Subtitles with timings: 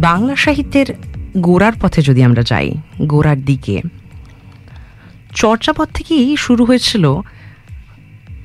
[0.00, 0.94] বাংলা সাহিত্যের
[1.36, 3.82] গোড়ার পথে যদি আমরা যাই, গোড়ার দিকে,
[5.34, 7.20] চর্চাপথ থেকেই শুরু হয়েছিল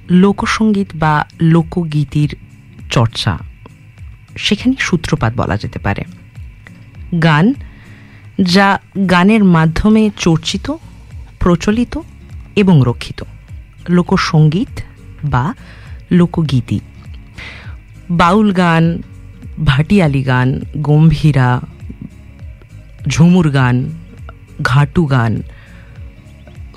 [0.10, 2.35] লোকসঙ্গীত বা লোকগীতির
[2.91, 3.37] চর্চা।
[4.37, 6.03] সেখানে সূত্রপাত বলা যেতে পারে।
[7.23, 7.53] গান,
[8.42, 8.79] যা
[9.10, 10.72] গানের মাধ্যমে চর্চিত,
[11.40, 11.99] প্রচলিত
[12.56, 13.24] এবং রক্ষিত।
[13.90, 14.81] লোকসঙ্গীত
[15.24, 15.53] বা
[16.12, 16.80] লোকগীতি।
[18.09, 19.02] বাউল গান
[19.63, 21.61] ভাটিয়ালি গান, গম্ভীরা,
[23.07, 23.89] ঝুমুর গান,
[24.62, 25.41] ঘাটু গান,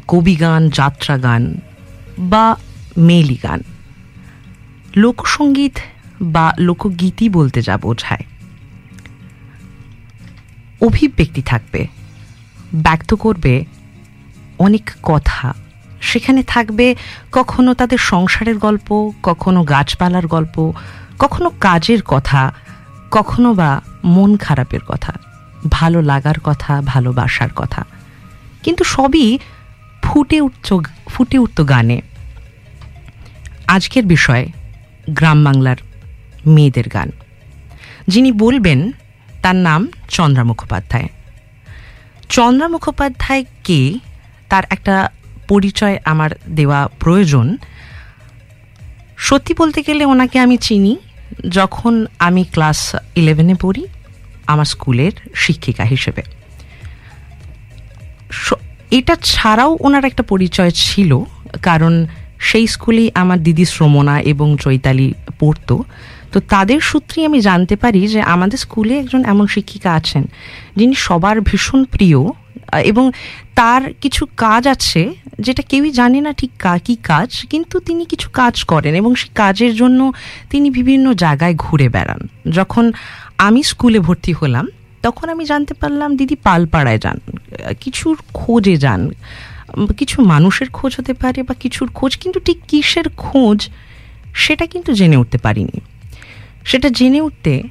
[0.09, 1.61] কবি গান, যাত্রা গান
[2.19, 2.57] বা
[2.99, 3.61] মেলি গান।
[4.97, 5.79] লোকসঙ্গীত
[6.23, 8.25] বা লোকগীতি বলতে যা বোঝায়।
[10.81, 11.87] অভিব্যক্তি থাকবে,
[12.75, 13.65] ব্যক্ত করবে
[14.59, 15.55] অনেক কথা।
[16.01, 16.95] সেখানে থাকবে
[17.33, 20.73] কখনো তাদের সংসারের গল্প, কখনো গাছপালার গল্প,
[21.19, 22.53] কখনো কাজের কথা
[23.11, 25.13] কখনো বা মন খারাপের কথা,
[25.69, 27.85] ভালো লাগার কথা, ভালোবাসার কথা।
[28.63, 29.39] কিন্তু সবই
[30.03, 32.01] ফুটে উঠত ফুটে উঠত গানে।
[33.67, 34.49] আজকের বিষয়,
[35.11, 35.77] গ্রাম বাংলার
[36.47, 37.11] মেয়েদের গান।
[38.09, 38.93] যিনি বলবেন,
[39.43, 41.09] তার নাম চন্দ্রা মুখোপাধ্যায়।
[42.29, 43.95] চন্দ্রা মুখোপাধ্যায় কে?
[44.49, 45.11] তার একটা
[45.49, 47.57] পরিচয় আমার দেওয়া প্রয়োজন।
[49.19, 50.97] সত্যি বলতে গেলে ওনাকে আমি চিনি।
[51.49, 53.87] যখন আমি ক্লাস ইলেভেনে পড়ি,
[54.47, 56.23] আমার স্কুলের শিক্ষিকা হিসেবে।
[58.91, 61.11] এটা ছাড়াও ওনার একটা পরিচয় ছিল,
[61.63, 62.07] কারণ
[62.39, 65.85] সেই স্কুলেই আমার দিদি শ্রমণা এবং চৈতালি পড়তো।
[66.33, 70.23] তো তাদের সূত্রেই আমি জানতে পারি যে আমাদের স্কুলে একজন এমন শিক্ষিকা আছেন,
[70.77, 72.21] যিনি সবার ভীষণ প্রিয়
[72.91, 73.05] এবং
[73.55, 75.03] তার কিছু কাজ আছে
[75.41, 76.53] যেটা কেউই জানে না ঠিক
[76.87, 80.01] কী কাজ, কিন্তু তিনি কিছু কাজ করেন এবং সেই কাজের জন্য
[80.51, 82.21] তিনি বিভিন্ন জায়গায় ঘুরে বেড়ান।
[82.59, 82.85] যখন
[83.39, 84.67] আমি স্কুলে ভর্তি হলাম,
[85.03, 87.19] তখন আমি জানতে পারলাম দিদি পালপাড়ায় যান,
[87.81, 89.03] কিছুর খোঁজে যান।
[89.99, 93.59] কিছু মানুষের খোঁজ হতে পারে বা কিছুর খোঁজ, কিন্তু ঠিক কিসের খোঁজ
[94.35, 95.79] সেটা কিন্তু জেনে উঠতে পারিনি।
[96.65, 97.63] সেটা জেনে উঠতে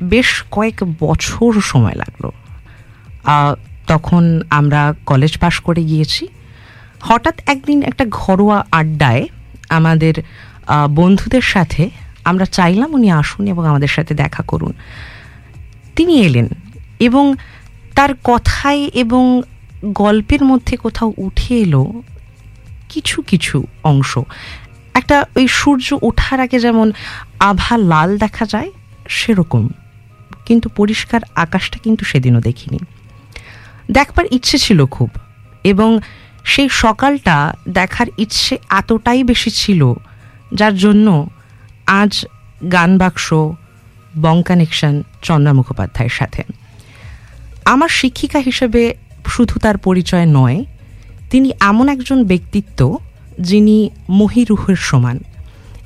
[0.00, 2.24] বেশ কয়েক বছর সময় লাগল।
[3.88, 6.24] তখন আমরা কলেজ পাশ করে গিয়েছি।
[7.00, 9.24] হঠাৎ একদিন একটা ঘরোয়া আড্ডায়
[9.68, 10.14] আমাদের
[10.90, 11.82] বন্ধুদের সাথে
[12.24, 14.72] আমরা চাইলাম উনি আসুন এবং আমাদের সাথে দেখা করুন।
[15.96, 16.48] তিনি এলেন
[16.98, 17.24] এবং
[17.94, 19.42] তার কথায় এবং
[19.84, 21.82] গল্পের মধ্যে কোথাও উঠে এলো
[22.88, 24.12] কিছু কিছু অংশ।
[24.94, 26.86] একটা ওই সূর্য ওঠার আগে যেমন
[27.40, 28.70] আভা লাল দেখা যায়,
[29.08, 29.64] সেরকম।
[30.46, 32.78] কিন্তু পরিষ্কার আকাশটা কিন্তু সেদিনও দেখিনি।
[33.90, 35.10] দেখবার ইচ্ছে ছিল খুব।
[35.64, 35.98] এবং
[36.44, 39.92] সেই সকালটা দেখার ইচ্ছে এতটাই বেশি ছিল,
[40.54, 41.30] যার জন্য
[41.86, 42.26] আজ
[42.72, 43.32] গান বাক্স,
[44.22, 46.42] বং কানেকশন, চন্দ্রা মুখোপাধ্যায়ের সাথে।
[47.64, 48.94] আমার শিক্ষিকা হিসেবে
[49.26, 50.64] শুধু তার পরিচয় নয়,
[51.30, 52.98] তিনি এমন একজন ব্যক্তিত্ব
[53.40, 55.18] যিনি মহিরুহের সমান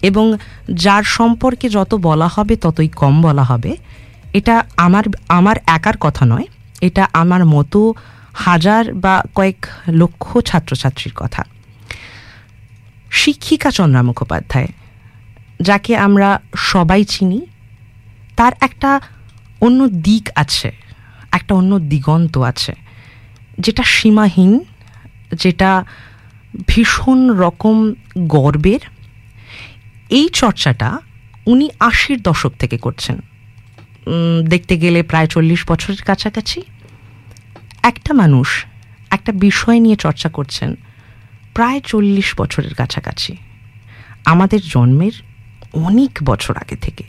[0.02, 0.36] এবং
[0.70, 3.76] যার সম্পর্কে যত বলা হবে ততই কম বলা হবে,
[4.32, 6.44] এটা আমার আমার একার কথা নয়।
[6.82, 7.94] এটা আমার মতো
[8.46, 11.42] হাজার বা কয়েক লক্ষ ছাত্রছাত্রীর কথা।
[13.10, 14.70] শিক্ষিকা চন্দ্রা মুখোপাধ্যায়,
[15.60, 17.40] যাকে আমরা সবাই চিনি,
[18.36, 19.00] তার একটা
[19.60, 20.70] অন্য দিক আছে,
[21.32, 22.74] একটা অন্য দিগন্ত আছে,
[23.58, 24.52] যেটা সীমাহীন,
[25.38, 25.84] যেটা
[26.66, 27.76] ভীষণ রকম
[28.34, 28.82] গর্বের।
[30.10, 30.98] এই চর্চাটা
[31.46, 33.16] উনি আশির দশক থেকে করছেন।
[34.48, 36.62] দেখতে গেলে প্রায় চল্লিশ বছরের কাছাকাছি,
[37.82, 38.64] একটা মানুষ
[39.10, 40.76] একটা বিষয় নিয়ে চর্চা করছেন
[41.54, 43.36] প্রায় চল্লিশ বছরের কাছাকাছি।
[44.24, 45.12] আমাদের জন্মের
[45.72, 47.04] অনেক বছর আগে থেকে।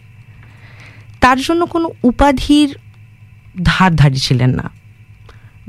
[1.20, 2.78] তার জন্য কোনো উপাধির
[3.64, 4.72] ধার ধারি ছিলেন না।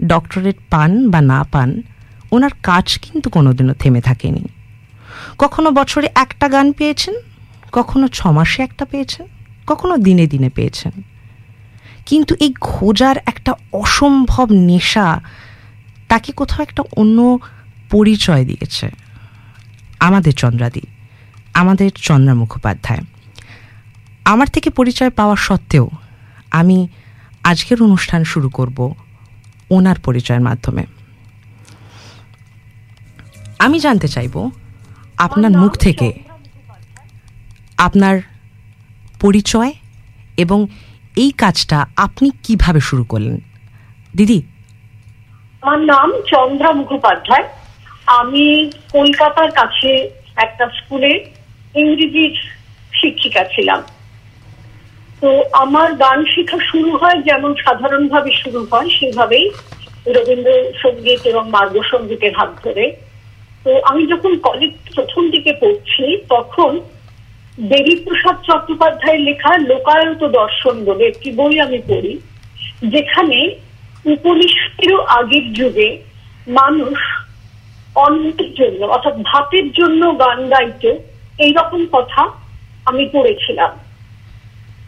[0.07, 1.83] ডক্টরেট পান বা না পান,
[2.31, 4.49] ওনার কাজ কিন্তু কোনোদিনও থেমে থাকেনি।
[5.39, 7.15] কখনো বছরে একটা গান পেয়েছেন,
[7.73, 9.27] কখনো ছমাসে একটা পেয়েছেন,
[9.67, 11.14] কখনো দিনে দিনে পেয়েছেন।
[12.07, 15.21] কিন্তু এই খোঁজার একটা অসম্ভব নেশা
[16.09, 17.39] তাকে কোথাও একটা অন্য
[17.91, 18.91] পরিচয় দিয়েছে।
[20.01, 20.81] আমাদের চন্দ্রাদি,
[21.55, 23.01] আমাদের চন্দ্রা মুখোপাধ্যায়।
[24.25, 25.91] আমার থেকে পরিচয় পাওয়া সত্ত্বেও
[26.51, 26.89] আমি
[27.43, 28.95] আজকের অনুষ্ঠান শুরু করব
[29.71, 30.85] ওনার পরিচয়ের মাধ্যমে।
[33.59, 34.51] আমি জানতে চাইব
[35.19, 36.13] আপনার মুখ থেকে
[37.77, 38.21] আপনার
[39.21, 39.73] পরিচয়
[40.37, 40.67] এবং
[41.17, 43.41] এই কাজটা আপনি কীভাবে শুরু করলেন?
[44.17, 44.43] দিদি?
[45.63, 47.49] আমার নাম চন্দ্রা মুখোপাধ্যায়।
[48.07, 51.25] আমি কলকাতার কাছে একটা স্কুলে
[51.75, 52.35] ইংরেজির
[52.93, 53.83] শিক্ষিকা ছিলাম।
[55.21, 59.51] তো আমার গান শেখা শুরু হয় যেমন সাধারণভাবে শুরু হয়, সেভাবেই
[60.07, 62.97] রবীন্দ্রসঙ্গীত এবং মার্গ সঙ্গীতের হাত ধরে।
[63.65, 66.81] তো আমি যখন কলেজ প্রথম দিকে পড়ছি, তখন
[67.59, 72.21] দেবীপ্রসাদ চট্টোপাধ্যায়ের লেখা লোকায়ত দর্শন বলে একটি বই আমি পড়ি,
[72.83, 73.55] যেখানে
[74.05, 75.99] উপনিষদেরও আগের যুগে
[76.47, 76.99] মানুষ
[77.97, 80.99] অন্নের জন্য, অর্থাৎ ভাতের জন্য গান গাইতে,
[81.39, 82.29] এইরকম কথা
[82.87, 83.73] আমি পড়েছিলাম।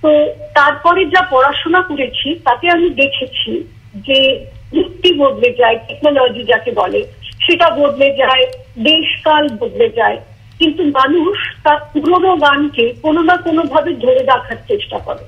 [0.03, 0.11] তো
[0.55, 3.65] তারপরে যা পড়াশোনা করেছি, তাতে আমি দেখেছি
[3.95, 7.03] যে যুক্তি বদলে যায় টেকনোলজি যাকে বলে,
[7.47, 8.45] সেটা বদলে যায়,
[8.79, 10.19] দেশকাল বদলে যায়
[10.59, 15.25] কিন্তু মানুষ তার পুরনো গানকে কোনো না কোনো ভাবে ধরে রাখার চেষ্টা করে।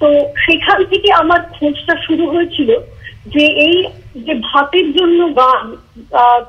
[0.00, 0.08] তো
[0.44, 2.70] সেখান থেকে আমার খোঁজটা শুরু হয়েছিল
[3.34, 3.76] যে এই
[4.26, 5.66] যে ভাতের জন্য গান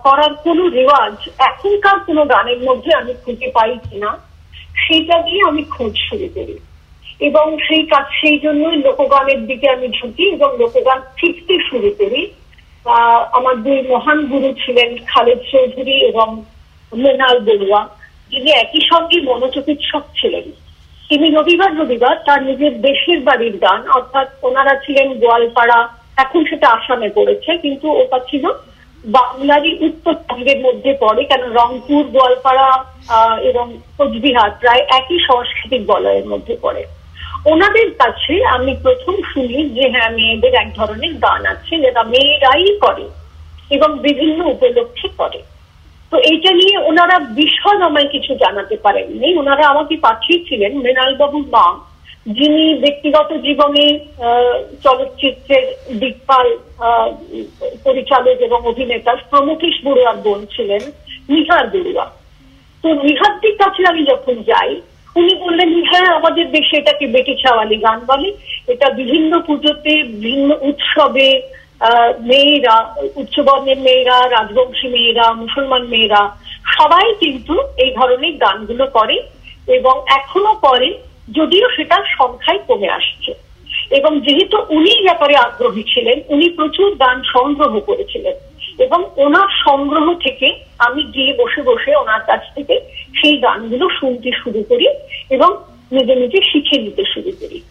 [0.05, 1.15] করার কোনো রেওয়াজ
[1.49, 4.11] এখনকার কোনো গানের মধ্যে আমি খুঁজে পাই কিনা,
[4.83, 6.55] সেটা দিয়ে আমি খোঁজ শুরু করি।
[7.27, 12.21] এবং সেই কাজ, সেই জন্যই লোকগানের দিকে আমি ঝুঁকি এবং লোকগান শিখতে শুরু করি।
[13.37, 16.27] আমার দুই মহান গুরু ছিলেন খালেদ চৌধুরী এবং
[17.01, 17.81] মৃণাল বড়ুয়া
[18.31, 20.45] যিনি একই সঙ্গে মনোচিকিৎসক ছিলেন
[21.09, 25.79] তিনি রবিবার রবিবার তার নিজের দেশের বাড়ির গান, অর্থাৎ ওনারা ছিলেন গোয়ালপাড়া,
[26.23, 28.45] এখন সেটা আসামে পড়েছে, কিন্তু ওটা ছিল
[29.05, 32.67] বাংলারই উত্তরবঙ্গের মধ্যে পড়ে, কেন রংপুর, গোয়ালপাড়া
[33.49, 33.65] এবং
[33.97, 36.83] কোচবিহার প্রায় একই সাংস্কৃতিক বলয়ের মধ্যে পড়ে।
[37.45, 43.05] ওনাদের কাছে আমি প্রথম শুনি যে হ্যাঁ মেয়েদের এক ধরনের গান আছে, যেটা মেয়েরাই করে
[43.75, 45.39] এবং বিভিন্ন উপলক্ষে করে।
[46.13, 51.65] তো এইটা নিয়ে ওনারা বিশদ আমায় কিছু জানাতে পারেননি। ওনারা আমাকে পাঠিয়েছিলেন মৃণাল বাবুর মা,
[52.37, 53.85] যিনি ব্যক্তিগত জীবনে
[54.83, 55.65] চলচ্চিত্রের
[56.01, 56.45] দিকপাল
[57.85, 60.83] পরিচালক এবং অভিনেতা প্রমুখেশ বড়ুয়ার বোন ছিলেন
[61.33, 62.05] নিহার বড়ুয়া।
[62.83, 64.71] তো নিহারটির কাছে আমি যখন যাই,
[65.19, 68.29] উনি বললেন হ্যাঁ আমাদের দেশে এটাকে বেটি ছাওয়ালি গান বলে।
[68.73, 71.27] এটা বিভিন্ন পুজোতে, বিভিন্ন উৎসবে
[72.19, 76.21] মেয়েরা, উচ্চবর্ণের মেয়েরা, রাজবংশী মেয়েরা, মুসলমান মেয়েরা,
[76.77, 79.21] সবাই কিন্তু এই ধরনের গানগুলো করে
[79.67, 80.99] এবং এখনও করে,
[81.31, 83.33] যদিও সেটা সংখ্যায় কমে আসছে।
[83.89, 88.33] এবং যেহেতু উনি ব্যাপারে আগ্রহী ছিলেন, উনি প্রচুর গান সংগ্রহ করেছিলেন
[88.79, 90.47] এবং ওনার সংগ্রহ থেকে
[90.77, 92.79] আমি গিয়ে বসে বসে ওনার কাছ থেকে
[93.21, 94.87] সেই গানগুলো শুনতে শুরু করি
[95.29, 95.57] এবং
[95.91, 97.61] নিজে নিজে শিখে নিতে শুরু করি।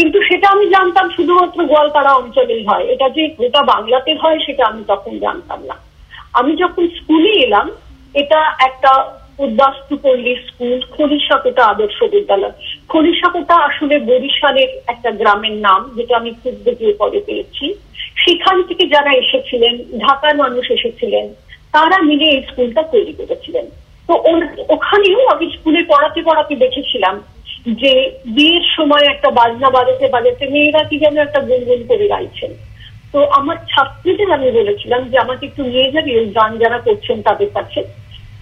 [0.00, 4.84] কিন্তু সেটা আমি জানতাম শুধুমাত্র গোয়ালপাড়া অঞ্চলেই হয়। এটা যে গোটা বাংলাতে হয়, সেটা আমি
[4.88, 5.74] তখন জানতাম না।
[6.32, 7.70] আমি যখন স্কুলে এলাম,
[8.14, 9.04] এটা একটা
[9.38, 12.52] উদ্বাস্তুপল্লী স্কুল খলিশাকোটা আদর্শ বিদ্যালয়।
[12.88, 17.74] খলিশাকোটা আসলে বরিশালের একটা গ্রামের নাম, যেটা আমি খুব দেখে পরে পেয়েছি।
[18.16, 21.34] সেখান থেকে যারা এসেছিলেন, ঢাকার মানুষ এসেছিলেন,
[21.72, 23.66] তারা মিলে এই স্কুলটা তৈরি করেছিলেন।
[24.08, 24.14] তো
[24.68, 27.22] ওখানেও আমি স্কুলে পড়াতে পড়াতে দেখেছিলাম
[27.66, 27.92] যে
[28.26, 32.50] বিয়ের সময় একটা বাজনা বাজাতে বাজাতে মেয়েরা কি যেন একটা গুনগুন করে গাইছেন।
[33.12, 37.50] তো আমার ছাত্রীদের আমি বলেছিলাম যে আমাকে একটু নিয়ে যাবি ওই গান যারা করছেন তাদের
[37.54, 37.80] কাছে।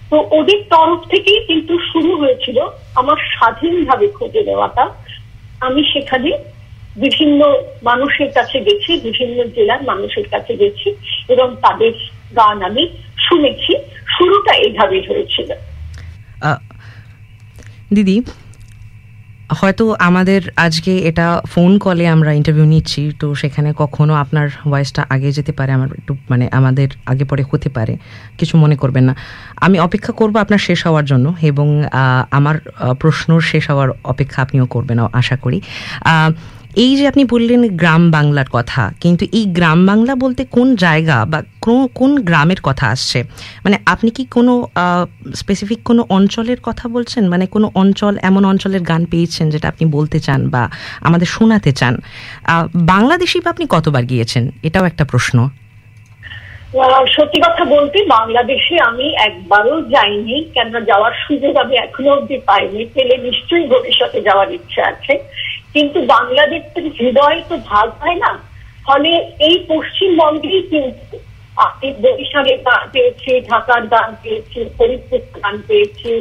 [0.09, 2.57] তো ওদের তরফ থেকেই কিন্তু শুরু হয়েছিল
[2.95, 4.85] আমার স্বাধীনভাবে খুঁজে নেওয়াটা।
[5.59, 6.29] আমি সেখানে
[6.97, 7.41] বিভিন্ন
[7.83, 10.95] মানুষের কাছে গেছি, বিভিন্ন জেলার মানুষের কাছে গেছি
[11.29, 11.93] এবং তাদের
[12.35, 12.83] গান আমি
[13.27, 13.73] শুনেছি।
[14.17, 15.49] শুরুটা এইভাবেই হয়েছিল।
[17.93, 18.21] দিদি
[19.59, 25.29] হয়তো আমাদের আজকে এটা ফোন কলে আমরা ইন্টারভিউ নিচ্ছি, তো সেখানে কখনো আপনার ভয়েসটা আগে
[25.37, 27.93] যেতে পারে, আমার একটু মানে আমাদের আগে পরে হতে পারে,
[28.39, 29.13] কিছু মনে করবেন না।
[29.65, 31.67] আমি অপেক্ষা করব আপনার শেষ হওয়ার জন্য এবং
[32.37, 32.55] আমার
[32.99, 35.59] প্রশ্ন শেষ হওয়ার অপেক্ষা আপনিও করবেন, আশা করি।
[36.83, 41.39] এই যে আপনি বললেন গ্রাম বাংলার কথা, কিন্তু এই গ্রাম বাংলা বলতে কোন জায়গা বা
[41.99, 43.19] কোন গ্রামের কথা আসছে?
[43.63, 44.53] মানে আপনি কি কোনো
[45.41, 47.23] স্পেসিফিক কোনো অঞ্চলের কথা বলছেন?
[47.33, 50.63] মানে কোনো অঞ্চল, এমন অঞ্চলের গান পেয়েছেন যেটা আপনি বলতে চান বা
[51.07, 51.93] আমাদের শোনাতে চান?
[52.93, 54.43] বাংলাদেশি বা আপনি কতবার গিয়েছেন?
[54.67, 55.37] এটাও একটা প্রশ্ন।
[57.15, 63.15] সত্যি কথা বলতে বাংলাদেশে আমি একবারও যাইনি। কেননা যাওয়ার সুযোগ আমি এখনও অব্দি পাইনি। পেলে
[63.27, 65.13] নিশ্চয়ই ভবিষ্যতে যাওয়ার ইচ্ছা আছে।
[65.73, 68.31] কিন্তু বাংলাদেশের হৃদয় তো ভাগ হয় না।
[68.85, 71.15] ফলে এই পশ্চিমবঙ্গেই কিন্তু
[71.57, 76.11] আপনি বরিশালের গান পেয়েছি, ঢাকার গান পেয়েছি, ফরিদপুর গান পেয়েছি,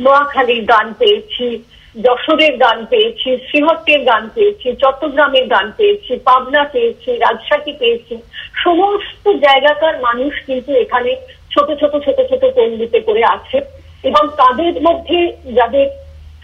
[0.00, 1.46] নোয়াখালীর গান পেয়েছি,
[1.94, 8.14] যশোরের গান পেয়েছি শ্রীহট্টের গান পেয়েছি, চট্টগ্রামের গান পেয়েছি, পাবনা পেয়েছি, রাজশাহী পেয়েছি।
[8.64, 11.10] সমস্ত জায়গাকার মানুষ কিন্তু এখানে
[11.50, 13.58] ছোট ছোট ছোট ছোট পণ্ডিতে করে আছে
[14.04, 15.18] এবং তাদের মধ্যে
[15.54, 15.86] যাদের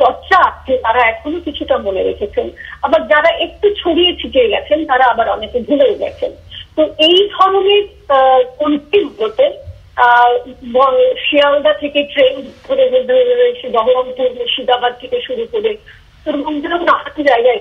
[0.01, 2.47] চর্চা আছে, তারা এখনও কিছুটা মনে রেখেছেন।
[2.85, 6.33] আবার যারা একটু ছড়িয়ে ছিটিয়ে গেছেন, তারা আবার অনেকে ভুলেও গেছেন।
[6.77, 7.85] তো এই ধরনের
[8.61, 9.47] কন্ট্রিগুলোতে
[11.27, 12.35] শিয়ালদা থেকে ট্রেন
[12.67, 12.85] ধরে
[13.53, 15.71] এসে বহরমপুর, মুর্শিদাবাদ থেকে শুরু করে
[16.15, 17.61] উত্তরবঙ্গেরও নানান জায়গায়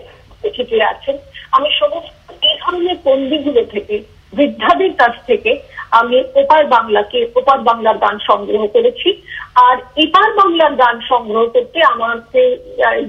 [0.56, 1.16] চিঠি আছেন।
[1.56, 3.96] আমি সমস্ত এই ধরনের পন্ডিগুলো থেকে,
[4.38, 5.52] বৃদ্ধাদের কাছ থেকে
[6.00, 9.10] আমি ওপার বাংলাকে, ওপার বাংলার গান সংগ্রহ করেছি।
[9.56, 12.42] আর এপার বাংলার গান সংগ্রহ করতে আমাকে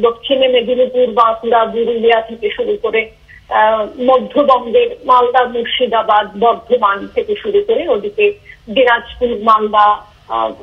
[0.01, 3.01] দক্ষিণে মেদিনীপুর, বাঁকুড়া, পুরুলিয়া থেকে শুরু করে
[4.07, 8.27] মধ্যবঙ্গের মালদা, মুর্শিদাবাদ, বর্ধমান থেকে শুরু করে ওদিকে
[8.69, 9.87] দিনাজপুর, মালদা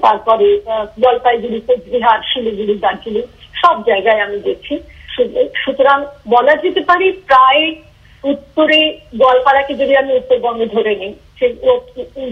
[0.01, 0.47] তারপরে
[1.01, 3.25] জলপাইগুড়ি, কোচবিহার, শিলিগুড়ি, দার্জিলিং
[3.61, 4.73] সব জায়গায় আমি গেছি
[5.63, 5.97] সুতরাং
[6.27, 7.63] বলা যেতে পারি প্রায়
[8.23, 8.79] উত্তরে
[9.17, 11.45] গোয়ালপাড়াকে যদি আমি উত্তরবঙ্গে ধরে নিই সে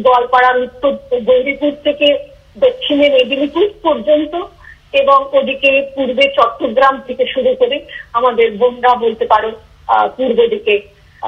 [0.06, 0.92] গোয়ালপাড়ার উত্তর
[1.22, 2.08] গৌরীপুর থেকে
[2.66, 4.34] দক্ষিণে মেদিনীপুর পর্যন্ত
[5.02, 7.78] এবং ওদিকে পূর্বে চট্টগ্রাম থেকে শুরু করে
[8.14, 9.50] আমাদের বন্যা বলতে পারো
[10.16, 10.76] পূর্ব দিকে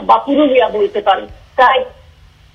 [0.07, 1.23] বা পুরুলিয়া বলতে পারো।
[1.57, 1.83] প্রায়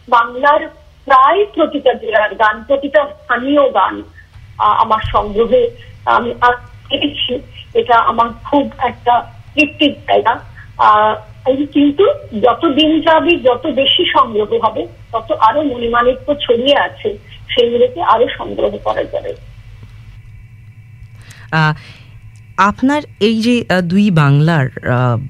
[0.08, 0.62] বাংলার
[1.08, 3.94] প্রায় প্রতিটা জেলার গান, প্রতিটা স্থানীয় গান
[4.82, 5.62] আমার সংগ্রহে
[6.16, 6.30] আমি
[7.80, 9.14] এটা আমার খুব একটা
[9.54, 10.34] তৃপ্তির জায়গা।
[11.74, 12.04] কিন্তু
[12.44, 17.08] যত দিন যাবে, যত বেশি সংগ্রহ হবে, তত আরও মণিমাণিক্য ছড়িয়ে আছে,
[17.52, 19.32] সেইগুলোকে আরও সংগ্রহ করা যাবে।
[22.70, 23.54] আপনার এই যে
[23.92, 24.66] দুই বাংলার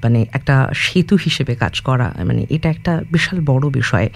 [0.03, 4.07] মানে একটা সেতু হিসেবে কাজ করা মানে এটা একটা বিশাল বড় বিষয়।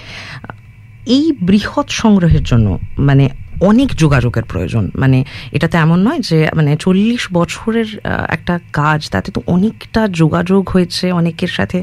[1.15, 2.67] এই বৃহৎ সংগ্রহের জন্য
[2.97, 3.25] মানে
[3.69, 5.17] অনেক যোগাযোগের প্রয়োজন। মানে
[5.55, 7.89] এটা তো এমন নয় যে মানে চল্লিশ বছরের
[8.35, 11.77] একটা কাজ, তাতে তো অনেকটা যোগাযোগ হয়েছে, অনেকের সাথে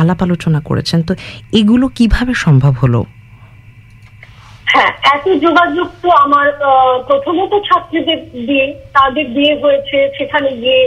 [0.00, 1.12] আলাপ আলোচনা করেছেন। তো
[1.60, 3.00] এগুলো কীভাবে সম্ভব হলো?
[4.72, 6.46] হ্যাঁ এত যোগাযোগ তো আমার
[7.08, 10.82] প্রথমত ছাত্রীদের দিয়ে, তাদের বিয়ে হয়েছে। সেখানে গিয়ে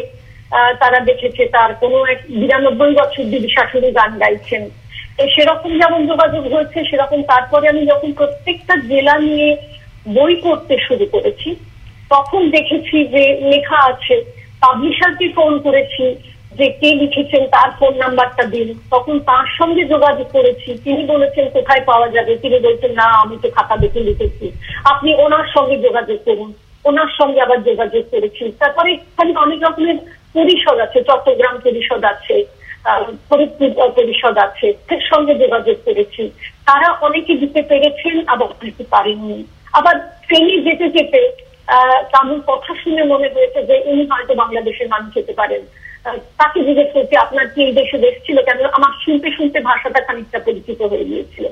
[0.81, 4.63] তারা দেখেছে তার কোনো এক বিরানব্বই বছর দিদি শাশুড়ি গান গাইছেন।
[5.33, 9.49] সেরকম যেমন যোগাযোগ হয়েছে, সেরকম তারপরে আমি যখন প্রত্যেকটা জেলা নিয়ে
[10.07, 11.55] বই পড়তে শুরু করেছি।
[12.09, 14.23] তখন দেখেছি যে লেখা আছে,
[14.61, 16.15] পাবলিশারকে ফোন করেছি
[16.55, 21.81] যে কে লিখেছেন, তার ফোন নাম্বারটা দিন। তখন তার সঙ্গে যোগাযোগ করেছি, তিনি বলেছেন, কোথায়
[21.85, 22.37] পাওয়া যাবে?
[22.37, 24.51] তিনি বলছেন, না, আমি তো খাতা দেখে লিখেছি।
[24.83, 26.53] আপনি ওনার সঙ্গে যোগাযোগ করুন।
[26.85, 29.97] ওনার সঙ্গে আবার যোগাযোগ করেছি। তারপরে এখানে অনেক রকমের
[30.33, 32.43] পরিষদ আছে, চট্টগ্রাম পরিষদ আছে
[33.29, 34.73] ফরিদপুর পরিষদ আছে
[35.09, 36.29] সঙ্গে যোগাযোগ করেছি।
[36.65, 39.43] তারা অনেকে দিতে পেরেছেন, আবার অনেকে পারেননি।
[39.77, 39.95] আবার
[40.27, 41.21] ট্রেনে যেতে যেতে
[42.13, 45.61] তাদের কথা শুনে মনে হয়েছে যে উনি হয়তো বাংলাদেশের মানুষ হতে পারেন।
[46.39, 48.59] তাকে জিজ্ঞেস করছি, আপনার কি এই দেশে দেশ ছিল কেন?
[48.77, 51.45] আমার শুনতে শুনতে ভাষাটা খানিকটা পরিচিত হয়ে গিয়েছিল।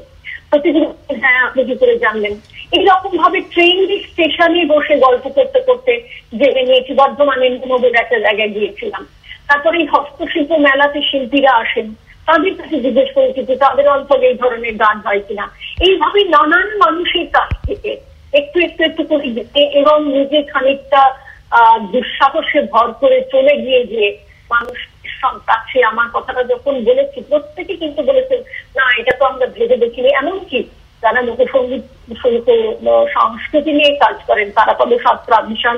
[1.22, 2.34] হ্যাঁ আপনি কি করে জানলেন?
[2.78, 5.94] এইরকম ভাবে ট্রেন স্টেশনে বসে গল্প করতে করতে
[6.40, 9.04] জেনে নিয়েছি বর্ধমানে নবীর একটা জায়গায় গিয়েছিলাম।
[9.48, 11.88] তারপরে এই হস্তশিল্প মেলাতে শিল্পীরা আসেন।
[12.28, 15.46] তাদের কাছে জিজ্ঞেস করেছি যে, তাদের অঞ্চলে এই ধরনের গান হয় কিনা?
[15.88, 17.92] এইভাবে নানান মানুষের কাছ থেকে
[18.40, 21.02] একটু একটু একটু করে যেতে এবং নিজে খানিকটা
[21.94, 24.04] দুঃসাহসে ভর করে চলে গিয়ে যে
[24.54, 24.78] মানুষ
[25.50, 28.40] কাছে আমার কথাটা যখন বলেছি, প্রত্যেকে কিন্তু বলেছেন
[28.78, 30.60] না, এটা তো আমরা ভেবে দেখিনি। এমনকি
[31.04, 31.84] যারা লোকসঙ্গীত
[33.16, 35.78] সংস্কৃতি নিয়ে কাজ করেন, তারা তবে সাতরা বিশাল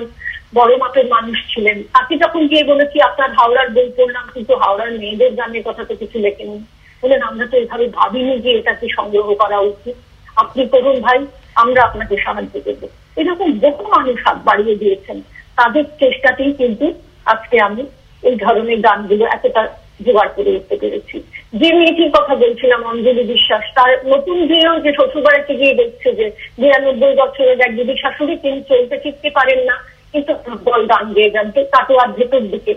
[0.57, 5.31] বড় মাপের মানুষ ছিলেন। তাকে যখন গিয়ে বলেছি, আপনার হাওড়ার বই পড়লাম, কিন্তু হাওড়ার মেয়েদের
[5.39, 6.57] গানের কথা তো কিছু লেখেনি
[7.03, 9.95] বলেন আমরা তো এভাবে ভাবিনি যে এটাকে সংগ্রহ করা উচিত।
[10.43, 11.19] আপনি করুন ভাই।
[11.61, 12.81] আমরা আপনাকে সাহায্য করব।
[13.21, 15.17] এরকম বহু মানুষ হাত বাড়িয়ে দিয়েছেন।
[15.59, 16.85] তাদের চেষ্টাতেই কিন্তু
[17.33, 17.83] আজকে আমি
[18.23, 19.61] এই ধরনের গানগুলো এতটা
[20.05, 21.17] জোগাড় করে উঠতে পেরেছি।
[21.59, 26.25] যে মেয়েটির কথা বলছিলাম, অঞ্জলি বিশ্বাস, তার নতুন বিয়েও যে শ্বশুরবাড়িতে গিয়ে দেখছে যে
[26.61, 29.75] নিরানব্বই বছরের এক দিদি শাশুড়ি, তিনি চলতে শিখতে পারেন না,
[30.11, 30.31] কিন্তু
[30.65, 32.73] বল গান গিয়ে যান কাটোয়ার ভেতর দিকে।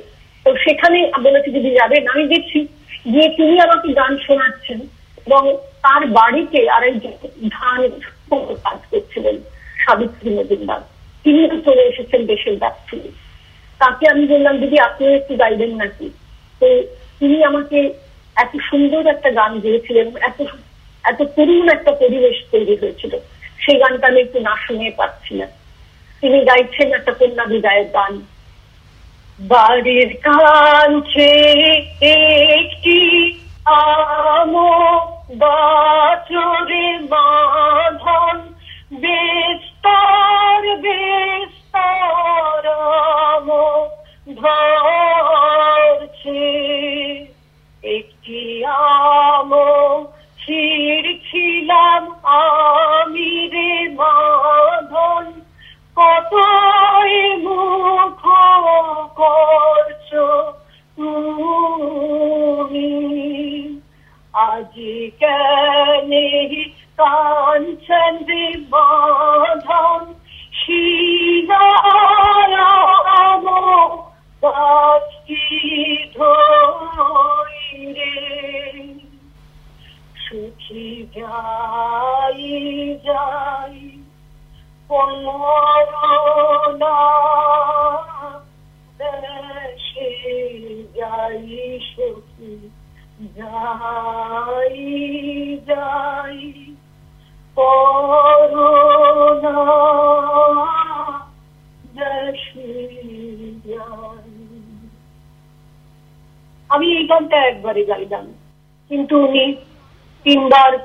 [0.46, 2.60] তো সেখানে বলেছে, দিদি যাবেন আমি দেখছি
[3.12, 4.78] গিয়ে তিনি আমাকে গান শোনাচ্ছেন
[5.26, 5.42] এবং
[5.84, 6.82] তার বাড়িতে আর
[7.56, 7.80] ধান
[8.36, 9.36] কাজ করছিলেন,
[9.84, 10.80] সাবিত্রী মজুমদার।
[11.24, 13.08] তিনিও চলে এসেছেন দেশের ব্যবসায়ী
[13.78, 16.10] তাকে আমি বললাম, দিদি, আপনিও একটু গাইবেন নাকি?
[16.60, 16.82] তো
[17.18, 17.92] তিনি আমাকে
[18.36, 20.42] এত সুন্দর একটা গান দিয়েছিলেন এত
[21.04, 23.16] এত করুণ একটা পরিবেশ তৈরি হয়েছিল।
[23.58, 25.46] সেই গানটা আমি একটু না শুনে পাচ্ছি না।
[26.20, 28.22] তিনি গাইছেন একটা কন্যা বিদায়ের গান।
[29.40, 31.30] বাড়ির কাঞ্চে
[32.60, 34.07] একটি আম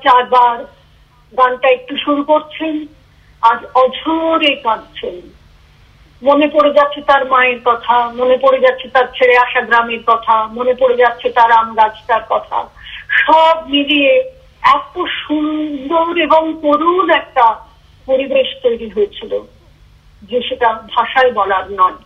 [0.04, 0.58] চারবার
[1.38, 2.86] গানটা একটু শুরু করছেন
[3.42, 5.16] আর অঝরে কাঁদছেন।
[6.22, 10.74] মনে পড়ে যাচ্ছে তার মায়ের কথা, মনে পড়ে যাচ্ছে তার ছেড়ে আসা গ্রামের কথা, মনে
[10.74, 12.64] পড়ে যাচ্ছে তার আম গাছটার কথা।
[13.26, 14.14] সব মিলিয়ে
[14.64, 14.96] এত
[15.28, 17.56] সুন্দর এবং করুণ একটা
[18.06, 19.40] পরিবেশ তৈরি হয়েছিল,
[20.22, 22.00] যে সেটা ভাষায় বলার নয়।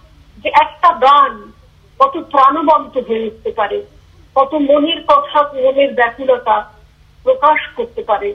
[0.43, 1.51] যে একটা গান
[1.99, 3.81] কত প্রাণবন্ত হয়ে উঠতে পারে,
[4.35, 6.76] কত মনের কথা, মনের ব্যাকুলতা
[7.77, 8.29] করতে পারে,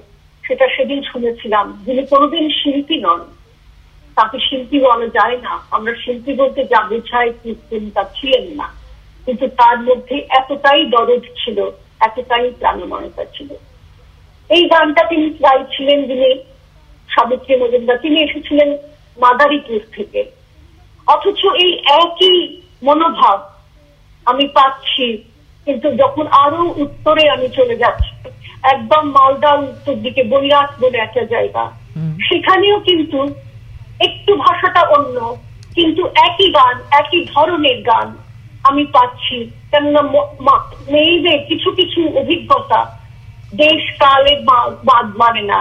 [0.45, 3.21] সেটা সেদিন শুনেছিলাম। যিনি কোনোদিন শিল্পী নন।
[4.17, 7.29] তাকে শিল্পী বলা যায় না। আমরা শিল্পী বলতে যা বোঝাই
[7.71, 8.69] তিনি তা ছিলেন না।
[9.27, 11.59] কিন্তু তার মধ্যে এতটাই দরদ ছিল,
[12.01, 13.51] এতটাই প্রাণময়তা ছিল।
[14.49, 16.31] এই গানটা তিনি গাইছিলেন যিনি
[17.09, 18.71] সাবিত্রী মজুমদার। তিনি এসেছিলেন
[19.21, 20.21] মাদারীপুর থেকে।
[21.07, 21.73] অথচ এই
[22.03, 22.39] একই
[22.83, 23.39] মনোভাব
[24.27, 25.07] আমি পাচ্ছি,
[25.67, 28.12] কিন্তু যখন আরও উত্তরে আমি চলে যাচ্ছি
[28.63, 31.65] একদম মালদা উত্তর দিকে বৈরাট বলে একটা জায়গা।
[32.29, 33.19] সেখানেও কিন্তু
[34.01, 35.37] একটু ভাষাটা অন্য
[35.75, 38.09] কিন্তু একই গান একই ধরনের গান
[38.65, 40.03] আমি পাচ্ছি। কেননা
[40.93, 42.99] মেয়েদের কিছু কিছু অভিজ্ঞতা
[43.55, 44.35] দেশ কালে
[44.85, 45.61] বাদ মানে না।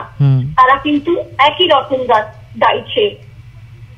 [0.58, 2.25] তারা কিন্তু একই রকম গান
[2.62, 3.05] গাইছে।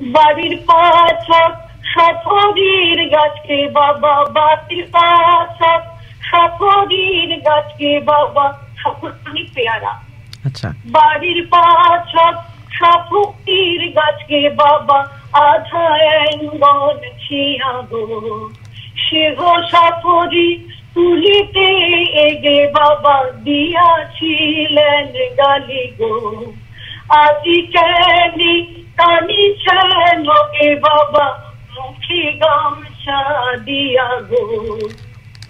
[0.02, 1.52] বাড়ির পাছক
[1.94, 5.82] সফরির গাছকে বাবা বাড়ির পাছক
[6.32, 9.12] সফরির গাছকে বাবা। সফর
[9.56, 9.94] পেয়ারা।
[10.46, 12.36] আচ্ছা। বাড়ির পাছক
[12.80, 15.00] সফরির গাছকে বাবা
[15.44, 15.88] আধা
[16.26, 18.06] অঙ্গন ছিয়াগো
[19.04, 19.40] সেহ
[19.72, 20.50] সফরি
[20.96, 21.68] তুলিতে
[22.28, 26.14] এগে বাবা দিয়াছিলেন গালি গো
[27.16, 28.54] আজি কেনি
[28.98, 31.26] কানিছেন লোকে বাবা
[31.76, 33.20] মুখে গামছা
[33.66, 34.44] দিয়া গো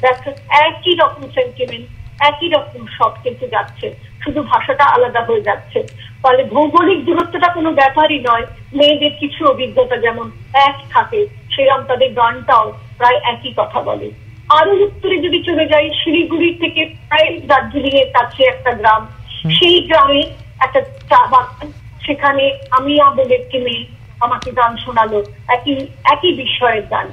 [0.01, 1.87] দেখো একই রকম সেন্টিমেন্ট
[2.19, 5.83] একই রকম সব কিন্তু যাচ্ছে। শুধু ভাষাটা আলাদা হয়ে যাচ্ছে।
[6.21, 12.73] ফলে ভৌগোলিক দূরত্বটা কোনো ব্যাপারই নয়। মেয়েদের কিছু অভিজ্ঞতা যেমন এক থাকে সেরকম তাদের গানটাও
[12.97, 14.11] প্রায় একই কথা বলে।
[14.49, 19.07] আরও উত্তরে যদি চলে যাই শিলিগুড়ি থেকে প্রায় দার্জিলিং এর কাছে একটা গ্রাম।
[19.53, 20.19] সেই গ্রামে
[20.59, 21.71] একটা চা বাগান
[22.05, 23.85] সেখানে আমি বলে একটি মেয়ে
[24.19, 27.11] আমাকে গান শোনালো। একই একই বিষয়ের গান।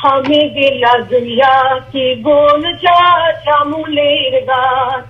[0.00, 1.54] हमें दिला दुनिया
[1.92, 5.08] की गोल जा चामुलेर गाछ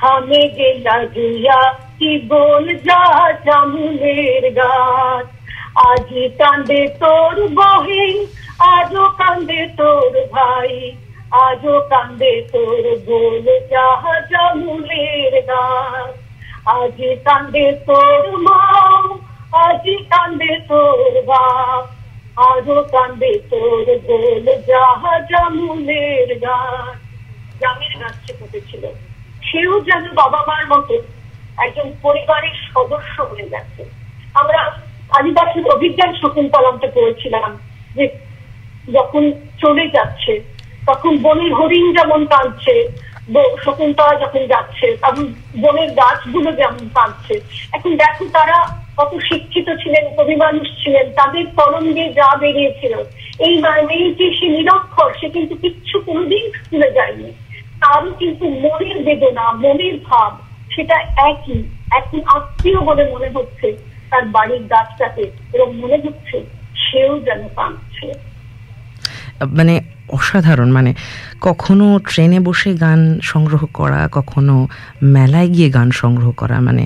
[0.00, 1.60] हमें दिला दुनिया
[2.00, 3.02] की गोल जा
[3.44, 5.26] চামুলের গাছ
[5.82, 8.16] আজি কান্দে তোর বহিন
[8.68, 10.72] আজও কান্দে তোর ভাই
[11.38, 16.14] আজও কান্দে তোর গোল যাহা জামুলের গাছ
[16.74, 18.62] আজি কান্দে তোর মা
[19.64, 21.84] আজি কান্দে তোর বাপ
[22.37, 26.97] আজও কান্দে তোর গোল যাহা জামুলের গাছ
[27.61, 28.83] জামের গাছে ফুটেছিল
[29.47, 30.95] সেও যেন বাবা মার মতো
[31.57, 33.83] একজন পরিবারের সদস্য হয়ে গেছে।
[34.35, 34.61] আমরা
[35.09, 37.49] আদিবাসীর অভিজ্ঞান শকুন্তলামটা পড়েছিলাম
[37.95, 38.05] যে
[38.93, 39.23] যখন
[39.57, 40.33] চলে যাচ্ছে,
[40.85, 42.75] তখন বনের হরিণ যেমন কাঁদছে
[43.63, 47.35] শকুন্তলা যখন যাচ্ছে, তখন বনের গাছগুলো যেমন কাঁদছে।
[47.73, 52.93] এখন দেখো তারা কত শিক্ষিত ছিলেন কবি মানুষ ছিলেন, তাদের কলম দিয়ে যা বেরিয়েছিল,
[53.47, 53.53] এই
[53.89, 57.29] মেয়েটি সে নিরক্ষর, সে কিন্তু কিচ্ছু কোনোদিন স্কুলে যায়নি।
[57.81, 60.31] তারও কিন্তু মনের বেদনা, মনের ভাব,
[60.73, 60.97] সেটা
[61.29, 61.59] একই
[61.99, 63.67] এখন আত্মীয় বলে মনে হচ্ছে
[64.11, 65.25] তার বাড়ির গাছটাকে
[65.55, 66.37] এবং মনে হচ্ছে
[66.83, 68.07] সেও যেন কাঁদছে।
[69.57, 69.73] মানে
[70.17, 70.91] অসাধারণ মানে
[71.41, 73.01] কখনো ট্রেনে বসে গান
[73.31, 74.55] সংগ্রহ করা, কখনো
[75.15, 76.83] মেলায় গিয়ে গান সংগ্রহ করা মানে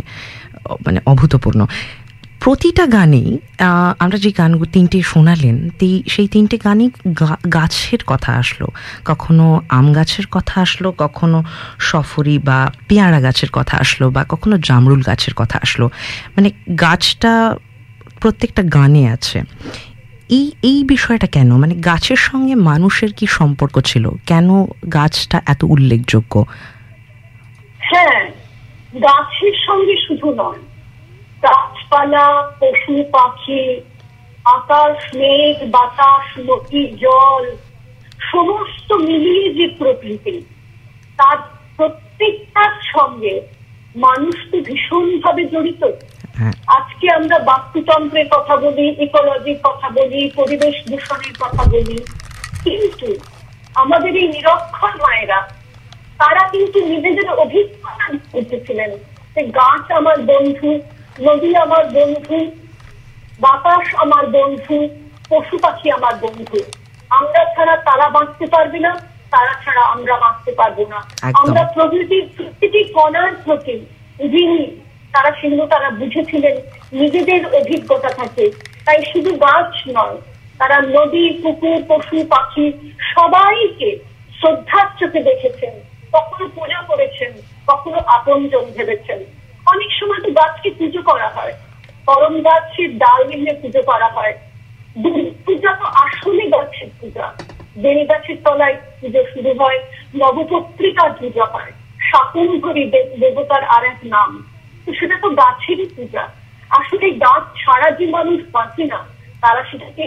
[0.85, 1.61] মানে অভূতপূর্ণ।
[2.43, 3.29] প্রতিটা গানেই
[3.99, 5.57] আমরা যে গানগুলো তিনটে শোনালেন
[6.07, 6.89] সেই তিনটে গানই
[7.53, 8.67] গাছের কথা আসলো।
[9.05, 11.43] কখনো আম গাছের কথা আসলো, কখনো
[11.79, 15.85] সফরি বা পেয়ারা গাছের কথা আসলো, বা কখনো জামরুল গাছের কথা আসলো।
[16.35, 17.57] মানে গাছটা
[18.21, 19.41] প্রত্যেকটা গানে আছে।
[20.29, 21.49] এই এই বিষয়টা কেন?
[21.57, 24.05] মানে গাছের সঙ্গে মানুষের কি সম্পর্ক ছিল?
[24.25, 24.47] কেন
[24.93, 26.33] গাছটা এত উল্লেখযোগ্য?
[27.79, 28.19] হ্যাঁ
[28.93, 30.61] গাছের সঙ্গে শুধু নয়
[31.43, 32.27] গাছপালা
[32.59, 33.63] পশু পাখি
[34.45, 37.45] আকাশ মেঘ বাতাস নদী জল
[38.31, 40.35] সমস্ত মিলিয়ে যে প্রকৃতি
[41.19, 41.37] তার
[41.77, 43.35] প্রত্যেকটার সঙ্গে
[43.95, 45.83] মানুষ তো ভীষণ ভাবে জড়িত
[46.37, 51.97] হ্যাঁ। আজকে আমরা বাস্তুতন্ত্রের কথা বলি ইকোলজির কথা বলি পরিবেশ দূষণের কথা বলি
[52.65, 53.09] কিন্তু
[53.75, 55.39] আমাদের এই নিরক্ষর মায়েরা
[56.19, 58.91] তারা কিন্তু নিজেদের অভিজ্ঞতা করতেছিলেন
[59.33, 60.71] যে গাছ আমার বন্ধু
[61.25, 62.39] নদী আমার বন্ধু
[63.43, 64.77] বাতাস আমার বন্ধু
[65.29, 66.59] পশু পাখি আমার বন্ধু।
[67.11, 68.91] আমরা ছাড়া তারা বাঁচতে পারবে না
[69.33, 70.99] তারা ছাড়া আমরা বাঁচতে পারব না।
[71.41, 73.75] আমরা প্রকৃতির প্রতিটি কণার প্রতি
[74.33, 74.61] যিনি
[75.13, 76.55] তারা সেগুলো তারা বুঝেছিলেন
[77.01, 78.45] নিজেদের অভিজ্ঞতা থাকে।
[78.85, 80.17] তাই শুধু গাছ নয়
[80.59, 82.65] তারা নদী পুকুর পশু পাখি
[83.13, 83.89] সবাইকে
[84.39, 85.73] শ্রদ্ধার চোখে দেখেছেন।
[86.17, 87.33] কখনো পূজা করেছেন,
[87.67, 89.19] কখনো আপনজন ভেবেছেন।
[89.65, 91.53] অনেক সময় তো গাছকে পুজো করা হয়।
[92.05, 94.33] করম গাছের ডাল নিয়ে পুজো করা হয়।
[95.45, 97.33] পূজা তো আসলে গাছের পূজা।
[97.77, 99.79] বেল গাছের তলায় পুজো শুরু হয়,
[100.15, 104.43] নবপত্রিকার পূজা হয়। শাকুম্ভরী দে- দেবতার আর এক নাম।
[104.85, 106.27] তো সেটা তো গাছেরই পূজা।
[106.69, 108.97] আসলে গাছ ছাড়া যে মানুষ বাঁচে না,
[109.41, 110.03] তারা সেটাকে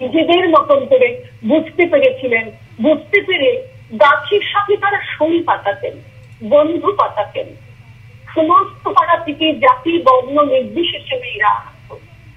[0.00, 2.50] নিজেদের মতন করে বুঝতে পেরেছিলেন।
[2.82, 5.92] বুঝতে পেরে গাছের সাথে তারা সই পাতাতেন,
[6.48, 7.46] বন্ধু পাতাতেন।
[8.34, 11.64] সমস্ত পাড়া থেকে জাতি, বর্ণ, নির্বিশেষে মেয়েরা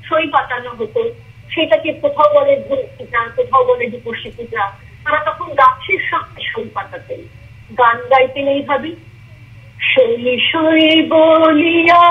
[0.10, 1.14] সই পাতানো হতো।
[1.50, 4.72] সেটাকে কোথাও বলে ভূমি পূজা কোথাও বলে পূজা
[5.06, 7.22] তারা তখন গাছের সাথে সই পাতাতেন।
[7.78, 8.96] গান গাইতেন এইভাবে।
[9.80, 12.04] সই সই বলিয়া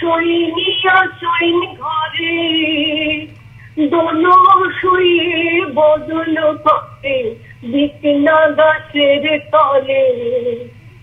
[0.00, 3.41] সৈনিয়া সৈন ঘরে।
[3.78, 4.32] দোনো
[4.80, 10.02] শুয়ে বদল করে বিকনা গাছের তলে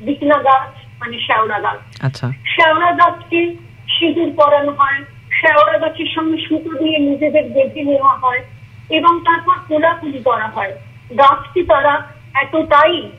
[0.01, 3.55] বিকনা গাছ মানে শ্যাওড়া গাছ আচ্ছা। শ্যাওড়া গাছকে
[3.87, 8.41] সিঁদুর পরানো হয়। শ্যাওড়া গাছের সঙ্গে সুতো দিয়ে নিজেদের বেঁধে নেওয়া হয়
[8.89, 10.73] এবং তারপর কোলাকুলি করা হয়।
[11.17, 13.09] গাছটি তারা এতটাই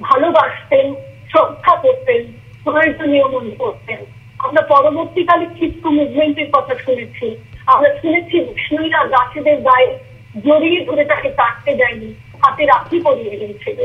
[0.00, 0.94] ভালোবাসতেন
[1.30, 2.32] শ্রদ্ধা করতেন
[2.64, 4.04] প্রয়োজনীয় মনে করতেন।
[4.38, 9.98] আমরা পরবর্তীকালে খিস্কু মুভমেন্টের কথা শুনেছি। আমরা শুনেছি বিষ্ণুরা গাছেদের গায়ে
[10.46, 13.78] জড়িয়ে ধরে তাকে কাটতে যায়নি হাতে রাখি পরিয়ে দিয়েছিল।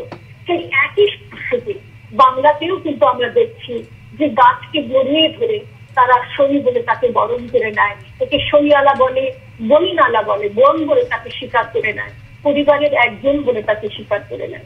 [0.48, 1.74] সেই একই স্পর্শকে
[2.12, 5.60] বাংলাতেও কিন্তু আমরা দেখছি যে গাছকে জড়িয়ে ধরে
[5.96, 9.32] তারা সই বলে তাকে বরণ করে নেয়। একে সইয়ালা বলে,
[9.68, 12.14] বইনালা বলে, বোন বলে তাকে স্বীকার করে নেয়।
[12.44, 14.66] পরিবারের একজন বলে তাকে স্বীকার করে নেয়।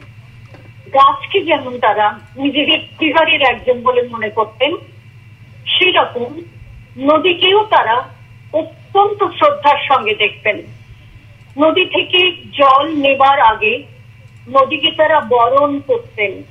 [0.94, 4.76] গাছকে যেমন তারা নিজেদের পরিবারের একজন বলে মনে করতেন,
[5.66, 6.40] সেরকম
[6.98, 8.21] নদীকেও তারা
[8.94, 10.62] অত্যন্ত শ্রদ্ধার সঙ্গে দেখতেন
[11.58, 13.82] নদী থেকে জল নেবার আগে
[14.48, 16.42] নদীকে তারা বরণ করতেন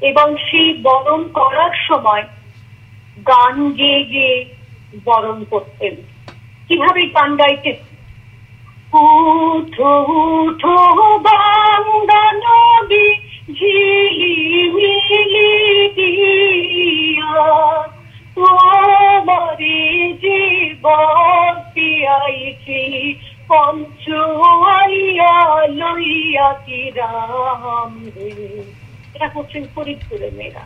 [0.00, 2.22] এবং সেই বরণ করার সময়
[3.28, 4.44] গান গেয়ে গেয়ে
[5.04, 5.94] বরণ করতেন।
[6.68, 7.74] কীভাবে গান গাইতেন?
[20.20, 22.80] জীবন পিয়াইছি
[23.48, 24.02] পঞ্চ
[25.80, 28.30] লইয়া কি রাম রে।
[29.14, 30.64] এটা করছেন ফরিদপুরের মেয়েরা।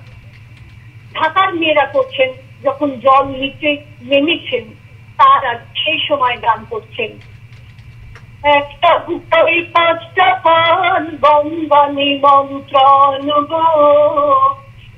[1.14, 2.30] ঢাকার মেয়েরা করছেন
[2.62, 3.70] যখন জল নিচে
[4.02, 4.64] নেমেছেন,
[5.16, 5.52] তারা
[5.84, 7.10] সেই সময় গান করছেন।
[8.58, 13.68] একটা গুটাই পাঁচটা পান গঙ্গা নিমন্ত্রণ গো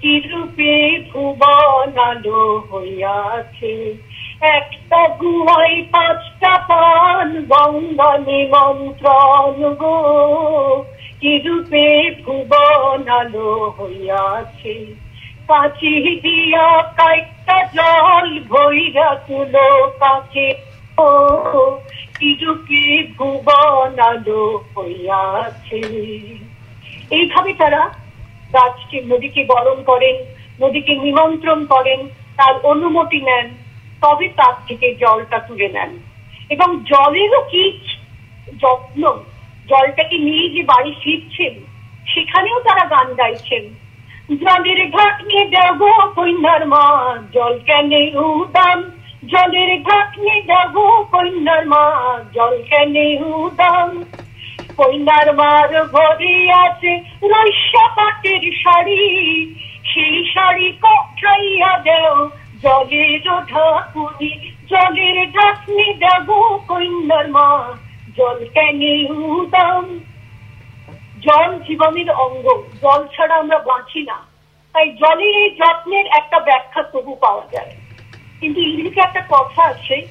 [0.01, 0.75] কি রূপে
[1.12, 3.75] ভুবন আলো হইয়াছে
[4.40, 9.96] একটা গুহাই পাঁচটা পান গঙ্গা নিমন্ত্রণ গো
[11.20, 11.87] কি রূপে
[12.25, 14.75] ভুবন আলো হইয়াছে
[15.49, 19.68] কাছি দিয়া কাইটা জল ভৈরা তুলো
[19.99, 20.46] কাছে
[20.99, 21.11] ও
[22.20, 22.85] ইজুকি
[23.18, 24.42] ভুবন আলো
[24.75, 25.83] হইয়াছে
[27.11, 27.83] এইভাবে তারা
[28.53, 30.16] গাছকে নদীকে বরণ করেন,
[30.61, 32.01] নদীকে নিমন্ত্রণ করেন,
[32.37, 33.46] তার অনুমতি নেন।
[34.03, 35.91] তবে তার থেকে জলটা তুলে নেন।
[36.51, 37.65] এবং জলেরও কি
[38.63, 39.03] যত্ন?
[39.69, 41.55] জলটাকে নিয়ে যে বাড়ি ফিরছেন,
[42.15, 43.65] সেখানেও তারা গান গাইছেন।
[44.43, 45.81] জলের ঘাট নিয়ে যাব
[46.15, 46.85] কন্যার মা,
[47.33, 48.79] জল কেনে উদাম?
[49.27, 50.75] জলের ঘাট নিয়ে যাব
[51.11, 51.85] কন্যার মা,
[52.35, 54.05] জল কেনে উদাম?
[54.77, 59.05] কন্যার মার ঘরে আছে রৈশা পাটের শাড়ি,
[59.85, 62.31] সেই শাড়ি কটাইয়া দেও
[62.62, 67.75] জলের ঢাকুনি জলের ঢাকনি দেব কন্যার মা।
[68.16, 70.01] জল কেনে উদাম?
[71.21, 74.27] জল জীবনের অঙ্গ, জল ছাড়া আমরা বাঁচি না।
[74.73, 77.77] তাই জলের এই যত্নের একটা ব্যাখ্যা তবু পাওয়া যায়।
[78.40, 80.07] কিন্তু ইংলিশে একটা কথা আছে?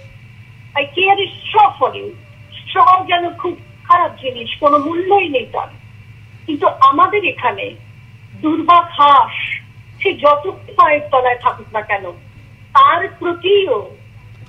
[0.75, 2.09] I care is straw for you
[2.53, 5.67] straw যেন খুব খারাপ জিনিস, কোনো মূল্যই নেই তার।
[6.45, 7.75] কিন্তু আমাদের এখানে
[8.41, 9.61] দুর্বা ঘাস
[10.03, 12.11] সে যত পায়ের তলায় থাকুক না কেন
[12.75, 13.95] তার প্রতিও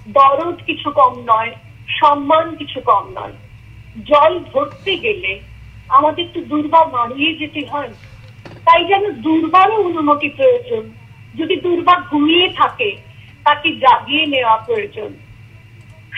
[0.08, 1.54] দরদ কিছু কম নয়,
[2.00, 3.32] সম্মান কিছু কম নয়।
[4.04, 5.40] জল ধরতে গেলে
[5.88, 7.88] আমাদের তো দুর্বার মারিয়ে যেতে হয়।
[8.64, 10.90] তাই যেন দুর্বারও অনুমতি প্রয়োজন।
[11.38, 12.96] যদি দুর্বার ঘুমিয়ে থাকে,
[13.44, 15.14] তাকে জাগিয়ে নেওয়া প্রয়োজন।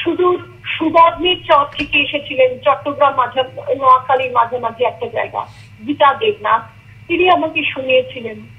[0.05, 3.43] সুদূর সুবর্ণের চর থেকে এসেছিলেন চট্টগ্রাম মাঝা,
[3.75, 5.47] নোয়াখালীর মাঝামাঝি একটা জায়গা,
[5.87, 6.63] গীতা দেবনাথ।
[7.09, 8.58] তিনি আমাকে শুনিয়েছিলেন।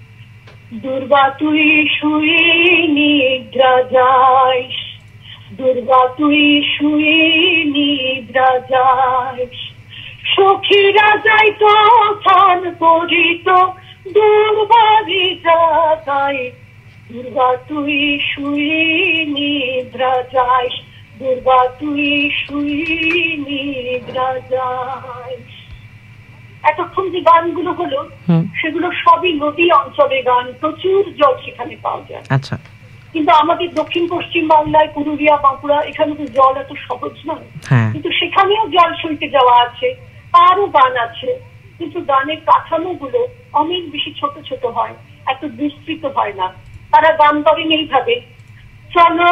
[0.74, 4.78] দুর্গা, তুই শুয়ে নিদ্রা যাইস।
[5.54, 7.20] দুর্গা, তুই শুয়ে
[7.66, 9.58] নিদ্রা যাইস।
[10.36, 11.64] সখীরা যাইত
[12.20, 13.48] স্থান করিত
[14.14, 16.52] দুর্বারি জাগায়
[17.12, 20.74] দুর্গা, তুই শুয়ে নিদ্রা যাইস।
[21.20, 22.96] দুর্গা, তুই শুয়ে
[23.38, 25.49] নিদ্রা যাইস।
[26.64, 28.10] এতক্ষণ যে গানগুলো হলো
[28.62, 32.58] সেগুলো সবই নদী অঞ্চলের গান প্রচুর জল সেখানে পাওয়া যায়। আচ্ছা।
[33.14, 38.10] কিন্তু আমাদের দক্ষিণ পশ্চিম বাংলায় পুরুলিয়া বাঁকুড়া এখানে তো জল এত সহজ নয়। হ্যাঁ। কিন্তু
[38.12, 39.96] সেখানেও জল সইতে যাওয়া আছে
[40.32, 41.40] তারও গান আছে।
[41.78, 44.94] কিন্তু গানের কাঠামো গুলো অনেক বেশি ছোট ছোট হয়
[45.26, 46.54] এত বিস্তৃত হয় না।
[46.92, 48.22] তারা গান করেন এইভাবে
[48.94, 49.30] চলো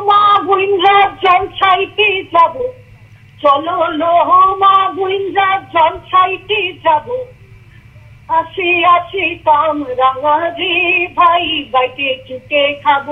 [0.00, 2.54] মা বইন্দ্রা জল ছাইতে যাব।
[3.42, 3.76] চলো
[4.62, 7.06] মা বইন্দ্রা জল ছাইতে যাব।
[8.38, 10.74] আসে আসে কাম রাঙা রে
[11.18, 13.08] ভাই বাইতে চুকে খাব।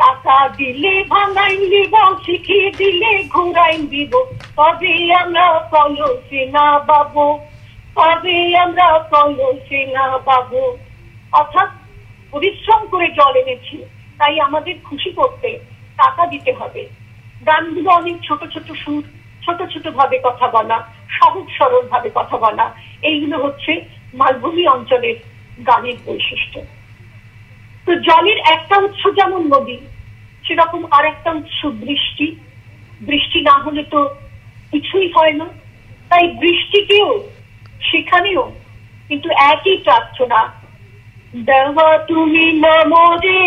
[0.00, 4.12] টাকা দিলে ভাঙাইন দিব শিখিয়ে দিলে ঘুরাইন দিব
[4.56, 7.26] তবে আমরা কলসে না পাবো।
[7.96, 10.62] তবে আমরা কলসে না বাবু
[11.32, 11.68] অর্থাৎ
[12.32, 13.76] পরিশ্রম করে জল এনেছি,
[14.18, 15.50] তাই আমাদের খুশি করতে
[16.00, 16.82] টাকা দিতে হবে।
[17.46, 19.02] গানগুলো অনেক ছোট ছোট সুর,
[19.44, 23.80] ছোট ছোট ভাবে কথা বলা, সহজ সরল ভাবে কথা বলা, এইগুলো হচ্ছে
[24.14, 25.14] মালভূমি অঞ্চলের
[25.66, 26.60] গানের বৈশিষ্ট্য।
[27.86, 29.78] তো জলের একটা উৎস যেমন নদী,
[30.46, 32.36] সেরকম আর একটা উৎস বৃষ্টি।
[33.00, 34.08] বৃষ্টি না হলে তো
[34.70, 35.46] কিছুই হয় না।
[36.08, 37.30] তাই বৃষ্টিকেও,
[37.80, 38.52] সেখানেও
[39.08, 40.52] কিন্তু একই প্রার্থনা,
[41.36, 43.38] দেওয়া তুমি নামরে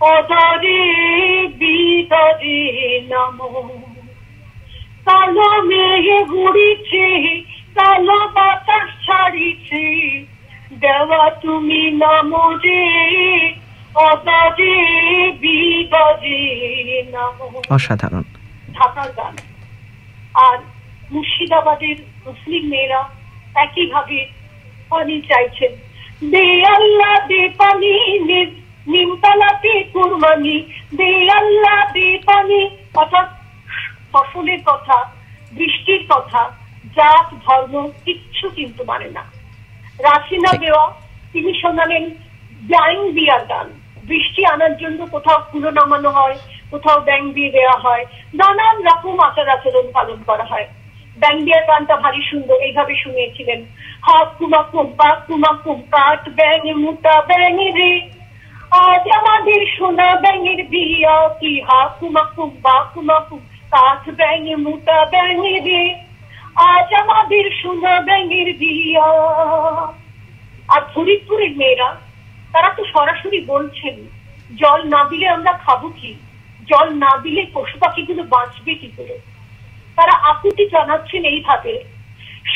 [0.00, 0.82] অদরে
[1.48, 3.38] বিদরে নাম।
[5.04, 7.40] কালো মেঘে ঘুরিছে
[7.74, 9.84] কালো বাতাস ছাড়িছে।
[10.80, 12.82] দেওয়া তুমি নামরে
[13.94, 14.76] অদরে
[15.32, 18.22] বিদরে নাম। অসাধারণ।
[18.74, 19.36] ঢাকার গান।
[20.34, 20.58] আর
[21.12, 23.08] মুর্শিদাবাদের মুসলিম মেয়েরা
[23.54, 24.26] একইভাবে
[24.88, 25.72] পানি চাইছেন।
[26.30, 28.18] দে আল্লাহ দে পানি
[28.88, 30.56] নিমতলাতে কুরবানি
[31.30, 33.28] আল্লাহ দে অর্থাৎ
[34.12, 35.04] ফসলের কথা,
[35.52, 36.42] বৃষ্টির কথা,
[36.96, 39.24] জাত, ধর্ম, কিচ্ছু কিন্তু মানে না।
[40.28, 40.84] ঠিক। দেওয়া,
[41.32, 42.04] তিনি শোনালেন
[42.62, 43.68] ব্যাং বিয়ার গান
[44.04, 46.36] বৃষ্টি আনার জন্য কোথাও কুলো নামানো হয়,
[46.70, 50.66] কোথাও ব্যাং দিয়ে দেওয়া হয়। নানান রকম আচার আচরণ পালন করা হয়।
[51.18, 53.64] ব্যাং বিয়ার গানটা ভারী সুন্দর, এইভাবে শুনিয়েছিলেন।
[54.02, 58.17] হাত কুমা কুম্পা কুমা কুম্পাট ব্যাং মুটা ব্যাং রে।
[59.78, 60.64] সোনা ব্যাঙের
[64.56, 66.04] মুটা ব্যাঙ রে
[67.62, 69.08] সোনা ব্যাঙের বিয়া।
[70.68, 70.82] আর
[71.56, 71.96] মেয়েরা,
[72.52, 73.96] তারা তো সরাসরি বলছেন,
[74.56, 76.14] জল না দিলে আমরা খাব কি?
[76.64, 79.18] জল না দিলে পশু পাখিগুলো বাঁচবে কি করে?
[79.96, 81.84] তারা আকুতি জানাচ্ছেন এইভাবে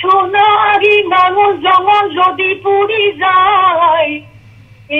[0.00, 4.31] সোনারি মানুষ জঙ্গল যদি পুরি যায়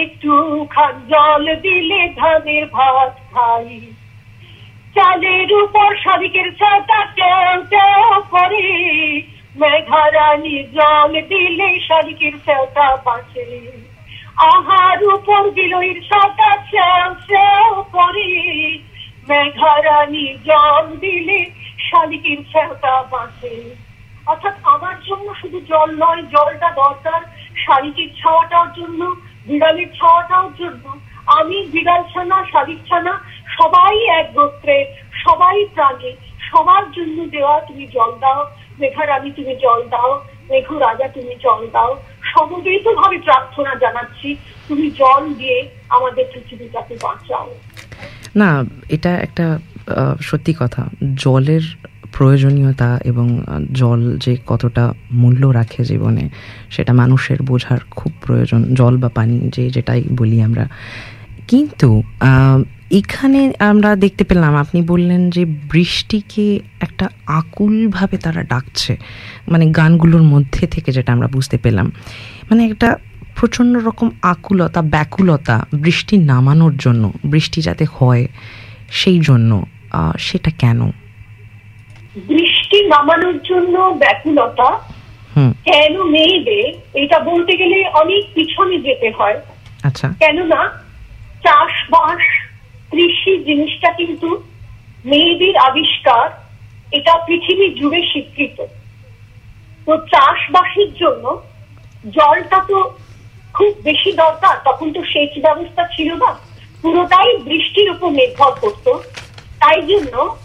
[0.01, 3.81] একটু খান জল দিলে ধানের ভাত খাই।
[4.95, 8.69] চালের উপর শালিকের ছাতা টেও টেও করে।
[9.57, 13.73] মেঘারানি জল দিলে শালিকের ছাতা বাঁচে।
[14.37, 18.33] আহার উপর বিলইর ছাতা ছেও ছেও করে।
[19.29, 21.51] মেঘারানি জল দিলে
[21.91, 23.75] শালিকের ছাতা বাঁচে।
[24.27, 27.21] অর্থাৎ আমার জন্য শুধু জল নয়, জলটা দরকার
[27.57, 29.15] শালিকের ছাওয়াটার জন্য।
[29.47, 30.85] বিড়ালের ছাওয়াটার জন্য
[31.39, 33.15] আমি বিড়াল ছানা, শালিক ছানা,
[33.59, 34.77] সবাই এক গোত্রে,
[35.25, 36.11] সবাই প্রাণী।
[36.51, 38.41] সবার জন্য দেওয়া তুমি জল দাও,
[38.81, 40.11] মেঘা রানী তুমি জল দাও,
[40.51, 41.93] মেঘু রাজা তুমি জল দাও।
[42.33, 44.29] সমবেত ভাবে প্রার্থনা জানাচ্ছি,
[44.69, 47.49] তুমি জল দিয়ে আমাদের পৃথিবীটাকে বাঁচাও।
[48.41, 48.51] না,
[48.97, 49.47] এটা একটা
[50.29, 50.83] সত্যি কথা।
[51.15, 51.65] জলের
[52.13, 56.29] প্রয়োজনীয়তা এবং জল যে কতটা মূল্য রাখে জীবনে,
[56.71, 60.69] সেটা মানুষের বোঝার খুব প্রয়োজন। জল বা পানি যে যেটাই বলি আমরা।
[61.49, 62.03] কিন্তু
[62.91, 68.97] এখানে আমরা দেখতে পেলাম, আপনি বললেন যে বৃষ্টিকে একটা আকুলভাবে তারা ডাকছে।
[69.49, 71.93] মানে গানগুলোর মধ্যে থেকে যেটা আমরা বুঝতে পেলাম।
[72.51, 72.97] মানে একটা
[73.37, 78.29] প্রচণ্ড রকম আকুলতা, ব্যাকুলতা, বৃষ্টি নামানোর জন্য, বৃষ্টি যাতে হয়
[78.91, 79.67] সেই জন্য
[80.19, 80.91] সেটা কেন?
[82.17, 84.81] বৃষ্টি নামানোর জন্য ব্যাকুলতা
[85.65, 89.41] কেন মেয়েদের এটা বলতে গেলে অনেক পিছনে যেতে হয়।
[89.83, 90.61] আচ্ছা। কেননা
[91.43, 92.23] চাষবাস
[92.91, 94.45] কৃষি জিনিসটা কিন্তু
[95.05, 96.31] মেয়েদের আবিষ্কার
[96.93, 98.59] এটা পৃথিবী জুড়ে স্বীকৃত।
[99.87, 101.43] তো চাষবাসের জন্য
[102.05, 102.95] জলটা তো
[103.55, 106.31] খুব বেশি দরকার তখন তো সেচ ব্যবস্থা ছিল না।
[106.83, 108.87] পুরোটাই বৃষ্টির উপর নির্ভর করত।
[109.59, 110.37] তাই জন্য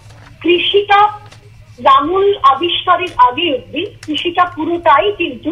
[0.42, 1.27] কৃষিটা
[1.80, 5.52] লাঙল আবিষ্কারের আগে অব্দি কৃষিটা পুরোটাই কিন্তু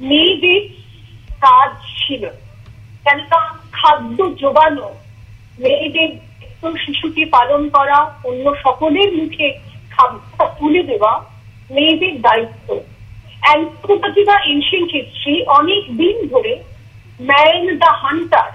[0.00, 0.60] মেয়েদের
[1.40, 2.26] কাজ ছিল।
[3.04, 3.40] কেননা
[3.72, 4.94] খাদ্য যোগানো
[5.58, 6.10] মেয়েদের
[6.78, 9.48] শিশুকে পালন করা, অন্য সকলের মুখে
[9.90, 11.12] খাদ্য তুলে দেওয়া
[11.70, 12.68] মেয়েদের দায়িত্ব।
[13.40, 16.52] অ্যান্থ্রোপোলজি বা এনশিয়েন্ট হিস্ট্রি অনেক দিন ধরে
[17.20, 18.50] ম্যান দ্য হান্টার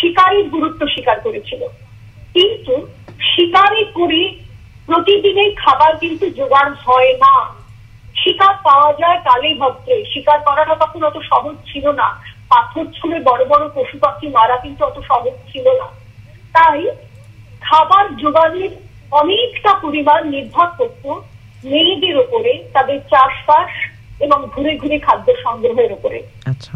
[0.00, 1.62] শিকারের গুরুত্ব স্বীকার করেছিল।
[2.34, 2.86] কিন্তু
[3.20, 4.34] শিকারে করে
[4.90, 7.34] প্রতিদিনের খাবার কিন্তু জোগাড় হয় না।
[8.16, 12.08] শিকার পাওয়া যায় কালে ভদ্রে। শিকার করাটা তখন অত সহজ ছিল না।
[12.48, 15.88] পাথর ছুঁড়ে বড় বড় পশু পাখি মারা কিন্তু অত সহজ ছিল না।
[16.54, 16.80] তাই
[17.62, 18.72] খাবার জোগানের
[19.12, 21.04] অনেকটা পরিমাণ নির্ভর করত
[21.64, 23.72] মেয়েদের ওপরে তাদের চাষবাস
[24.20, 26.72] এবং ঘুরে ঘুরে খাদ্য সংগ্রহের উপরে আচ্ছা।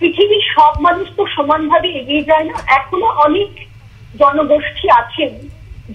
[0.00, 3.50] পৃথিবীর সব মানুষ তো সমানভাবে এগিয়ে যায় না। এখনও অনেক
[4.18, 5.32] জনগোষ্ঠী আছেন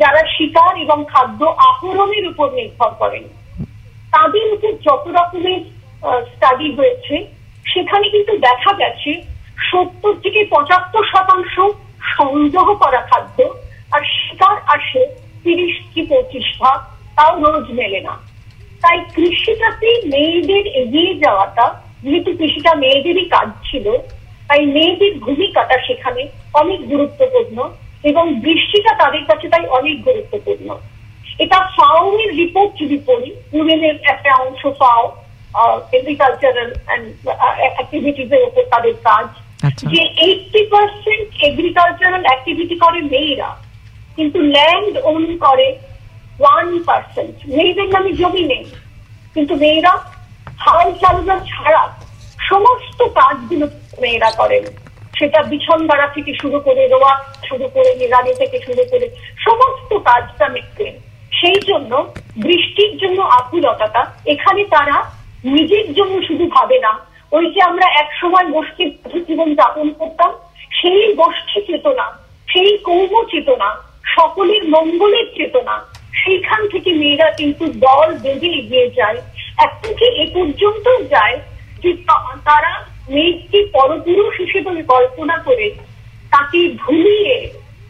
[0.02, 3.24] যারা শিকার এবং খাদ্য আহরণের উপর নির্ভর করেন
[4.14, 5.62] তাদের উপর যত রকমের
[6.32, 7.16] স্টাডি হয়েছে,
[7.72, 9.12] সেখানে কিন্তু দেখা গেছে
[9.70, 11.56] সত্তর থেকে পঁচাত্তর শতাংশ
[12.18, 13.38] সংগ্রহ করা খাদ্য
[13.96, 15.02] আর শিকার আসে
[15.44, 16.80] তিরিশ কি পঁচিশ ভাগ,
[17.16, 18.14] তাও রোজ মেলে না।
[18.84, 21.66] তাই কৃষিটাতে মেয়েদের এগিয়ে যাওয়াটা,
[22.04, 23.86] যেহেতু কৃষিটা মেয়েদেরই কাজ ছিল,
[24.48, 26.22] তাই মেয়েদের ভূমিকাটা সেখানে
[26.62, 27.58] অনেক গুরুত্বপূর্ণ।
[28.10, 30.70] এবং বৃষ্টিটা তাদের কাছে তাই অনেক গুরুত্বপূর্ণ।
[31.44, 35.04] এটা ফাউমের রিপোর্ট যদি পড়ি ইউএনের একটা অংশ ফাও
[35.98, 36.70] এগ্রিকালচারাল
[37.76, 39.28] অ্যাক্টিভিটিস এর উপর তাদের কাজ।
[39.68, 43.50] আচ্ছা। যে এইটটি পার্সেন্ট এগ্রিকালচারাল অ্যাক্টিভিটি করে মেয়েরা
[44.18, 45.68] কিন্তু ল্যান্ড ওন করে
[46.42, 48.66] ওয়ান পার্সেন্ট মেয়েদের নামে জমি নেই
[49.36, 49.94] কিন্তু মেয়েরা
[50.64, 51.84] হাল চালনা ছাড়া
[52.50, 53.66] সমস্ত কাজগুলো
[54.02, 54.64] মেয়েরা করেন।
[55.18, 57.14] সেটা বিছন গাড়া থেকে শুরু করে রোয়া
[57.48, 59.08] শুরু করে নিরানি থেকে শুরু করে
[59.46, 60.94] সমস্ত কাজটা মেয়েদের
[61.40, 61.92] সেই জন্য
[62.38, 64.02] বৃষ্টির জন্য আকুলতাটা
[64.34, 64.98] এখানে তারা
[65.56, 66.92] নিজের জন্য শুধু ভাবে না।
[67.32, 68.90] ওই যে আমরা এক সময় গোষ্ঠীর
[69.28, 70.32] জীবন যাপন করতাম,
[70.80, 72.06] সেই গোষ্ঠী চেতনা,
[72.52, 73.70] সেই কৌম চেতনা,
[74.16, 75.76] সকলের মঙ্গলের চেতনা,
[76.20, 79.20] সেইখান থেকে মেয়েরা কিন্তু দল বেঁধে এগিয়ে যায়।
[79.66, 81.38] এমনকি এ পর্যন্ত যায়
[81.82, 81.92] যে
[82.48, 82.72] তারা
[83.14, 85.68] মেয়েকে পরপুরুষ হিসেবে কল্পনা করে
[86.34, 87.36] তাকে ভুলিয়ে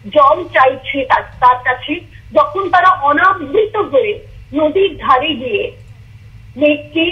[0.06, 0.97] জল চাইছে
[1.43, 1.93] তার কাছে,
[2.34, 4.12] যখন তারা অনাবৃত হয়ে
[4.54, 5.63] নদীর ধারে গিয়ে
[6.62, 7.06] মেঘকে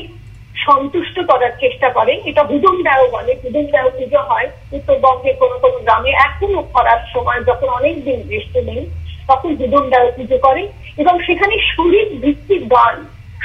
[0.55, 5.77] সন্তুষ্ট করার চেষ্টা করে, এটা হুদুম দেও বলে হুদুম দেও পুজো হয় উত্তরবঙ্গে কোনো কোনো
[5.85, 8.81] গ্রামে, এখনও খরার সময় যখন অনেক দিন বৃষ্টি নেই,
[9.27, 10.63] তখন হুদুম দেও পুজো করে,
[10.97, 12.95] এবং সেখানে শরীর ভিত্তিক গান,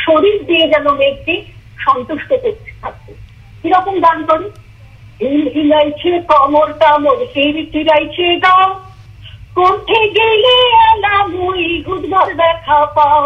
[0.07, 1.35] শরীর দিয়ে যেন মেঘকে
[1.87, 3.13] সন্তুষ্ট করতে থাকবে
[3.63, 4.47] কীরকম গান করে?
[5.21, 8.69] হিল হিলাইছে কমর টামর সেই ফিরাইছে গাও
[9.57, 10.55] কোঠে গেলে
[10.89, 13.25] এলা মুই গুদবার দেখা পাও?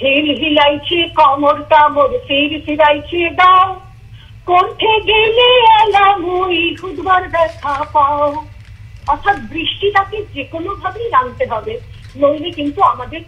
[0.00, 3.66] হিল হিলাইছে কমর টামর সেই ফিরাইছে গাও
[4.46, 5.48] কোঠে গেলে
[5.80, 8.28] এলা মুই গুদবার দেখা পাও?
[9.12, 11.74] অর্থাৎ বৃষ্টিটাকে যে কোনো ভাবেই আনতে হবে,
[12.20, 13.22] নইলে কিন্তু আমাদের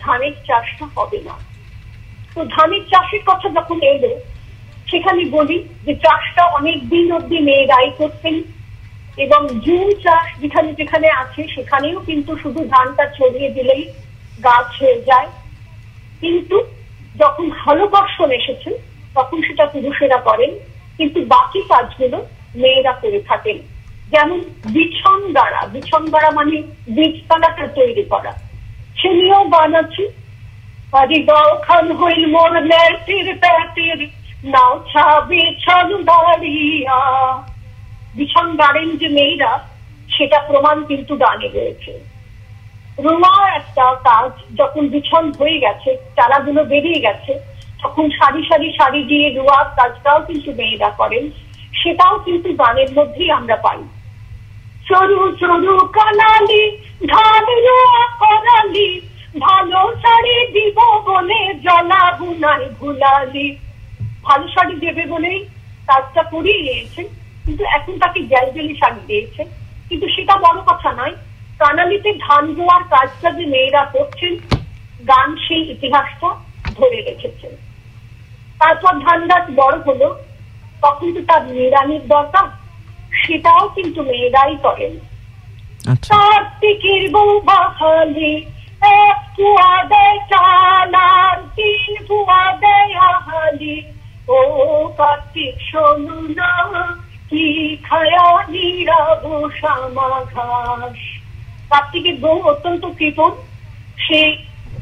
[0.00, 1.36] ধানের চাষটা হবে না।
[2.34, 4.12] তো ধানের চাষের কথা যখন এলো
[4.90, 8.42] সেখানে বলি যে চাষটা অনেক দিন অব্দি মেয়েরাই করতেন
[9.16, 13.84] এবং জুন চাষ যেখানে যেখানে আছে সেখানেও কিন্তু শুধু ধানটা ছড়িয়ে দিলেই
[14.44, 15.28] গাছ হয়ে যায়।
[16.20, 16.56] কিন্তু
[17.20, 18.70] যখন ভালো বর্ষণ এসেছে,
[19.14, 20.50] তখন সেটা পুরুষেরা করেন,
[20.98, 23.58] কিন্তু বাকি কাজগুলো মেয়েরা করে থাকেন।
[24.10, 26.62] যেমন বিছন গাড়া বিছন গাড়া মানে
[26.96, 28.32] বীজতলাটা তৈরি করা।
[28.96, 30.04] সে নিয়েও গান আছে
[31.62, 34.00] খান হইল মোর লেটির প্যাটির
[34.46, 36.98] নাও ছাবে ছন দাঁড়িয়া
[38.16, 39.52] বিছন গাড়েন যে মেয়েরা
[40.14, 41.92] সেটা প্রমাণ কিন্তু গানে রয়েছে।
[43.04, 47.32] রোমা একটা কাজ, যখন বিছন হয়ে গেছে চারাগুলো বেরিয়ে গেছে,
[47.82, 51.24] তখন সারি সারি শাড়ি দিয়ে রোয়ার কাজটাও কিন্তু মেয়েরা করেন,
[51.80, 53.80] সেটাও কিন্তু গানের মধ্যেই আমরা পাই।
[54.88, 56.62] সরু সরু কানালি
[57.06, 58.88] ধান রোয়া করালি,
[59.38, 60.78] ভালো শাড়ি দিব
[61.08, 63.48] বলে জলা বুনাই ভুলালি।
[64.26, 65.40] ভালো শাড়ি দেবে বলেই
[65.88, 67.06] কাজটা করিয়ে নিয়েছেন
[67.44, 69.42] কিন্তু এখন তাকে জ্যালজেলি শাড়ি দিয়েছে।
[69.88, 71.14] কিন্তু সেটা বড় কথা নয়
[71.60, 74.32] কানালিতে ধান রোয়ার কাজটা যে মেয়েরা করছেন
[75.10, 76.28] গান সেই ইতিহাসটা
[76.78, 77.52] ধরে রেখেছেন।
[78.60, 80.08] তারপর ধান গাছ বড় হলো
[80.82, 82.46] তখন তো তার নিরানির দরকার
[83.20, 84.92] সেটাও কিন্তু মেয়েরাই করেন।
[85.92, 88.32] আচ্ছা। কার্তিকের বউ বাহালি
[89.02, 93.76] এক ফুয়া দেয় চাল আর তিন ফুয়া দেয় আহালি।
[94.28, 94.38] ও
[94.98, 96.52] কার্তিক শোনো না
[97.30, 97.44] কি
[97.76, 100.98] খায়া নিরাবো শ্যামা ঘাস
[101.70, 103.32] কার্তিকের বউ অত্যন্ত কৃপণ
[103.98, 104.20] সে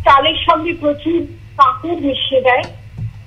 [0.05, 1.19] চালের সঙ্গে প্রচুর
[1.57, 2.65] কাঁকুর মিশিয়ে দেয়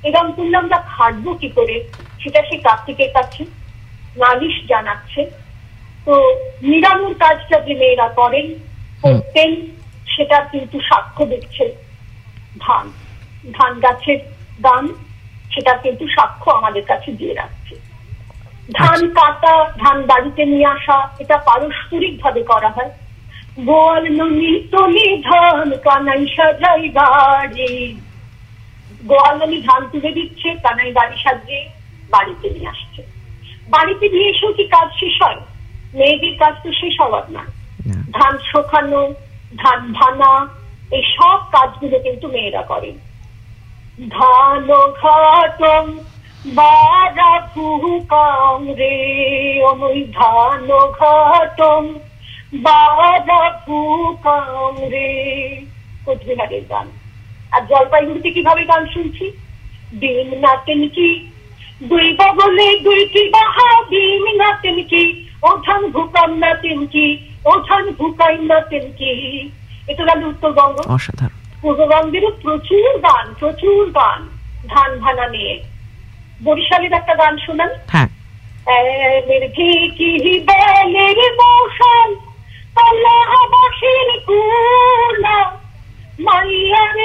[0.04, 1.76] এরকম করলে আমরা খাটবো কি করে
[2.22, 3.42] সেটা সে কার্তিকের কাছে
[4.18, 5.22] নালিশ জানাচ্ছে।
[6.06, 6.14] তো
[6.62, 8.48] নিরামুর কাজটা যে মেয়েরা করেন
[9.02, 9.52] করতেন
[10.14, 11.66] সেটা কিন্তু সাক্ষ্য দিচ্ছে
[12.60, 12.86] ধান।
[13.52, 14.20] ধান গাছের
[14.62, 14.84] দান
[15.52, 17.76] সেটা কিন্তু সাক্ষ্য আমাদের কাছে দিয়ে রাখছে।
[18.74, 22.90] ধান কাটা ধান বাড়িতে নিয়ে আসা এটা পারস্পরিক ভাবে করা হয়।
[23.66, 27.98] গোয়াল ননি তলি ধান কানাই সাজাই বাড়ি।
[29.06, 31.70] গোয়াল ননি ধান তুলে দিচ্ছে কানাই বাড়ি সাজিয়ে
[32.10, 33.02] বাড়িতে নিয়ে আসছে।
[33.70, 35.42] বাড়িতে নিয়ে এসেও কি কাজ শেষ হয়?
[35.94, 37.44] মেয়েদের কাজ তো শেষ হওয়ার না।
[37.86, 39.14] না। ধান শোকানো
[39.58, 40.48] ধান ভানা
[40.92, 43.07] এই সব কাজগুলো কিন্তু মেয়েরা করেন।
[43.98, 44.68] ধান
[45.02, 45.86] ঘাটম
[46.46, 48.98] বারা ফুকাম রে।
[49.62, 50.68] ওই ধান
[51.00, 51.84] ঘাটম
[52.54, 55.12] বারা ফুকাম রে।
[56.06, 56.88] কোচবিহারের গান?
[57.52, 59.26] আর জলপাইগুড়িতে কীভাবে গান শুনছি?
[59.94, 61.10] ডিম নাচেন কি
[61.84, 65.04] দুই বগলে দুই কি বাহা। দিন নাচেন কি
[65.44, 67.06] ওঠান ভুকাম নাচেন কি
[67.46, 69.12] ওঠান ভুকাই নাচেন কি
[69.88, 74.28] এটা গেল উত্তরবঙ্গ। অসাধারণ। পূর্ববঙ্গেরও প্রচুর গান প্রচুর গান
[74.68, 75.64] ধান ভানা নিয়ে।
[76.44, 77.70] বরিশালের একটা গান শোনান?
[77.88, 78.08] হ্যাঁ।
[80.40, 81.32] বেলের
[84.20, 85.52] কুলা
[86.20, 86.96] মাইয়ার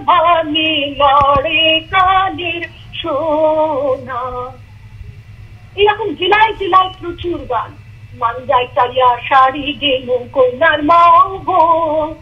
[0.00, 2.68] ভাঙি লড়ে কানের
[3.02, 4.50] সোনা।
[5.76, 7.76] এরকম জেলায় জেলায় প্রচুর গান।
[8.18, 12.14] মানজাই চালিয়া শাড়ি গেলু কন্যার মাও গো।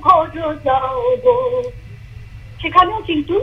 [0.00, 0.26] ঘর
[2.62, 3.34] সেখানেও কিন্তু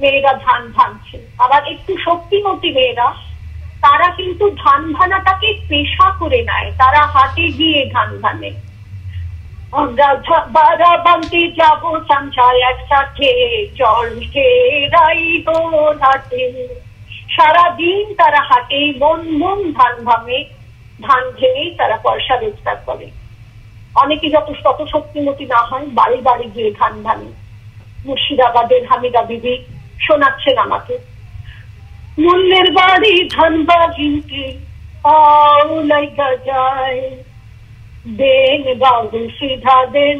[0.00, 3.08] মেয়েরা ধান ভাঙছে। আবার একটু শক্তিমতী মেয়েরা,
[3.80, 8.50] তারা কিন্তু ধান ভানাটাকে পেশা করে নেয়। তারা হাতে গিয়ে ধান ভানে
[10.52, 10.96] বারা
[11.56, 13.30] যাব সঞ্চয় একসাথে
[13.74, 15.42] জল খেরাই
[16.02, 16.68] হাটে
[17.30, 20.44] সারাদিন তারা হাটে মন মন ধান ভাঙে।
[21.02, 23.06] ধান ভেঙেই তারা পয়সা রোজগার করে।
[24.02, 27.30] অনেকে যত শত শক্তিমতী না হয়, বাড়ি বাড়ি গিয়ে ধান ভাঙে
[28.06, 29.54] মুর্শিদাবাদের হামিদা বিবি
[30.00, 30.94] শোনাচ্ছেন আমাকে।
[32.18, 34.44] মূল্যের বাড়ি ধান বাগিনতে
[35.02, 36.30] পাও লাইগা
[38.20, 40.18] দেন বাবু সিধা দেন,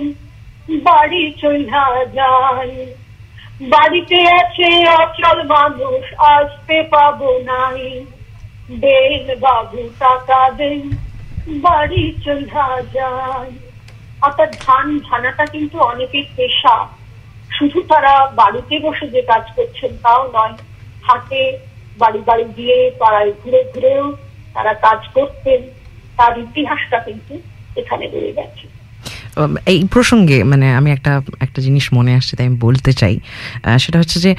[0.68, 2.76] বাড়ি চইলা যায়।
[3.72, 4.68] বাড়িতে আছে
[5.02, 7.82] অচল মানুষ, আসতে পাবো নাই।
[8.82, 10.80] দেন বাবু টাকা দেন,
[11.64, 13.52] বাড়ি চইলা যায়।
[14.26, 16.76] অর্থাৎ ধান ভানাটা কিন্তু অনেকের পেশা।
[17.56, 20.54] শুধু তারা বাড়িতে বসে যে কাজ করছেন তাও নয়,
[21.08, 21.42] হাটে
[22.02, 24.04] বাড়ি বাড়ি গিয়ে পাড়ায় ঘুরে ঘুরেও
[24.54, 25.60] তারা কাজ করতেন
[26.18, 27.34] তার ইতিহাসটা কিন্তু
[27.80, 28.64] এখানে রয়ে গেছে।
[29.72, 33.16] এই প্রসঙ্গে মানে আমি একটা একটা জিনিস মনে আসছে, তাই আমি বলতে চাই।
[33.84, 34.32] সেটা হচ্ছে যে,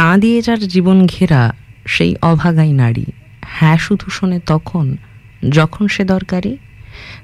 [0.00, 1.42] না দিয়ে যার জীবন ঘেরা,
[1.94, 3.06] সেই অভাগাই নারী।
[3.56, 4.86] হ্যাঁ শুধু শোনে তখন,
[5.58, 6.52] যখন সে দরকারি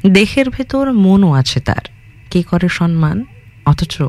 [0.07, 1.85] দেহের ভেতর মনও আছে তার।
[2.31, 3.25] কে করে সম্মান?
[3.67, 4.03] অথচ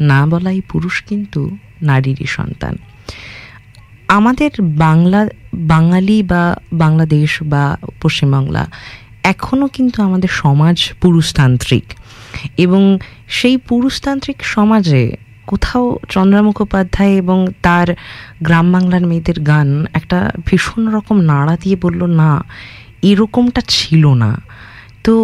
[0.00, 2.78] না বলাই পুরুষ কিন্তু নারীরই সন্তান।
[4.08, 8.66] আমাদের বাংলা, বাঙালি বা বাংলাদেশ বা পশ্চিমবাংলা
[9.22, 11.84] এখনও কিন্তু আমাদের সমাজ পুরুষতান্ত্রিক।
[12.56, 12.98] এবং
[13.28, 17.94] সেই পুরুষতান্ত্রিক সমাজে কোথাও চন্দ্রা মুখোপাধ্যায় এবং তার
[18.42, 22.44] গ্রাম বাংলার মেয়েদের গান একটা ভীষণ রকম নাড়া দিয়ে বলল, না,
[23.02, 24.42] এরকমটা ছিল না।
[25.06, 25.14] তো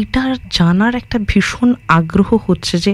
[0.00, 0.22] এটা
[0.58, 2.92] জানার একটা ভীষণ আগ্রহ হচ্ছে যে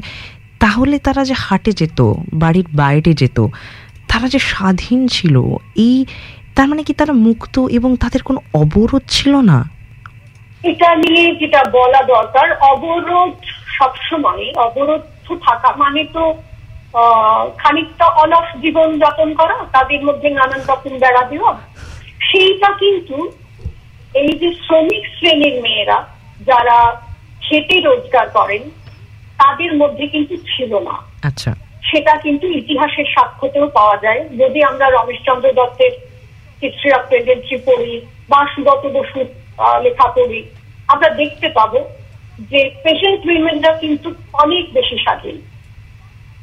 [0.62, 2.00] তাহলে তারা যে হাটে যেত,
[2.42, 3.38] বাড়ির বাইরে যেত,
[4.10, 5.36] তারা যে স্বাধীন ছিল,
[5.86, 5.96] এই
[6.56, 9.58] তার মানে কি তারা মুক্ত এবং তাদের কোনো অবরোধ ছিল না?
[10.70, 13.34] এটা নিয়ে যেটা বলা দরকার, অবরোধ
[13.76, 15.02] সবসময় অবরোধ
[15.46, 16.22] থাকা মানে তো
[17.62, 21.52] খানিকটা অলস জীবন যাপন করা, তাদের মধ্যে নানান রকম বেড়া দেওয়া।
[22.28, 23.16] সেইটা কিন্তু
[24.14, 26.06] এই যে শ্রমিক শ্রেণির মেয়েরা
[26.46, 27.02] যারা
[27.42, 28.70] খেটে রোজগার করেন
[29.38, 35.52] তাদের মধ্যে কিন্তু ছিল না। আচ্ছা। সেটা কিন্তু ইতিহাসের সাক্ষ্যতেও পাওয়া যায়। যদি আমরা রমেশচন্দ্র
[35.52, 35.92] দত্তের
[36.62, 37.04] হিস্ট্রি অফ
[37.66, 39.26] পড়ি বা সুগত বসুর
[39.82, 40.48] লেখা পড়ি
[40.88, 41.88] আমরা দেখতে পাবো
[42.38, 45.40] যে পেশেন্ট উইমেনরা কিন্তু অনেক বেশি স্বাধীন।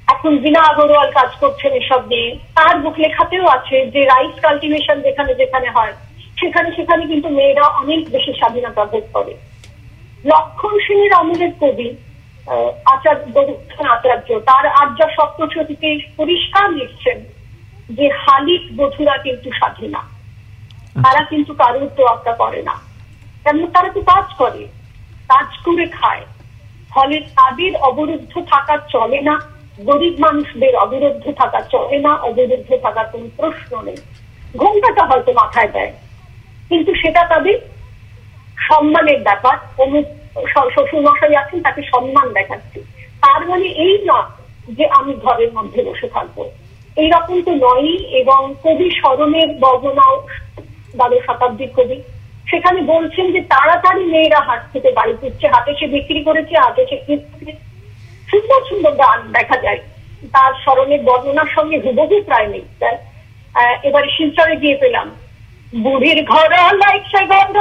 [0.08, 5.34] এখন বিনা আগরওয়াল কাজ করছেন এসব নিয়ে। তার বুক লেখাতেও আছে যে রাইস কাল্টিভেশন যেখানে
[5.34, 5.94] যেখানে হয়
[6.38, 9.34] সেখানে সেখানে কিন্তু মেয়েরা অনেক বেশি স্বাধীনতা ভোগ করে।
[10.26, 11.90] লক্ষণ সেনের আমলের কবি
[12.86, 13.36] আচার্য
[13.96, 17.18] আচার্য তার আর্য সপ্তশতীতে পরিষ্কার লিখছেন
[17.90, 20.02] যে হালিক বধুরা কিন্তু স্বাধীনা।
[21.04, 22.76] তারা কিন্তু কারোর তোয়াক্কা করে না।
[23.44, 24.68] কেন তারা তো কাজ করে
[25.30, 26.24] কাজ করে খায়।
[26.90, 29.36] ফলে তাদের অবরুদ্ধ থাকা চলে না
[29.80, 34.00] গরিব মানুষদের অবরুদ্ধ থাকা চলে না অবরুদ্ধ থাকার কোন প্রশ্ন নেই।
[34.58, 35.94] ঘুমটাটা হয়তো মাথায় দেয়।
[36.70, 37.58] কিন্তু সেটা তাদের
[38.68, 40.06] সম্মানের ব্যাপার। অমুক
[40.74, 42.80] শ্বশুরমশাই আছেন, তাকে সম্মান দেখাচ্ছি।
[43.24, 44.20] তার মানে এই না
[44.78, 46.38] যে আমি ঘরের মধ্যে বসে থাকব।
[47.02, 50.16] এইরকম তো নয়ই এবং কবি স্মরণের বর্ণনাও
[50.96, 51.98] দ্বাদশ শতাব্দীর কবি।
[52.50, 56.98] সেখানে বলছেন যে তাড়াতাড়ি মেয়েরা হাট থেকে বাড়ি ফিরছে হাতে সে বিক্রি করেছে হাতে সে
[58.30, 59.82] সুন্দর সুন্দর গান দেখা যায়।
[60.34, 62.66] তার স্মরণের বর্ণনার সঙ্গে হুবহু প্রায় নেই।
[63.88, 65.08] এবারে শিলচরে গিয়ে পেলাম।
[65.74, 66.52] বুড়ির ঘর
[66.82, 67.58] লাইছে গন্ধ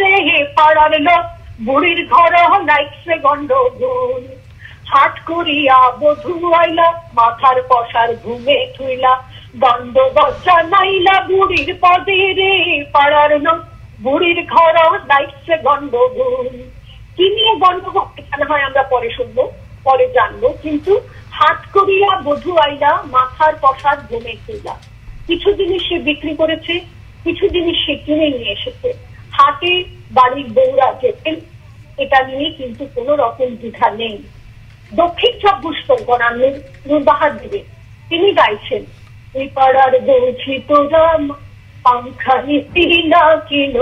[0.00, 0.12] রে
[0.56, 1.24] পাড়ার লোক।
[1.66, 2.32] বুড়ির ঘর
[2.68, 4.22] লাইছে গন্ধ গুণ
[4.92, 9.12] হাট করিয়া বধু আইলা, মাথার পশার ঘুমে থুইলা।
[9.62, 12.52] গন্ধ বচ্চা নাইলা বুড়ির পদে রে
[12.94, 13.60] পাড়ার লোক।
[14.04, 14.74] বুড়ির ঘর
[15.10, 16.54] লাইছে গন্ধ গুণ
[17.16, 17.84] কি নিয়ে গন্ধ
[18.20, 19.38] এখানে হয় আমরা পরে শুনব,
[19.84, 20.92] পরে জানব। কিন্তু
[21.38, 24.74] হাট করিয়া বধু আইলা, মাথার পশার ঘুমে থুইলা।
[25.28, 26.74] কিছু জিনিস সে বিক্রি করেছে
[27.24, 28.88] কিছু জিনিস সে কিনে নিয়ে এসেছে।
[29.36, 29.72] হাতে
[30.16, 31.36] বাড়ির বৌরা যেতেন
[32.02, 34.16] এটা নিয়ে কিন্তু কোন রকম দ্বিধা নেই।
[34.92, 36.28] দক্ষিণ চব্বিশ পরগনা
[36.88, 37.60] নুরবাহার দিবে
[38.08, 38.82] তিনি গাইছেন
[39.34, 41.04] ওই পাড়ার বলছি তোরা
[41.84, 43.76] পাংখা নিতি না কিন?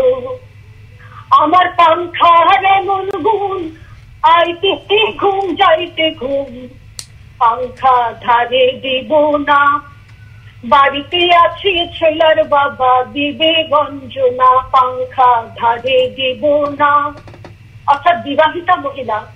[1.43, 3.61] আমার পাংখার এমন গুণ,
[4.35, 4.73] আইতে
[5.21, 6.53] ঘুম, যাইতে ঘুম।
[7.39, 9.11] পাংখা ধারে দিব
[9.49, 9.61] না
[10.65, 17.13] বাড়িতে আছে ছেলার বাবা, দিবে গঞ্জনা, পাংখা ধারে দিব না।
[17.87, 19.27] অর্থাৎ বিবাহিতা মহিলা,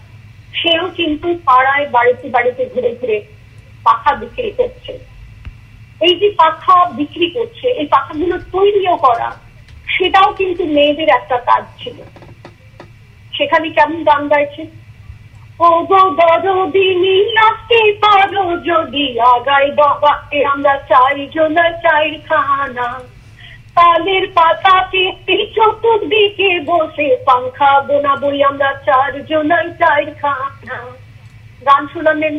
[0.54, 3.20] সেও কিন্তু পাড়ায় বাড়িতে বাড়িতে ঘুরে ঘুরে
[3.84, 4.98] পাখা বিক্রি করছে।
[6.00, 9.36] এই যে পাখা বিক্রি করছে, এই পাখাগুলো তৈরিও করা,
[9.88, 12.02] সেটাও কিন্তু মেয়েদের একটা কাজ ছিল।
[13.32, 14.75] সেখানে কেমন গান গাইছে
[15.60, 17.16] ও গো দরদিনী
[17.48, 20.74] আসতে পারো যদি আগাই বাবাকে, আমরা
[21.82, 22.88] চাই খানা।
[23.76, 29.12] তালের পাতা পেতে চতুর্দিকে বসে পাংখা বোনা বই, আমরা চার
[30.22, 30.78] খানা।
[31.66, 32.36] গান শুনালেন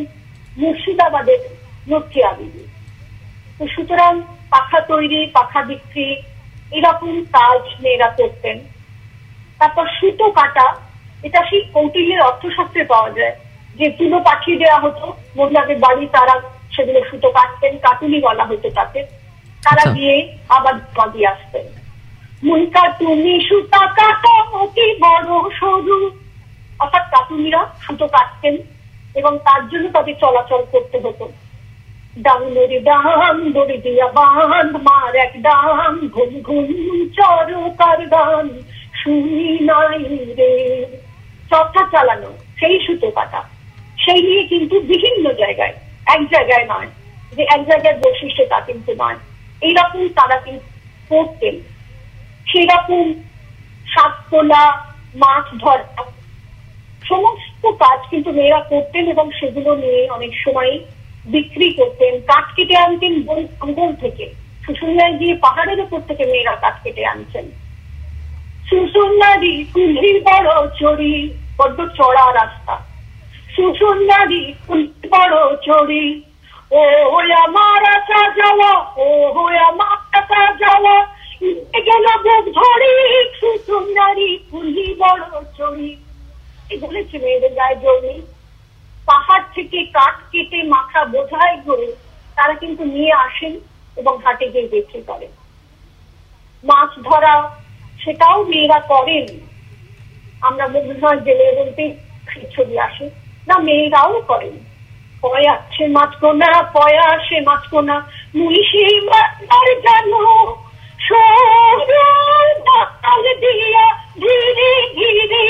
[0.56, 1.40] মুর্শিদাবাদের
[1.90, 2.64] লক্ষ্মী আবিদি
[3.58, 4.14] তো সুতরাং
[4.50, 6.08] পাখা তৈরি, পাখা বিক্রি,
[6.76, 8.58] এরকম কাজ মেয়েরা করতেন।
[9.58, 10.66] তারপর সুতো কাটা
[11.22, 13.34] এটা সেই কৌটিল্যের অর্থশাস্ত্রে পাওয়া যায়।
[13.78, 15.04] যে তুলো পাঠিয়ে দেওয়া হতো
[15.36, 16.34] মহিলাদের বাড়ি তারা
[16.74, 19.00] সেগুলো সুতো কাটতেন কাটুলি বলা হতো তাতে
[19.62, 20.14] তারা গিয়ে
[20.48, 20.74] আবার
[21.12, 21.66] দিয়ে আসতেন।
[22.98, 25.98] তুমি সুতা কাটা অতি বড় সরু।
[26.80, 28.54] অর্থাৎ কাটুনিরা সুতো কাটতেন
[29.14, 31.24] এবং তার জন্য তাদের চলাচল করতে হতো।
[32.18, 36.68] ডাঙ্গুরি ডাম দড়ি দিয়া বাঁধ মার এক ডাম ঘুম ঘুম
[37.16, 38.46] চরকার গান
[38.94, 39.98] শুনি নাই
[40.38, 40.52] রে।
[41.50, 43.42] চর্চা চালানো, সেই সুতো কাটা
[43.98, 45.74] সেই নিয়ে কিন্তু বিভিন্ন জায়গায়,
[46.06, 46.86] এক জায়গায় নয়,
[47.36, 49.16] যে এক জায়গায় বৈশিষ্ট্য তা কিন্তু নয়।
[49.60, 50.64] এইরকম তারা কিন্তু
[51.08, 51.60] করতেন।
[52.46, 53.14] সেরকম
[53.86, 56.04] শাক তোলা মাছ ধরা,
[57.08, 60.78] সমস্ত কাজ কিন্তু মেয়েরা করতেন এবং সেগুলো নিয়ে অনেক সময়
[61.24, 64.34] বিক্রি করতেন। কাঠ কেটে আনতেন বন জঙ্গল থেকে।
[64.66, 67.67] শুশুনিয়ায় গিয়ে পাহাড়ের উপর থেকে মেয়েরা কাঠ কেটে আনছেন।
[68.68, 70.50] সুসুন্নারি কুলির বড়
[70.80, 71.14] চড়ি,
[71.56, 72.74] বড্ড চড়া রাস্তা।
[73.56, 76.06] সুসুন্নারি কুলির বড় চড়ি,
[76.72, 76.80] ও
[77.44, 79.06] আমার আসা যাওয়া, ও
[79.68, 80.96] আমার আসা যাওয়া।
[81.86, 82.94] গেল বুক ধরি
[83.40, 85.24] সুসুন্নারি কুলি বড়
[85.58, 85.90] চড়ি।
[86.80, 88.16] বলেছে মেয়েদের গায়ে জমি।
[89.06, 91.88] পাহাড় থেকে কাঠ কেটে মাথা বোঝাই করে
[92.36, 93.52] তারা কিন্তু নিয়ে আসেন
[93.96, 95.32] এবং হাটে গিয়ে বিক্রি করেন।
[96.64, 97.34] মাছ ধরা
[98.04, 99.26] সেটাও মেয়েরা করেন।
[100.40, 100.94] আমরা মনে
[101.24, 101.84] জেলে বলতে
[102.56, 103.10] ছবি আসে।
[103.48, 104.56] না, মেয়েরাও করেন।
[105.22, 107.96] পয়া সে মাছ কোনা পয়া সে মাছ কোনা
[108.34, 108.82] মুইশি
[109.84, 110.20] জানো
[113.42, 115.44] দিয়া ধীরে ধীরে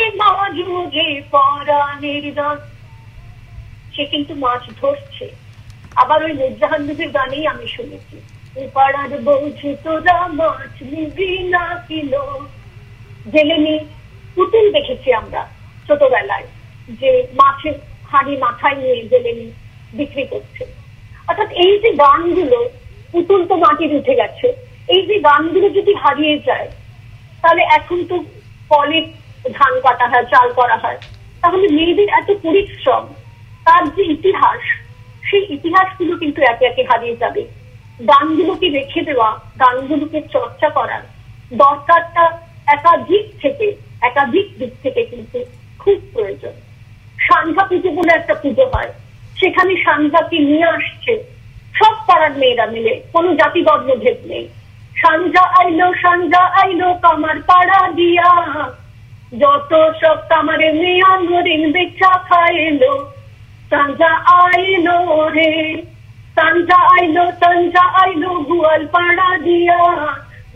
[2.38, 2.57] দান
[3.94, 5.26] সে কিন্তু মাছ ধরছে।
[5.96, 6.82] আবার ওই নুরজাহান
[7.14, 8.16] গানেই আমি শুনেছি।
[8.57, 12.24] পাড়ার বলছি তোরা মাছ নিবি না কিলো।
[13.32, 13.74] জেলেনি
[14.34, 15.42] পুতুল দেখেছি আমরা
[15.86, 16.46] ছোটবেলায়,
[17.01, 17.74] যে মাছের
[18.11, 19.46] হাঁড়ি মাথায় নিয়ে জেলেনি
[19.99, 20.62] বিক্রি করছে।
[21.28, 22.59] অর্থাৎ এই যে গানগুলো,
[23.12, 24.49] পুতুল তো মাটির উঠে গেছে,
[24.94, 26.68] এই যে গানগুলো যদি হারিয়ে যায়,
[27.42, 28.16] তাহলে এখন তো
[28.70, 29.01] কলে
[29.59, 30.99] ধান কাটা হয়, চাল করা হয়।
[31.42, 33.05] তাহলে মেয়েদের এত পরিশ্রম,
[33.66, 34.62] তার যে ইতিহাস,
[35.28, 37.42] সেই ইতিহাসগুলো কিন্তু একে একে হারিয়ে যাবে।
[38.03, 41.01] গানগুলোকে রেখে দেওয়া গানগুলোকে চর্চা করার
[41.53, 45.44] দরকারটা একাধিক থেকে, একাধিক দিক থেকে কিন্তু
[45.78, 46.53] খুব প্রয়োজন।
[47.18, 48.92] সান্ধ্যা পুজো বলে একটা পুজো হয়।
[49.36, 51.24] সেখানে সান্ধ্যাকে নিয়ে আসছে
[51.74, 53.62] সব পাড়ার মেয়েরা মিলে, কোনো জাতি
[54.01, 54.49] ভেদ নেই।
[54.96, 58.30] সান্ধ্যা আইলো সান্ধ্যা আইলো, কামার পাড়া দিয়া।
[59.38, 63.12] যত সব কামারে মেয়া মরিন বেচা খাইলো,
[63.70, 65.82] সান্ধ্যা আইলো রে।
[66.39, 70.07] সান্ধ্যা আইলো সান্ধ্যা আইলো, গুয়াল পাড়া দিয়া।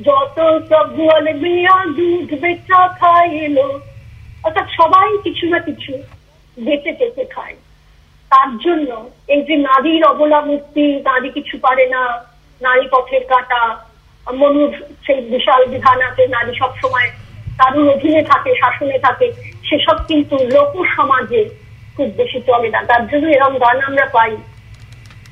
[0.00, 3.80] যত সব গুয়াল মেয়া দুধ বেচা খাইলো।
[4.44, 5.92] অর্থাৎ সবাই কিছু না কিছু
[6.58, 7.54] বেঁচে চেপে খায়।
[8.30, 12.24] তার জন্য এই যে নারীর অবলা মূর্তি, নারী কিছু পারে না,
[12.62, 13.76] নারী পথের কাটা,
[14.32, 14.72] মনুর
[15.06, 17.10] সেই বিশাল বিধান আছে, নারী সবসময়
[17.58, 19.32] কারুর অধীনে থাকে, শাসনে থাকে,
[19.64, 21.48] সেসব কিন্তু লোক সমাজে
[21.96, 24.36] খুব বেশি চলে না। তার জন্য এরকম গান আমরা পাই।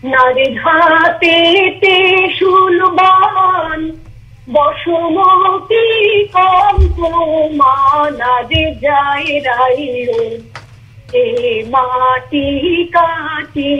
[0.03, 1.37] নারী হাতে
[2.39, 3.81] শুলবান
[4.55, 5.85] বসমতি
[6.35, 6.99] কম্প
[7.61, 10.23] মানারে যায় রাইরো,
[11.23, 11.25] এ
[11.73, 12.47] মাটি
[12.95, 13.71] কাটি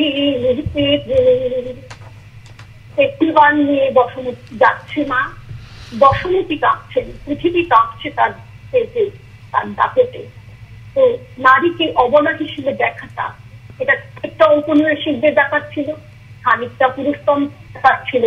[3.05, 5.21] একটি গান নিয়ে বসমতি যাচ্ছে মা
[6.03, 8.33] বসমতি কাঁপছেন পৃথিবী কাঁপছে তার
[8.71, 9.05] পেটে
[9.53, 10.23] তার দাপেটে।
[10.95, 11.03] তো
[11.45, 13.27] নারীকে অবলা হিসেবে দেখাটা,
[13.81, 13.95] এটা
[14.27, 15.89] একটা ঔপনিবেশিকদের ব্যাপার ছিল।
[16.45, 18.25] খানিকটা ব্যাপার ছিল।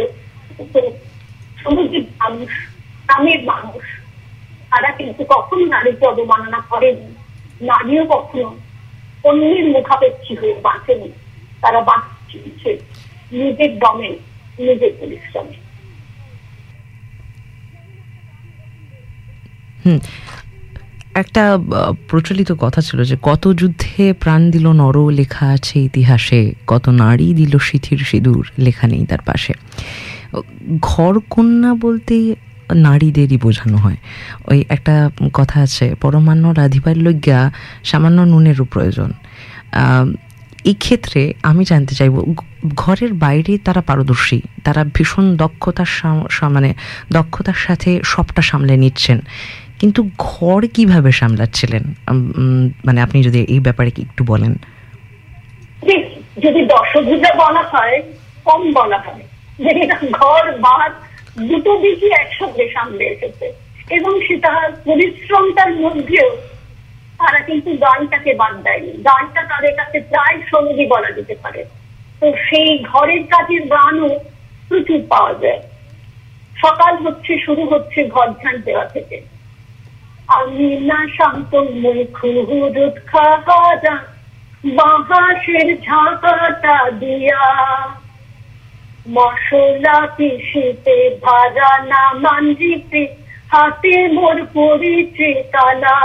[1.63, 2.49] সমুদ্রের মানুষ
[3.05, 3.83] গ্রামের মানুষ।
[4.69, 7.15] তারা কিন্তু কখনো নারীকে অবমাননা করেনি।
[7.61, 8.57] নারীও কখনো
[9.23, 11.09] অন্যের মুখাপেক্ষী হয়ে বাঁচেনি।
[11.61, 12.77] তারা বাঁচছে
[13.31, 14.09] নিজের দমে,
[14.59, 15.57] নিজের পরিশ্রমে।
[19.85, 19.99] হুম।
[21.13, 21.43] একটা
[22.07, 27.57] প্রচলিত কথা ছিল যে কত যুদ্ধে প্রাণ দিল নর লেখা আছে ইতিহাসে, কত নারী দিল
[27.57, 29.53] শিথির সিঁদুর লেখা নেই তার পাশে।
[30.81, 32.35] ঘর কন্যা বলতে
[32.75, 33.97] নারীদেরই বোঝানো হয়।
[34.47, 37.51] ওই একটা কথা আছে, পরমান্ন রাধিবার লজ্ঞা
[37.83, 39.13] সামান্য নুনেরও প্রয়োজন।
[40.65, 42.35] এই ক্ষেত্রে আমি জানতে চাইব,
[42.75, 45.85] ঘরের বাইরে তারা পারদর্শী, তারা ভীষণ দক্ষতার
[46.49, 46.73] মানে
[47.11, 49.19] দক্ষতার সাথে সবটা সামলে নিচ্ছেন।
[49.83, 51.83] কিন্তু ঘর কীভাবে সামলাচ্ছিলেন?
[52.85, 54.55] মানে আপনি যদি এই ব্যাপারে একটু বলেন।
[56.43, 58.01] যদি দশভূজা বলা হয়,
[58.45, 59.23] কম বলা হয়।
[59.59, 60.91] যে ঘর বাদ
[61.47, 63.53] দুটো দিকই একসঙ্গে সামলে এসেছে।
[63.89, 66.29] এবং সেটা পরিশ্রমটার মধ্যেও
[67.17, 71.65] তারা কিন্তু গানটাকে বাদ দেয়নি। গানটা তাদের কাছে প্রায় সঙ্গী বলা যেতে পারে।
[72.19, 74.09] তো সেই ঘরের কাজের গানও
[74.69, 75.61] প্রচুর পাওয়া যায়।
[76.57, 79.32] সকাল হচ্ছে, শুরু হচ্ছে, ঘর ঝাঁট দেওয়া থেকে।
[80.27, 83.95] শান্ত মুখুরুদ খাওয়া
[84.77, 87.45] বাহাসের ঝাঁকাটা দিয়া।
[89.09, 93.03] মশলা পিসিতে ভাজা না মাঞ্জিতে
[93.51, 95.99] হাতে মোর পড়িছে কালা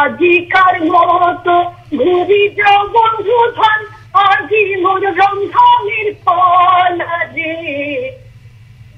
[0.00, 1.56] আজিকার মতো
[1.96, 3.80] ঘুরি যাও বন্ধু ধন,
[4.24, 6.96] আজি মোর রন্ধনের ফল
[7.34, 7.52] যে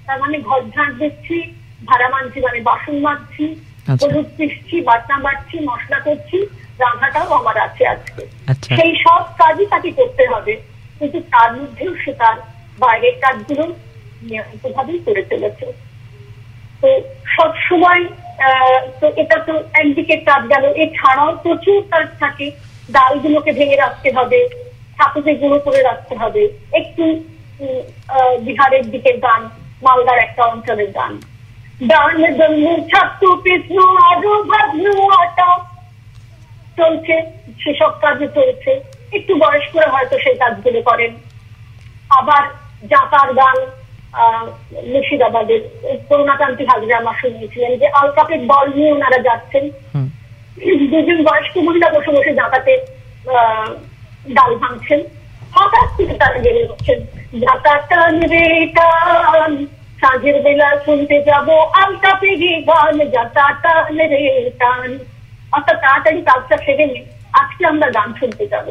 [0.07, 1.39] তার মানে ঘর ঝাঁট দিচ্ছি
[1.87, 6.39] ভাড়া মানছি মানে বাসন আচ্ছা। হলুদ পিসছি বাটনা বাড়ছি মশলা করছি
[6.83, 8.23] রান্নাটাও আমার আছে আজকে।
[8.53, 10.55] আচ্ছা। সেই সব কাজই তাকে করতে হবে।
[10.99, 12.37] কিন্তু তার মধ্যেও সে তার
[12.79, 13.65] বাইরের কাজগুলো
[14.23, 15.67] নিয়মিত ভাবেই করে চলেছে।
[16.81, 16.89] তো
[17.37, 18.03] সব সময়
[19.01, 22.47] তো এটা তো একদিকে কাজ গেল। এছাড়াও প্রচুর কাজ থাকে।
[22.91, 24.39] ডালগুলোকে ভেঙে রাখতে হবে
[24.97, 27.05] ছাতুকে গুঁড়ো করে রাখতে হবে। একটু
[28.47, 29.43] বিহারের দিকের গান
[29.83, 31.13] মালদার একটা অঞ্চলের গান।
[31.81, 33.77] ডান জন্ম ছাত্র কৃষ্ণ
[34.11, 34.85] আরও ভাগ্ন
[35.23, 35.49] আটা।
[36.79, 37.15] চলছে
[37.63, 38.73] সেসব কাজে চলছে।
[39.17, 41.13] একটু বয়স্করা হয়তো সেই কাজগুলো করেন।
[42.19, 42.43] আবার
[42.93, 43.59] জাকার গান
[44.91, 45.61] মুর্শিদাবাদের
[46.09, 49.65] করুণাকান্তি হাজরা আমার শুনিয়েছিলেন যে আলকাপের বল নিয়ে ওনারা যাচ্ছেন।
[50.91, 52.75] দুজন বয়স্ক মহিলা বসে বসে জাকাতে
[54.37, 55.01] ডাল ভাঙছেন।
[55.55, 56.99] হঠাৎ থেকে তারা গেলে হচ্ছেন
[57.45, 58.45] জাকাটান রে
[58.77, 59.53] টান
[60.01, 64.99] সাঁঝের বেলা শুনতে যাব আলকাপে পেগে গান জাকাটান রে টান।
[65.53, 68.67] অর্থাৎ তাড়াতাড়ি কাজটা সেরে নিয়ে আজকে আমরা গান শুনতে যাব।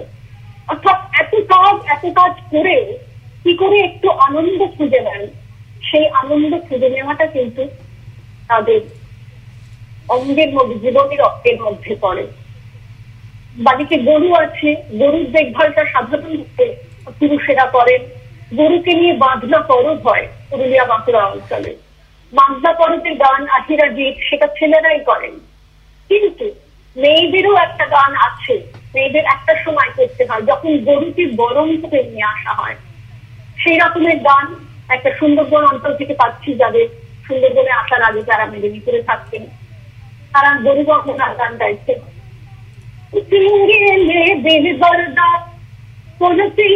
[0.68, 2.98] অর্থাৎ এত কাজ এত কাজ করে
[3.44, 5.28] কি করে একটু আনন্দ খুঁজে নেন?
[5.84, 7.64] সেই আনন্দ খুঁজে নেওয়াটা কিন্তু
[8.48, 8.82] তাদের
[10.10, 12.28] অঙ্গের মধ্যে, জীবনের অঙ্গের মধ্যে পড়ে।
[13.58, 16.64] বাড়িতে গরু আছে, গরুর দেখভালটা সাধারণত
[17.20, 18.02] পুরুষেরা করেন।
[18.52, 21.76] গরুকে নিয়ে বাঁধনা পরব হয় পুরুলিয়া বাঁকুড়া অঞ্চলে।
[22.34, 25.40] বাঁধনা পরবের গান আঠিরা গীত, সেটা ছেলেরাই করেন।
[26.10, 26.52] কিন্তু
[26.96, 28.62] মেয়েদেরও একটা গান আছে,
[28.96, 32.76] মেয়েদের একটা সময় করতে হয়, যখন গরুকে বরণ করে নিয়ে আসা হয়।
[33.58, 34.56] সেই রকমের গান
[34.90, 36.88] একটা সুন্দরবন অঞ্চল থেকে পাচ্ছি যাদের
[37.28, 39.46] সুন্দরবনে আসার আগে যারা মেদিনীপুরে থাকতেন,
[40.34, 42.00] তারা গরু বহনার গান গাইছেন
[43.68, 45.55] গেলে বেহবরদার
[46.21, 46.69] पुलती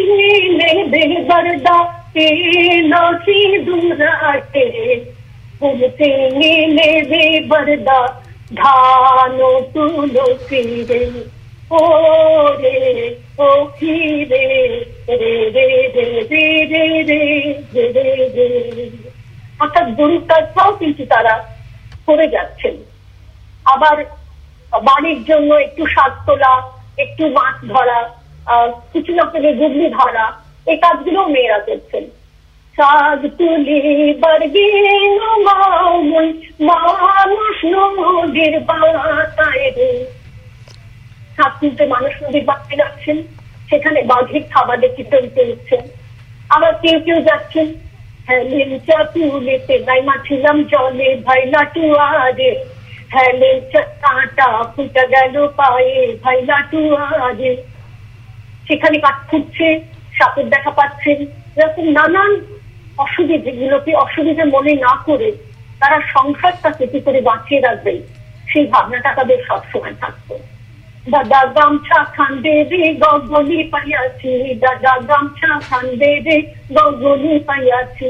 [0.59, 1.79] ले दिल बरदा
[2.15, 4.67] तेना सी दूराटे
[5.61, 6.11] पुलती
[6.71, 8.01] ले दे बरदा
[8.53, 11.05] धानो तुलो फिरे
[11.73, 11.85] ओ
[12.57, 12.79] रे
[13.41, 14.45] ओ फिरे
[15.11, 17.23] রে রে রে রে রে রে
[17.79, 18.87] রে রে রে
[19.61, 21.35] অর্থাৎ গরুর কাজটাও কিন্তু তারা
[22.07, 22.75] করে যাচ্ছেন
[23.67, 23.97] আবার
[24.73, 26.53] বাড়ির জন্য একটু শাক তোলা
[26.99, 27.99] একটু মাছ ধরা
[28.92, 30.26] কিছু করে গুগলি ধরা
[30.72, 32.06] এই কাজগুলো মেয়েরা করছেন।
[34.24, 34.68] বার্গে
[36.70, 38.56] মানুষ নদীর
[41.60, 42.46] তুলতে মানুষ নদীর
[42.82, 43.18] যাচ্ছেন,
[43.70, 44.44] সেখানে বাঘের
[46.56, 47.68] আবার কেউ কেউ যাচ্ছেন
[48.26, 52.52] হ্যাঁ লিমচা তুলেতে গাইমা ছিলাম জলে ভাই লাটুয়ারে।
[53.14, 53.52] হেলে
[54.04, 56.82] কাঁটা ফুটে গেল পায়ে ভাই লাটু
[57.28, 57.52] আজে
[58.70, 59.68] সেখানে কাঠ ফুটছে
[60.18, 61.20] সাপের দেখা পাচ্ছেন
[61.58, 62.34] এরকম নানান
[63.04, 65.30] অসুবিধে, যেগুলোকে অসুবিধে মনে না করে
[65.82, 67.94] তারা সংসারটাকে কি করে বাঁচিয়ে রাখবে।
[68.52, 70.36] সেই ভাবনাটা তাদের সবসময় থাকতো।
[71.14, 76.38] দাদা গামছা খান্দে রে গগলি পাইয়াছি। দাদা গামছা খান্দে রে
[76.78, 78.10] গগলি পাইয়াছি।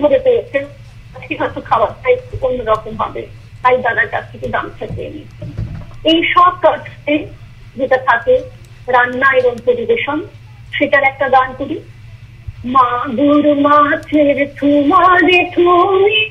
[0.00, 0.58] ধরে পেয়েছে,
[1.16, 3.22] আজকে হয়তো খাবারটা একটু অন্যরকম হবে।
[3.62, 5.48] তাই দাদার কাছ থেকে গামছা চেয়ে নিচ্ছেন
[6.10, 7.14] এই সব কাজে
[7.78, 8.34] যেটা থাকে
[8.88, 10.26] রান্না এবং পরিবেশন,
[10.72, 11.80] সেটার একটা গান করি।
[12.64, 16.26] মা, গুরু মাছের থুমারে থুমি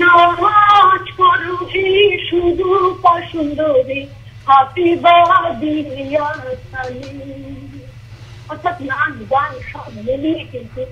[0.00, 1.56] নাচ করু
[2.30, 4.06] শুধু পছন্দরে
[8.48, 10.86] অর্থাৎ নাচ গান সব মিলিয়ে কিন্তু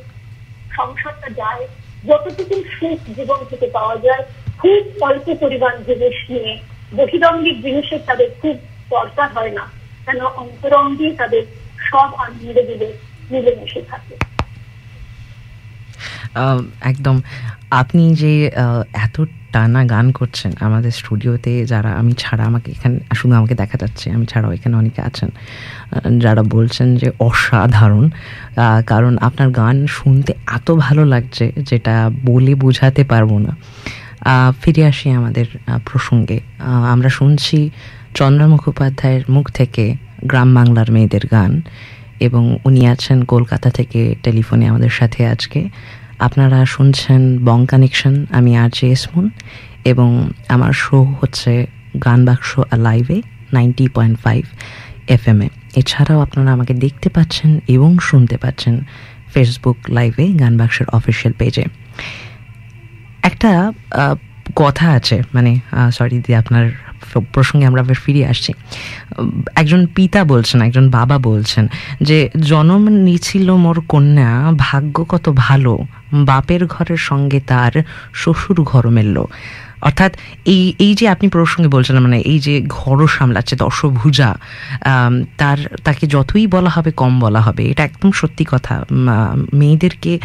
[0.76, 1.68] সংসারটা যায়।
[2.08, 4.22] যতটুকু সুখ জীবন থেকে পাওয়া যায়,
[4.58, 6.58] খুব অল্প পরিমাণ জিনিস নিয়ে।
[6.96, 8.56] বহিরঙ্গিক জিনিসের তাদের খুব
[8.90, 9.64] দরকার হয় না।
[10.06, 10.20] কেন?
[10.20, 11.42] অন্তরঙ্গে তাদের
[11.90, 12.92] সব আনন্দগুলো
[13.30, 14.16] মিলেমিশে থাকে।
[16.80, 17.20] একদম।
[17.70, 18.50] আপনি যে
[18.92, 19.20] এত
[19.52, 24.26] টানা গান করছেন আমাদের স্টুডিওতে যারা, আমি ছাড়া আমাকে এখানে, শুধু আমাকে দেখা যাচ্ছে, আমি
[24.32, 25.30] ছাড়াও এখানে অনেকে আছেন,
[26.24, 28.06] যারা বলছেন যে অসাধারণ
[28.90, 31.94] কারণ আপনার গান শুনতে এত ভালো লাগছে যেটা
[32.28, 33.52] বলে বোঝাতে পারব না।
[34.62, 35.46] ফিরে আসি আমাদের
[35.88, 36.38] প্রসঙ্গে।
[36.94, 37.58] আমরা শুনছি
[38.18, 39.84] চন্দ্র মুখোপাধ্যায়ের মুখ থেকে
[40.30, 41.52] গ্রাম বাংলার মেয়েদের গান
[42.26, 45.60] এবং উনি আছেন কলকাতা থেকে টেলিফোনে আমাদের সাথে আজকে।
[46.26, 49.26] আপনারা শুনছেন বং কানেকশন আমি আর জে এসমুন
[49.84, 50.08] এবং
[50.48, 51.52] আমার শো হচ্ছে
[52.04, 52.50] গান বাক্স
[52.86, 53.18] লাইভে
[53.52, 54.42] ninety point five
[55.16, 58.74] F M এ এছাড়াও আপনারা আমাকে দেখতে পাচ্ছেন এবং শুনতে পাচ্ছেন
[59.32, 61.64] ফেসবুক লাইভে গান বাক্সের অফিসিয়াল পেজে
[63.22, 63.50] একটা
[64.56, 65.52] কথা আছে মানে
[65.92, 66.64] সরি দিয়ে আপনার
[67.32, 68.52] প্রসঙ্গে আমরা আবার ফিরে আসছি।
[69.54, 71.64] একজন পিতা বলছেন, একজন বাবা বলছেন
[72.00, 72.18] যে,
[72.50, 74.30] জনম নিছিল মোর কন্যা,
[74.66, 75.72] ভাগ্য কত ভালো
[76.12, 77.82] বাপের ঘরের সঙ্গে তার
[78.14, 79.24] শ্বশুর ঘর মেলল।
[79.80, 84.34] অর্থাৎ এই এই যে আপনি প্রসঙ্গে বলছেন মানে এই যে ঘরও সামলাচ্ছে, দশভুজা
[85.36, 88.84] তার, তাকে যতই বলা হবে, কম বলা হবে, এটা একদম সত্যি কথা।
[89.52, 90.18] মেয়েদেরকে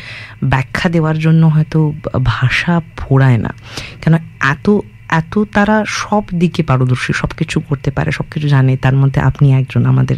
[0.43, 3.53] ব্যাখ্যা দেওয়ার জন্য হয়তো ভাষা ফোড়ায় না।
[4.01, 4.79] কেন এত
[5.09, 9.53] এত তারা সব দিকে পারদর্শী, সব কিছু করতে পারে, সব কিছু জানে, তার মধ্যে আপনি
[9.53, 10.15] একজন আমাদের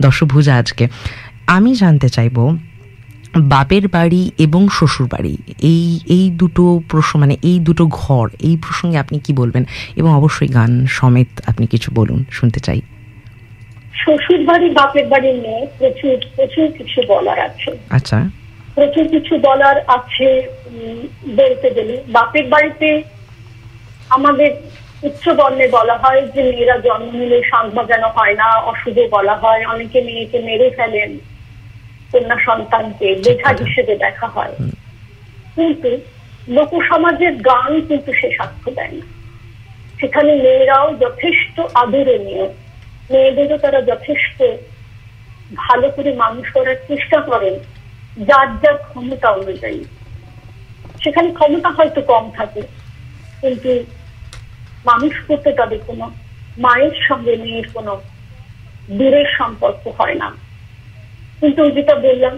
[0.00, 0.88] দশভুজা আজকে।
[1.46, 2.56] আমি জানতে চাইব
[3.36, 8.98] বাপের বাড়ি এবং শ্বশুর বাড়ি। এই এই দুটো প্রশ্ন মানে এই দুটো ঘর এই প্রসঙ্গে
[8.98, 9.64] আপনি কি বলবেন?
[9.96, 12.80] এবং অবশ্যই গান সমেত আপনি কিছু বলুন শুনতে চাই।
[13.94, 18.30] শ্বশুর বাড়ি বাপের বাড়ি নিয়ে প্রচুর প্রচুর কিছু বলার আছে। আচ্ছা।
[18.74, 20.48] প্রচুর কিছু বলার আছে
[21.28, 23.02] বলতে গেলে। বাপের বাড়িতে
[24.08, 24.50] আমাদের
[25.02, 29.66] উচ্চ বর্ণে বলা হয় যে মেয়েরা জন্ম নিলে শাঁখ বাজানো হয় না অশুভ বলা হয়।
[29.66, 31.18] অনেকে মেয়েকে মেরে ফেলেন।
[32.12, 34.54] কন্যা সন্তানকে বোঝা হিসেবে দেখা হয়।
[35.56, 35.90] কিন্তু
[36.48, 39.06] লোক সমাজের গান কিন্তু সে সাক্ষ্য দেয় না।
[39.98, 42.46] সেখানে মেয়েরাও যথেষ্ট আদরণীয়।
[43.10, 44.42] মেয়েদেরও তারা যথেষ্ট
[45.54, 47.54] ভালো করে মানুষ করার চেষ্টা করেন
[48.16, 49.84] যার যার ক্ষমতা অনুযায়ী।
[51.00, 52.62] সেখানে ক্ষমতা হয়তো কম থাকে
[53.42, 53.84] কিন্তু
[54.84, 56.10] মানুষ করতে তাদের কোনো
[56.58, 57.92] মায়ের সঙ্গে মেয়ের কোনো
[58.88, 60.47] দূরের সম্পর্ক হয় না।
[61.40, 62.34] কিন্তু ওই যেটা বললাম,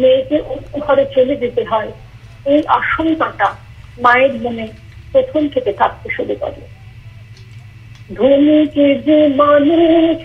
[0.00, 1.90] মেয়েকে অন্য ঘরে চলে যেতে হয়।
[2.52, 3.48] এই আশঙ্কাটা
[4.04, 4.66] মায়ের মনে
[5.12, 6.62] প্রথম থেকে থাকতে শুরু করে।
[8.16, 10.18] ধনীকে যে মানুষ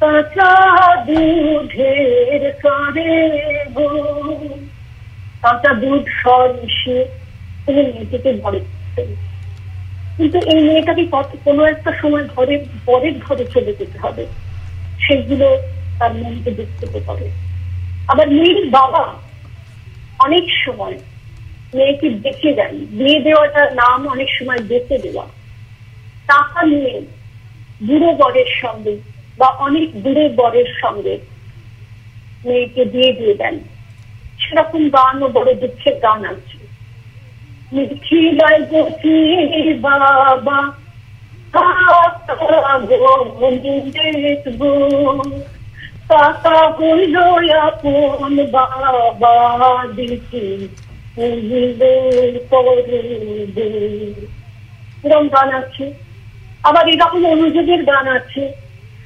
[0.00, 0.52] কাঁচা
[1.06, 2.42] দুধের
[5.42, 7.02] কাঁচা দুধ সর মিশিয়ে
[7.64, 8.58] তিনি মেয়েটিকে বড়
[10.16, 14.24] কিন্তু এই মেয়েটাকে কত কোনো একটা সময় ঘরে পরের ঘরে চলে যেতে হবে।
[15.04, 15.48] সেগুলো
[16.00, 17.26] তার মনকে দুঃখিত করে
[18.08, 19.04] আবার মেয়ের বাবা
[20.18, 20.96] অনেক সময়
[21.74, 25.26] মেয়েকে বেঁচে দেন বিয়ে দেওয়াটার নাম অনেক সময় বেঁচে দেওয়া।
[26.26, 26.94] টাকা নিয়ে
[27.86, 28.94] বুড়ো বরের সঙ্গে
[29.38, 31.14] বা অনেক দূরে বরের সঙ্গে
[32.44, 33.56] মেয়েকে বিয়ে দিয়ে দেন।
[34.38, 36.58] সেরকম গান ও বড় দুঃখের গান আছে।
[39.80, 40.58] বাবা
[46.10, 47.16] কাকা হইল
[47.60, 50.44] আপন বাবা দিকে
[55.04, 55.84] এরকম গান আছে।
[56.64, 58.42] আবার এরকম অনুযোগের গান আছে।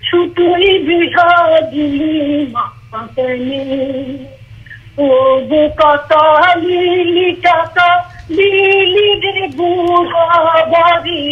[0.02, 3.62] ছুটুই বিহাদিলি মাতানি।
[4.98, 5.06] ও
[5.50, 7.88] গো কাকা লিলি টাকা
[8.28, 11.22] দিলি রে বুড়া বাড়ি।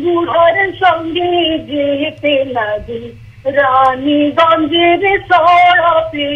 [0.00, 6.30] বুড়ার সঙ্গে যেতে লাগে। রানীগঞ্জের সড়কে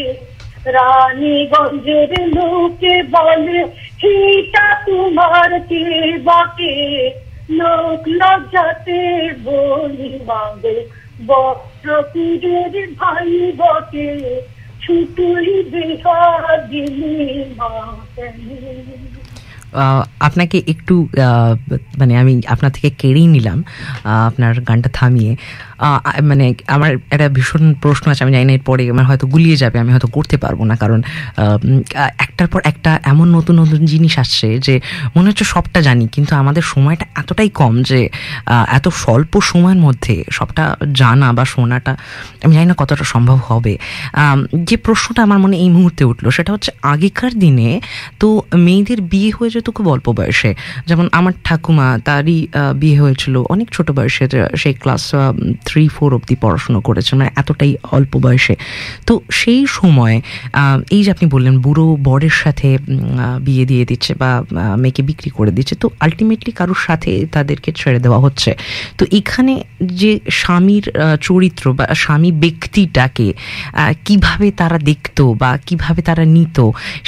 [0.67, 3.61] রানীগঞ্জের লোকে বলে
[4.03, 5.85] হিটা তোমার কে
[6.19, 6.75] বাকে?
[7.51, 9.01] লোক লজ্জাতে
[9.45, 10.77] বলি, মাগে,
[11.27, 14.09] বক্রপুরের ভাই বকে,
[14.83, 16.21] ছুটুই বেহা
[16.71, 17.71] দিলি মা
[20.21, 21.09] আপনাকে একটু
[21.99, 23.65] মানে আমি আপনার থেকে কেড়েই নিলাম
[24.05, 25.37] আপনার গানটা থামিয়ে।
[26.31, 29.91] মানে আমার একটা ভীষণ প্রশ্ন আছে, আমি জানি না এরপরে আমার হয়তো গুলিয়ে যাবে, আমি
[29.95, 31.01] হয়তো করতে পারব না, কারণ
[32.25, 34.75] একটার পর একটা এমন নতুন নতুন জিনিস আসছে যে
[35.17, 38.01] মনে হচ্ছে সবটা জানি, কিন্তু আমাদের সময়টা এতটাই কম যে
[38.79, 40.65] এত স্বল্প সময়ের মধ্যে সবটা
[41.01, 41.93] জানা বা শোনাটা,
[42.45, 43.75] আমি জানি না কতটা সম্ভব হবে।
[44.69, 47.69] যে প্রশ্নটা আমার মনে এই মুহূর্তে উঠল, সেটা হচ্ছে আগেকার দিনে
[48.21, 48.29] তো
[48.67, 50.51] মেয়েদের বিয়ে হয়ে যেত খুব অল্প বয়সে।
[50.89, 52.39] যেমন আমার ঠাকুমা, তারই
[52.81, 54.25] বিয়ে হয়েছিল অনেক ছোট বয়সে
[54.63, 55.05] সেই ক্লাস
[55.69, 58.55] থ্রি ফোর অব্দি পড়াশুনো করেছে মানে এতটাই অল্প বয়সে।
[59.09, 60.17] তো সেই সময়
[60.95, 62.69] এই যে আপনি বললেন বুড়ো বরের সাথে
[63.47, 64.31] বিয়ে দিয়ে দিচ্ছে বা
[64.83, 68.51] মেয়েকে বিক্রি করে দিচ্ছে, তো আলটিমেটলি কারোর সাথে তাদেরকে ছেড়ে দেওয়া হচ্ছে।
[68.99, 69.55] তো এখানে
[70.01, 70.85] যে স্বামীর
[71.27, 73.29] চরিত্র বা স্বামী ব্যক্তিটাকে
[74.07, 76.59] কীভাবে তারা দেখতো বা কীভাবে তারা নিত,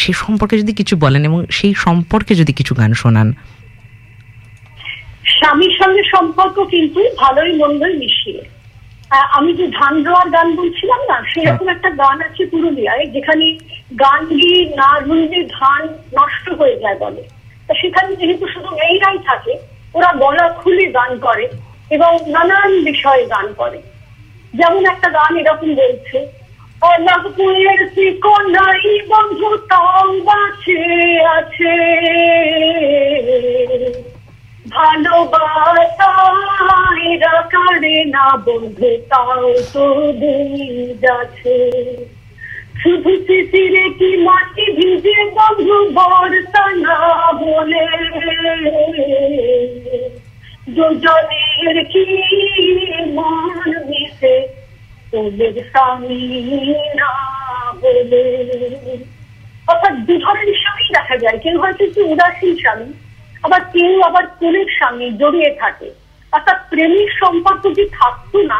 [0.02, 3.28] সে সম্পর্কে যদি কিছু বলেন এবং সেই সম্পর্কে যদি কিছু গান শোনান।
[5.40, 8.42] স্বামীর সঙ্গে সম্পর্ক কিন্তু ভালোই মন্দই মিশিয়ে।
[9.10, 13.58] আমি যে ধান রোয়ার গান বলছিলাম না সেরকম হ্যাঁ। একটা গান আছে পুরুলিয়ায় যেখানে
[14.00, 15.82] গান দিয়ে না রুইলে ধান
[16.18, 17.22] নষ্ট হয়ে যায় বলে।
[17.66, 19.58] তা সেখানে যেহেতু শুধু মেয়েরাই থাকে
[19.94, 21.48] ওরা গলা খুলে গান করে
[21.90, 23.78] এবং নানান বিষয়ে গান করে।
[24.54, 26.18] যেমন একটা গান এরকম বলছে
[29.08, 30.80] বন্ধু তাও বাঁচে
[31.24, 31.72] আছে।
[34.74, 36.12] ভালোবাসা
[37.54, 39.86] করে না বন্ধু তাও তো
[41.02, 41.56] যাচ্ছে
[42.80, 46.98] শুধু শিশিরে কি মাটি ভিজে বন্ধু বর্ষা না
[47.42, 47.86] বলে,
[50.76, 52.06] দুজনের কি
[53.16, 54.36] মন মিশে
[55.10, 56.24] তোদের স্বামী
[57.00, 57.12] না
[57.82, 58.24] বলে।
[59.70, 62.88] অর্থাৎ দু ধরনের স্বামী দেখা যায়, কেউ হয়তো একটু উদাসীন স্বামী।
[63.42, 65.90] আবার কেউ আবার প্রেমের সঙ্গে জড়িয়ে থাকে।
[66.32, 68.58] অর্থাৎ প্রেমের সম্পর্ক যে থাকতো না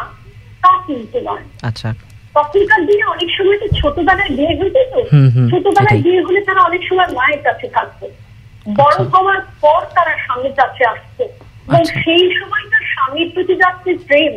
[0.61, 1.93] তা কিন্তু নয়। আচ্ছা।
[2.33, 5.01] তখনকার দিনে অনেক সময় তো ছোটবেলায় বিয়ে হইতে তো।
[5.49, 8.07] ছোটবেলায় বিয়ে হলে তারা অনেক সময় মায়ের কাছে থাকতো।
[8.75, 13.55] বড় আচ্ছা। হওয়ার পর তারা স্বামীর কাছে আসতো। এবং আচ্ছা। সেই সময় তার স্বামীর প্রতি
[13.55, 14.33] যাচ্ছে প্রেম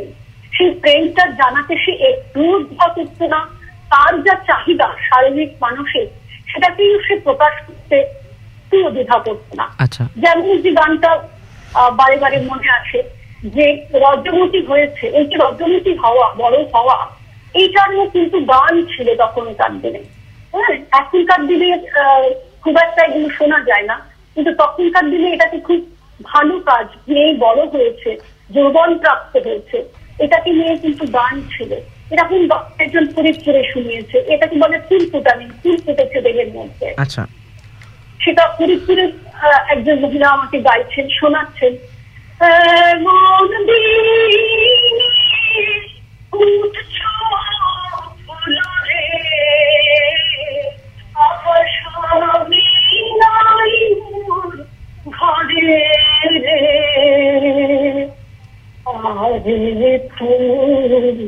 [0.53, 3.49] সেই প্রেমটা জানাতে সে একটু করতো না।
[3.90, 6.09] তার যা চাহিদা শারীরিক মানসিক
[6.47, 8.05] সেটাকেই সে প্রকাশ করতে
[8.65, 11.11] একটুও দ্বিধা করছে না আচ্ছা। যেমন যে গানটা
[12.01, 13.01] বারে বারে মনে আসে
[13.57, 13.67] যে
[14.05, 16.99] রজমতি হয়েছে এই যে রজমতি হওয়া বড় হওয়া
[17.55, 20.03] এইটারও কিন্তু গান ছিল তখনকার দিনে।
[20.55, 21.69] হ্যাঁ এখনকার দিনে
[22.62, 23.97] খুব একটা এগুলো শোনা যায় না
[24.37, 25.81] কিন্তু তখনকার দিনে এটাকে খুব
[26.21, 28.11] ভালো কাজ মেয়ে বড় হয়েছে
[28.51, 29.79] যৌবন প্রাপ্ত হয়েছে
[30.19, 31.71] এটাকে নিয়ে কিন্তু গান ছিল।
[32.12, 32.41] এরকম
[32.79, 33.31] একজন করে
[33.73, 37.23] শুনিয়েছে এটাকে বলে ফুল ফুটানি ফুল ফুটেছে দেহের মধ্যে। আচ্ছা।
[38.25, 39.11] সেটা ফরিদপুরের
[39.68, 41.72] একজন মহিলা আমাকে গাইছেন শোনাচ্ছেন।
[55.07, 55.59] ঘরে
[60.16, 61.18] ফুল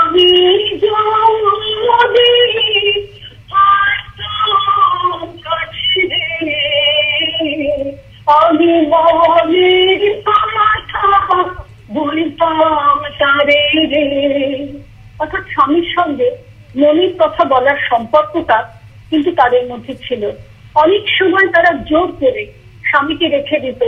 [15.20, 16.38] অর্থাৎ স্বামীর সঙ্গে
[16.78, 18.80] মনির কথা বলার সম্পর্কটা
[19.10, 20.32] কিন্তু তাদের মধ্যে ছিল।
[20.76, 22.54] অনেক সময় তারা জোর করে
[22.86, 23.84] স্বামীকে রেখে দিত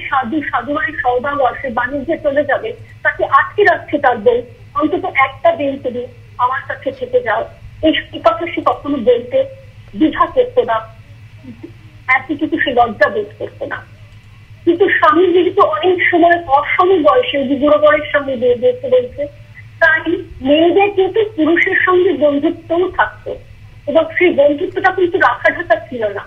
[0.10, 0.92] সাধু সাধু মানে
[1.70, 2.74] বাণিজ্যে চলে যাবে,
[3.04, 3.64] তাকে আটকে
[4.76, 5.50] অন্তত একটা
[5.84, 7.44] তুমি আমার কাছে থেকে যাও।
[7.84, 7.94] এই
[8.54, 9.38] সে কখনো বলতে
[9.96, 10.78] দ্বিধা করতো না।
[12.64, 12.72] সে
[13.10, 13.78] বোধ করতো না।
[14.66, 19.28] কিন্তু স্বামী যেহেতু অনেক সময় অসম বয়সে বুড়ো বয়স সঙ্গে বিয়ে দিয়েছে বলছে,
[19.80, 23.36] তাই মেয়েদের কিন্তু পুরুষের সঙ্গে বন্ধুত্বও থাকতো।
[23.90, 26.24] এবং সেই বন্ধুত্বটা কিন্তু রাখা ঢাকা ছিল না।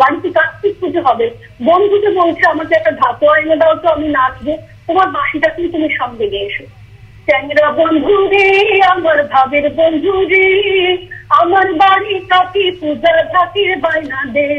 [0.00, 1.26] বাড়িতে কার্তিক পুজো হবে
[2.18, 2.92] বলছে আমাকে একটা
[3.60, 4.52] দাও তো আমি নাচবো,
[4.86, 6.64] তোমার বাসিটা কিন্তু তুমি সঙ্গে নিয়ে এসো।
[7.26, 8.46] চ্যাংরা বন্ধু রে,
[8.94, 10.46] আমার ভাবের বন্ধু রে,
[11.40, 14.50] আমার বাড়ি কাকি পূজা ধাতির বায়না দে।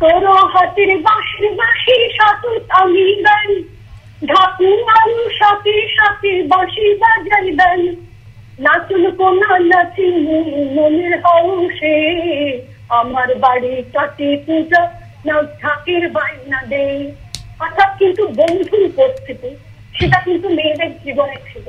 [0.00, 0.24] তোর
[0.54, 2.50] হাতের বাঁশির বাঁশি সাতু
[2.80, 3.48] আমি গান
[4.30, 7.80] ঢাকু আলু সাথে সাথে বাঁশি বাজাই দেন।
[8.58, 10.06] নাচুন কোনা নাচি
[10.76, 11.96] মনের হৌসে
[12.88, 14.92] আমার বাড়ি কাটি পূজা,
[15.26, 17.12] না ঢাকের বায়না দে
[17.60, 19.56] অর্থাৎ কিন্তু বন্ধুর উপস্থিতি,
[19.96, 21.66] সেটা কিন্তু মেয়েদের জীবনে ছিল।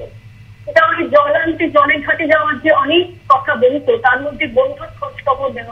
[0.68, 5.14] এটা অনেক জল আনতে জলের ঘাটে যাওয়ার যে অনেক কথা বলতো, তার মধ্যে বন্ধুর খোঁজ
[5.26, 5.68] খবর দেন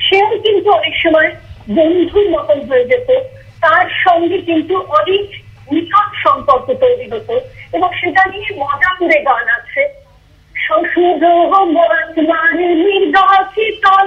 [0.00, 1.30] সে কিন্তু অনেক সময়
[1.70, 3.08] বন্ধুর মতন হয়ে যেত
[3.60, 5.26] তার সঙ্গে কিন্তু অনেক
[5.72, 7.34] নিকট সম্পর্ক তৈরি হতো
[7.72, 9.82] এবং সেটা নিয়ে মজা করে গান আছে
[10.56, 11.14] শ্বশুর
[13.82, 14.06] তল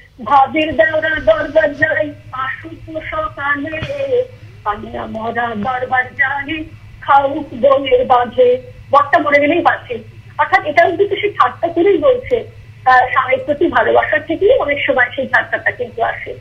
[0.25, 3.75] ভাবের দেওরা দরবার যাই আসুক সকালে।
[4.63, 6.63] পানিয়া মরা দরবার যাই
[7.01, 8.49] খাউক বনের বাঁধে
[8.91, 9.95] বরটা মরে গেলেই বাঁচে।
[10.37, 12.37] অর্থাৎ এটাও কিন্তু সে ঠাট্টা করেই বলছে।
[13.11, 16.31] স্বামীর প্রতি ভালোবাসার থেকেই অনেক সময় সেই ঠাট্টাটা কিন্তু আসে।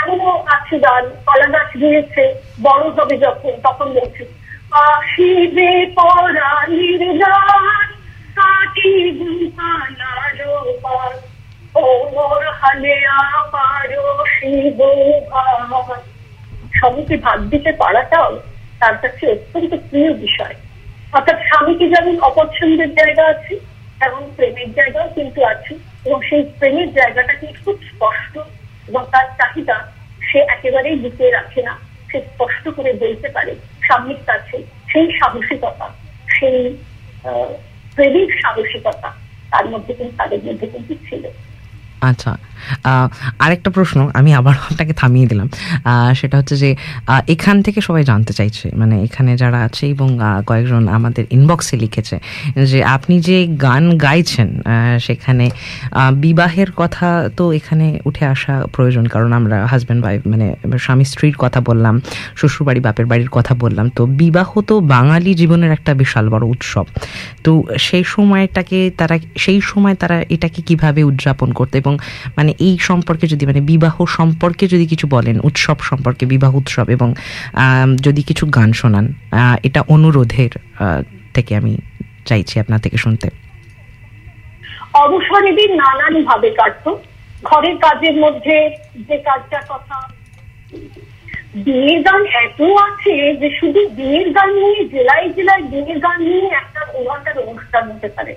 [0.00, 2.24] এমনও আছে গান, কলা গাছ দিয়েছে
[2.62, 4.24] বড় হবে যখন, তখন বলছে,
[4.70, 7.88] আসিবে পরাণীর গান,
[8.36, 9.18] কাটিব
[10.82, 11.14] পালার
[11.80, 12.94] ওর হালে
[13.38, 14.04] আপারো
[14.34, 14.80] শিব
[16.76, 18.32] স্বামীকে ভাগ দিতে পারাটাও
[18.80, 20.56] তার কাছে অত্যন্ত প্রিয় বিষয়।
[21.12, 23.54] অর্থাৎ স্বামীকে যেমন অপছন্দের জায়গা আছে
[24.00, 25.72] তেমন প্রেমের জায়গাও কিন্তু আছে,
[26.06, 28.34] এবং সেই প্রেমের জায়গাটা কিন্তু খুব স্পষ্ট,
[28.88, 29.76] এবং তার চাহিদা
[30.28, 31.74] সে একেবারেই লুকিয়ে রাখে না।
[32.10, 33.52] সে স্পষ্ট করে বলতে পারে
[33.86, 34.56] স্বামীর কাছে
[34.90, 35.88] সেই সাহসিকতা,
[36.36, 36.58] সেই
[37.96, 39.10] প্রেমিক সাহসিকতা
[39.52, 41.24] তার মধ্যে কিন্তু, তাদের মধ্যে কিন্তু ছিল।
[42.02, 42.32] আচ্ছা
[43.44, 45.48] আরেকটা প্রশ্ন, আমি আবার আপনাকে থামিয়ে দিলাম।
[46.20, 46.70] সেটা হচ্ছে যে
[47.34, 50.08] এখান থেকে সবাই জানতে চাইছে মানে এখানে যারা আছে এবং
[50.48, 52.16] কয়েকজন আমাদের ইনবক্সে লিখেছে
[52.70, 54.48] যে, আপনি যে গান গাইছেন
[55.06, 55.46] সেখানে
[56.24, 60.46] বিবাহের কথা তো এখানে উঠে আসা প্রয়োজন, কারণ আমরা হাজব্যান্ড ওয়াইফ মানে
[60.84, 61.94] স্বামী, স্ত্রীর কথা বললাম,
[62.40, 66.86] শ্বশুরবাড়ি, বাপের বাড়ির কথা বললাম, তো বিবাহ তো বাঙালি জীবনের একটা বিশাল বড় উৎসব।
[67.44, 67.52] তো
[67.86, 71.94] সেই সময়টাকে তারা, সেই সময় তারা এটাকে কীভাবে উদযাপন করতে এবং
[72.36, 77.08] মানে এই সম্পর্কে যদি মানে বিবাহ সম্পর্কে যদি কিছু বলেন, উৎসব সম্পর্কে, বিবাহ উৎসব এবং
[78.06, 79.06] যদি কিছু গান শোনান
[79.66, 80.52] এটা অনুরোধের
[81.34, 81.72] থেকে আমি
[82.28, 83.26] চাইছি আপনার থেকে শুনতে।
[85.80, 86.86] নানান ভাবে কাটত
[87.48, 88.56] ঘরের কাজের মধ্যে
[89.08, 89.96] যে কাজটার কথা,
[91.64, 96.80] বিয়ের গান এত আছে যে শুধু বিয়ের গান নিয়ে, জেলায় জেলায় বিয়ের গান নিয়ে একটা
[97.52, 98.34] অনুষ্ঠান হতে পারে।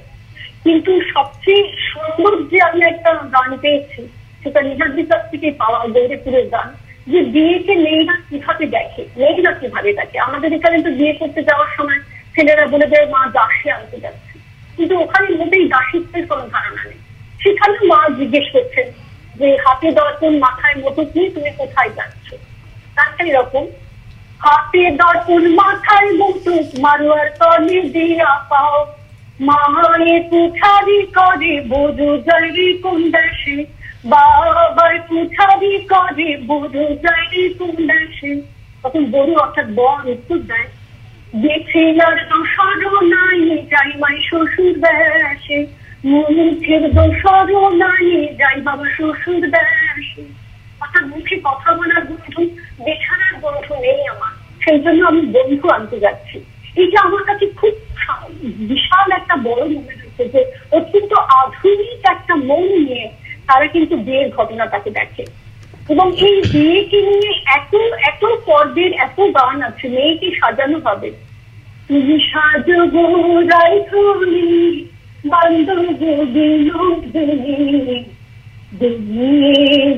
[0.63, 4.07] কিন্তু সবচেয়ে সুন্দর যে আমি একটা গান পেয়েছি,
[4.43, 6.75] সেটা নিজের কাছ থেকে পাওয়া গৌরীপুরের গান,
[7.07, 10.19] যে বিয়েকে মেয়েরা কীভাবে দেখে, মেয়েরা কীভাবে দেখে?
[10.19, 11.99] আমাদের এখানে তো বিয়ে করতে যাওয়ার সময়
[12.35, 14.39] ছেলেরা বলে দেয়, মা দাসে আনতে যাচ্ছে।
[14.77, 16.99] কিন্তু ওখানে মোটেই দাসিত্বের কোনো ধারণা নেই।
[17.43, 18.91] সেখানে মা জিজ্ঞেস করছেন
[19.35, 21.29] যে, হাতে দর্পণ, মাথায় মতো কি?
[21.29, 22.33] তুমি কোথায় যাচ্ছ?
[22.95, 23.65] তারটা এরকম,
[24.39, 29.00] হাতে দর্পণ, মাথায় মতো মারোয়ার তলে দিয়া পাও।
[29.41, 32.09] মায়ে পুছারি করে বধু
[32.81, 33.65] কোন দেশে
[34.05, 36.83] বাবার পুছারি করে বধু
[37.59, 38.31] কোন দেশে
[38.83, 40.69] তখন বড়ু অর্থাৎ বর উত্তর দেয়
[41.35, 43.39] দেখে আর দোষর নাই,
[43.71, 45.65] যাই মাই শ্বশুর দেশে
[46.05, 50.23] মুখের দোষর নাই, যাই বাবা শ্বশুর দেশে
[50.81, 52.41] অর্থাৎ মুখে কথা বলার বন্ধু
[52.85, 54.33] বেছানার বন্ধু নেই আমার।
[54.63, 56.37] সেই জন্য আমি বন্ধু আনতে যাচ্ছি।
[56.75, 57.73] এটা আমার কাছে খুব
[58.43, 63.09] বিশাল একটা বড় মনে হচ্ছে যে অত্যন্ত আধুনিক একটা মন নিয়ে
[63.47, 65.25] তারা কিন্তু বিয়ের ঘটনাটাকে দেখে।
[65.89, 67.75] এবং এই বিয়েকে নিয়ে এত
[68.07, 71.11] এত পর্বের এত গান আছে, মেয়েকে সাজানো হবে।
[71.87, 73.03] তুমি সাজবো
[73.41, 74.87] রাইথলি
[75.25, 76.03] বান্ধব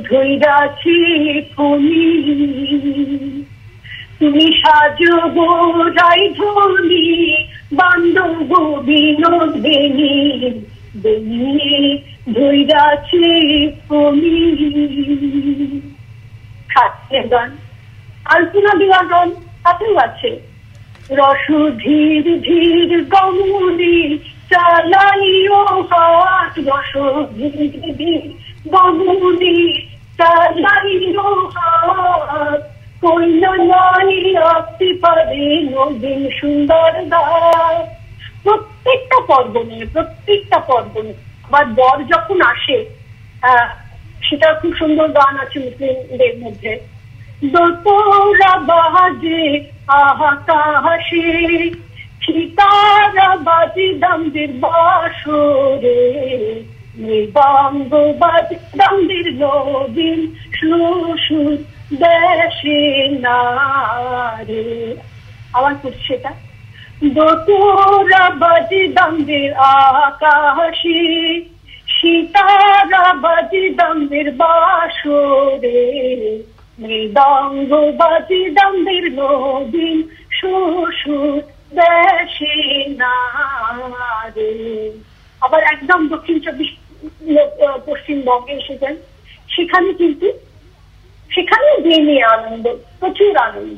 [0.10, 0.96] ধৈরাছি
[4.20, 4.46] তুমি
[7.74, 8.52] বান্ধব
[12.34, 13.24] ধৈরাছি
[13.88, 14.38] ফনি
[16.70, 17.50] খাচ্ছে গান
[18.26, 18.72] আলপনা
[19.64, 20.32] তাতেও আছে
[21.10, 21.46] রস
[21.78, 23.96] ধীর ধীর গমুনি
[24.50, 26.94] চালাইও হাত রস
[27.36, 28.24] ধীর ধীর
[28.68, 29.56] গমুনি
[31.50, 32.73] হাত
[35.72, 37.88] নদীন সুন্দর গাছ
[38.44, 42.86] প্রত্যেকটা পর্ব নিয়ে প্রত্যেকটা পর্ব নিয়ে আবার বর যখন আসে
[44.24, 46.80] সেটা খুব সুন্দর গান আছে মুসলিমদের মধ্যে।
[47.44, 51.70] দোতরা বাজে আকাশে
[52.22, 56.00] সীতারা বাজি দামদের বাসরে।
[56.98, 61.58] মৃদাঙ্গ বাজি দামদের নবীন শ্বশুর
[62.02, 62.82] দেশে
[63.26, 63.40] না
[64.48, 64.66] রে
[65.54, 66.32] আবার করছে সেটা
[67.16, 69.50] দোতরা বাজি দামদের
[70.04, 71.02] আকাশে,
[71.96, 75.82] সীতারা বাজি দামদের বাসরে।
[76.80, 79.98] মৃদাঙ্গ বাজি দামদের নদীন
[80.38, 81.42] শ্বশুর
[81.80, 82.56] দেশে
[83.02, 83.16] না
[84.36, 84.52] রে
[85.42, 86.72] আবার একদম দক্ষিণ চব্বিশ
[87.86, 88.94] পশ্চিমবঙ্গে এসেছেন।
[89.54, 90.28] সেখানে কিন্তু
[91.34, 91.70] সেখানে
[92.08, 92.66] নিয়ে আনন্দ,
[93.00, 93.78] প্রচুর আনন্দ।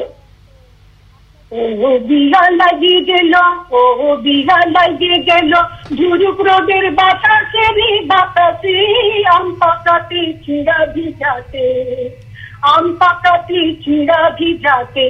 [1.52, 3.34] ও বিহা লাগিয়ে গেল
[3.72, 5.52] ও বিহা লাগিয়ে গেল।
[5.98, 8.76] ঝুরুক রোদের বাতাসে, রে বাতাসে,
[9.36, 11.66] আম পাকাতে, চিড়া ভিজাতে।
[12.74, 15.08] আম পাকাতে, চিড়া ভিজাতে।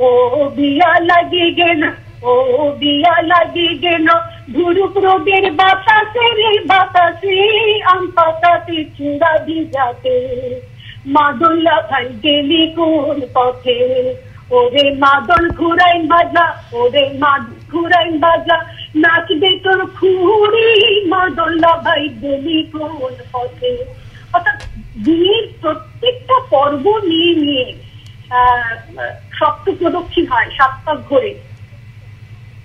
[0.00, 0.08] ও
[0.56, 1.82] বিয়া লাগিয়ে গেল
[2.22, 2.32] ও
[2.80, 4.06] বিয়া লাগিয়ে গেল।
[4.52, 7.36] ঝুরুক রোদের বাতাসে, রে বাতাসে,
[7.92, 10.16] আম পাকাতে, চিড়া ভিজাতে।
[11.06, 13.78] মাদুল্লা ভাই গেলি কোন পথে?
[14.50, 18.56] ওরে মাদল ঘুরাইন বাজা ওরে মাদল ঘুরাইন বাজা
[18.96, 19.80] নাচবে তোর
[21.84, 23.72] ভাই গেলি কোন পথে?
[24.34, 24.58] অর্থাৎ
[25.04, 27.66] বিয়ের প্রত্যেকটা পর্ব নিয়ে নিয়ে
[29.38, 31.34] সপ্ত প্রদক্ষিণ হয় সাতটা ঘরে।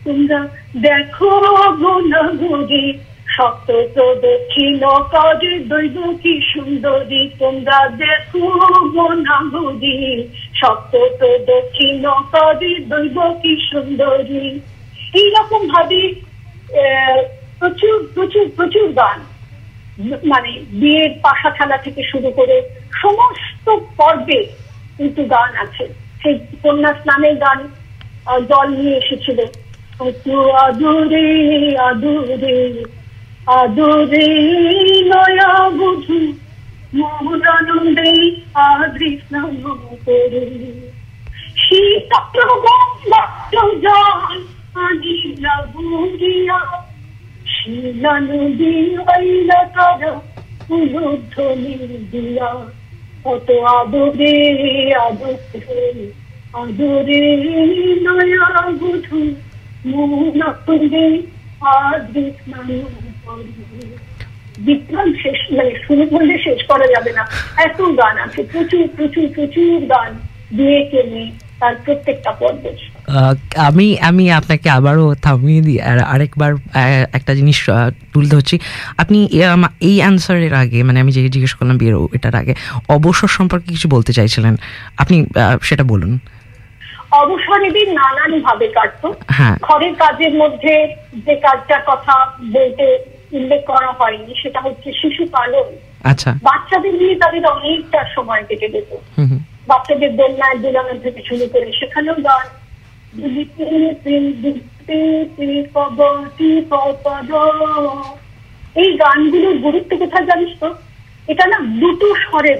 [0.03, 0.39] তোমরা
[0.81, 1.29] দেখো
[1.81, 2.83] গোনা ঘুরে
[3.33, 4.79] সপ্ত প্রদক্ষিণ
[5.13, 8.45] করে দৈব কি সুন্দরী, তোমরা দেখো
[8.95, 9.97] গোনা ঘুরে
[10.59, 12.03] সপ্ত প্রদক্ষিণ
[12.33, 13.17] করে দৈব
[13.69, 14.59] সুন্দরী।
[15.21, 16.01] এইরকম ভাবে
[17.59, 19.19] প্রচুর প্রচুর প্রচুর গান।
[20.25, 22.55] মানে বিয়ের পাশা খেলা থেকে শুরু করে
[23.01, 23.65] সমস্ত
[23.97, 24.39] পর্বে
[24.97, 25.85] কিন্তু গান আছে।
[26.21, 27.59] সেই কন্যা স্নানের গান
[28.49, 29.39] জল নিয়ে এসেছিল।
[30.65, 31.25] আদুরে
[31.77, 32.55] আদুরে
[33.47, 34.27] আদুরে
[35.05, 36.19] নয়া বুঝু
[36.93, 38.11] মোহনানন্দে
[39.19, 39.53] স্নান
[40.05, 40.45] করে
[41.61, 43.11] শীতপ্রবন্ধ
[43.83, 44.31] জল
[44.77, 46.59] আনিলা বুড়িয়া
[47.55, 48.75] শিলা নদী
[49.07, 50.11] আইলা তারা
[50.69, 51.75] উলুধ্বনি
[52.11, 52.51] দিয়া
[53.25, 54.35] কত আদরে
[56.53, 57.23] আদরে
[58.05, 58.49] নয়া
[58.79, 59.21] বুধু
[59.85, 61.05] মোহনা করে
[61.71, 63.04] আদ্রি স্নান করে
[64.57, 67.27] বিজ্ঞান শেষ মানে শুরু করলে শেষ করা যাবে না।
[67.57, 70.17] এত গান আছে প্রচুর প্রচুর প্রচুর গান
[70.51, 72.31] নিয়ে তার প্রত্যেকটা
[73.57, 76.53] আমি আমি আপনাকে আবারও থামিয়ে দিই আর আরেকবার
[77.13, 77.69] একটা জিনিস
[78.13, 78.59] তুলতে হচ্ছি
[78.97, 79.29] আপনি
[79.79, 82.55] এই অ্যান্সারের আগে মানে আমি যে জিজ্ঞেস করলাম বিয়ের এটার আগে
[82.89, 84.55] অবসর সম্পর্কে কিছু বলতে চাইছিলেন।
[84.97, 85.25] আপনি
[85.61, 86.19] সেটা বলুন।
[87.11, 90.95] অবসর এদের নানান ভাবে কাটতো। হ্যাঁ। ঘরের কাজের মধ্যে
[91.25, 95.67] যে কাজটার কথা বলতে উল্লেখ করা হয়নি সেটা হচ্ছে শিশু পালন।
[96.03, 98.91] আচ্ছা। বাচ্চাদের নিয়ে তাদের অনেকটা সময় কেটে যেত
[99.67, 102.45] বাচ্চাদের দোলনায় দোলানো থেকে শুরু করে সেখানেও গান
[108.75, 110.69] এই গানগুলোর গুরুত্ব কোথায় জানিস তো?
[111.27, 112.59] এটা না দুটো স্বরের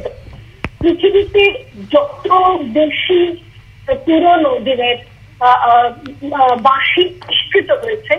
[0.80, 1.44] পৃথিবীতে
[1.92, 2.28] যত
[2.74, 3.20] বেশি
[3.98, 4.98] পুরনো দিনের
[6.62, 8.14] বাঁশি আবিষ্কৃত হয়েছে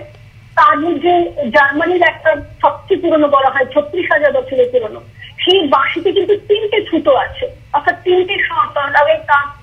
[0.56, 1.12] তার মধ্যে
[1.54, 2.30] জার্মানির একটা
[2.62, 5.00] সবচেয়ে পুরনো বলা হয় ছত্রিশ হাজার বছরের পুরনো।
[5.44, 8.90] সেই বাঁশিতে কিন্তু তিনটে ছুতো আছে। অর্থাৎ তিনটে স্বর, তার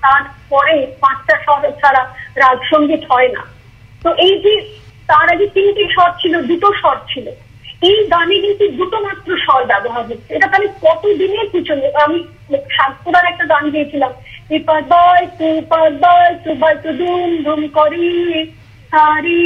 [0.04, 2.02] তার পরে পাঁচটা স্বর ছাড়া
[2.36, 3.42] রাজসঙ্গীত হয় না।
[4.04, 4.54] তো এই যে
[5.06, 7.26] তার আগে তিনটে স্বর ছিল, দুটো স্বর ছিল,
[7.88, 11.86] এই গানে কিন্তু দুটো মাত্র স্বর ব্যবহার হচ্ছে। এটা তাহলে কত দিনের পিছনে?
[12.04, 12.18] আমি
[12.76, 14.12] সাতপুরার একটা গান দিয়েছিলাম
[14.58, 16.90] এপার বয় তু বয় তু বয় তু
[17.78, 18.08] করি
[18.92, 19.40] সারি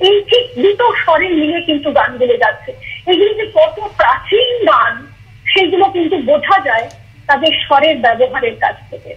[0.00, 2.70] এই ঠিক দুটো স্বরে মিলে কিন্তু গানগুলো যাচ্ছে।
[3.06, 5.06] এগুলো যে কত প্রাচীন গান,
[5.46, 6.88] সেগুলো কিন্তু বোঝা যায়
[7.26, 9.14] তাদের স্বরের ব্যবহারের কাছ থেকে।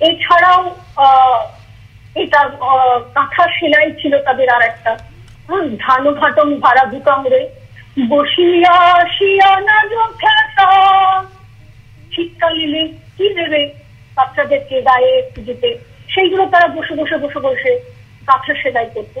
[0.00, 0.76] এছাড়াও
[2.14, 2.40] এটা
[3.14, 4.98] কাঁথা সেলাই ছিল তাদের আর একটা
[5.78, 7.48] ধান ঘাটন ভাড়া দুকামড়ে
[8.08, 9.76] বসিয়া শিয়া না
[12.12, 13.74] শীতকালে কি দেবে?
[14.16, 17.72] বাচ্চাদেরকে গায়ে একটু দিতে। সেইগুলো তারা বসে বসে বসে বসে
[18.28, 19.20] কাঁথা সেলাই করতো।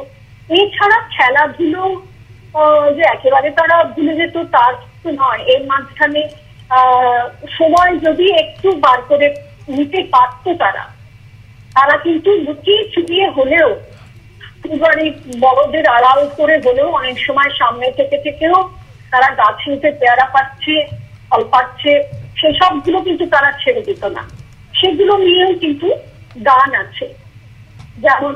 [0.60, 1.84] এছাড়া খেলাধুলো
[2.96, 4.72] যে একেবারে তারা ভুলে যেত তার
[5.20, 6.22] নয়। এর মাঝখানে
[7.58, 9.28] সময় যদি একটু বার করে
[9.76, 10.84] নিতে পারতো তারা
[11.76, 13.70] তারা কিন্তু লুকিয়ে চুপিয়ে হলেও
[14.82, 15.06] বাড়ি
[15.44, 18.56] বড়দের আড়াল করে হলেও অনেক সময় সামনে থেকে থেকেও
[19.12, 20.74] তারা গাছ নিতে পেয়ারা পাচ্ছে,
[21.28, 21.92] ফল পাচ্ছে
[22.40, 24.22] সেসবগুলো কিন্তু তারা ছেড়ে দিত না।
[24.78, 25.88] সেগুলো নিয়েও কিন্তু
[26.44, 27.14] গান আছে।
[27.98, 28.34] যেমন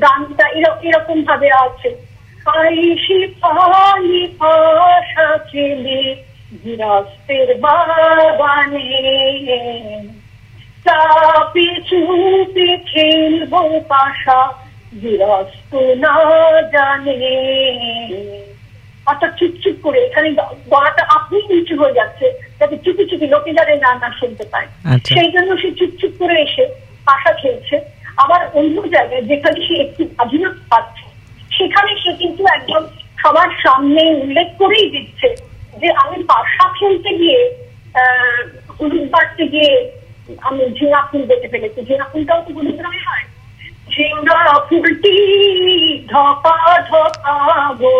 [0.00, 2.10] গানটা এরকম ভাবে আছে।
[2.46, 5.38] পাশা
[10.84, 14.52] চাপে চুপে খেলব পাশা
[15.02, 18.49] গৃহস্থ না জানে।
[19.06, 20.28] অর্থাৎ চুপচুপ করে এখানে
[20.68, 22.26] গলাটা আপনি নিচু হয়ে যাচ্ছে
[22.58, 26.36] যাতে চুপি চুপি লোকে যাদের না না শুনতে পায়। আচ্ছা। সেই জন্য সে চুপচুপ করে
[26.40, 26.64] এসে
[27.06, 27.76] পাশা খেলছে।
[28.16, 31.04] আবার অন্য জায়গায় যেখানে সে একটু স্বাধীনতা পাচ্ছে
[31.52, 32.82] সেখানে সে কিন্তু একদম
[33.18, 35.28] সবার সামনে উল্লেখ করেই দিচ্ছে
[35.80, 37.40] যে আমি পাশা খেলতে গিয়ে
[38.76, 39.72] হলুদ বাড়তে গিয়ে
[40.42, 43.26] আমি ঝিঙা ফুল দেখে ফেলেছি। ঝিঙা ফুলটাও তো হলুদ রঙে হয়।
[43.90, 45.16] ঝিঙ্গা ফুলটি
[46.06, 46.56] ধপা
[46.90, 47.36] ধপা
[47.80, 47.96] গো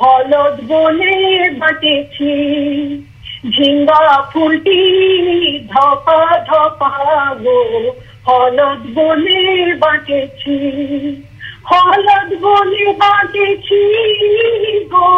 [0.00, 2.32] হলদ বলে বাটেছি,
[3.50, 4.80] ঝিঙ্গা ফুলটি
[5.58, 7.92] ধপা ধপা গো।
[8.28, 10.56] হলদ বলে বাঁচেছি
[11.70, 13.82] হলদ বলে বাঁচেছি
[14.84, 15.12] গো।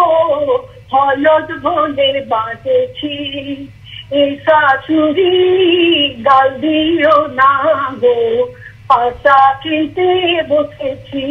[0.93, 3.15] হলদ বলে বাঁচেছি
[4.13, 5.35] এ শাশুড়ি
[6.09, 7.53] গাল দিও না
[8.01, 8.49] গো।
[8.89, 11.25] পাশা খেতে বসেছি।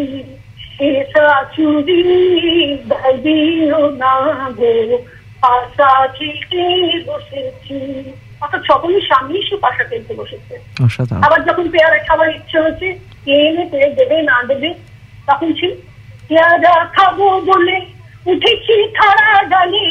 [0.80, 2.00] শাশুড়ি
[2.90, 3.26] গাল
[4.02, 4.14] না
[4.58, 4.98] গো।
[5.42, 6.08] পাশা
[7.08, 7.78] বসেছি।
[8.42, 10.54] অর্থাৎ সকলের সামনেই সে পাশা খেলতে বসেছে।
[11.26, 12.88] আবার যখন পেয়ারা খাবার ইচ্ছে হচ্ছে
[13.26, 14.74] কে এনে পেয়ে দেবে না দেবে
[15.28, 15.72] তখন ছিল
[16.28, 17.78] পেয়ারা খাব বলে
[18.26, 19.86] উঠেছি খাড়া ডালে।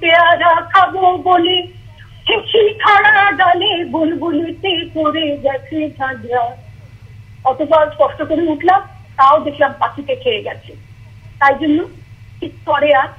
[0.00, 1.62] পেয়ারা খাব বলে
[2.20, 6.44] উঠেছি খাড়া ডালে। বুলবুলিতে পড়ে গেছে ঝাঁঝরা।
[7.44, 8.82] অতবার কষ্ট করে উঠলাম
[9.20, 10.72] তাও দেখলাম পাখিতে খেয়ে গেছে।
[11.40, 11.78] তাই জন্য
[12.38, 13.10] ঠিক পরে আর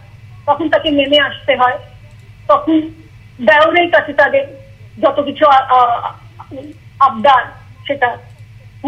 [0.48, 1.78] তখন তাকে নেমে আসতে হয়।
[2.50, 2.78] তখন
[3.48, 4.46] দেওরের কাছে তাদের
[5.04, 5.44] যত কিছু
[7.08, 7.44] আবদার,
[7.88, 8.10] সেটা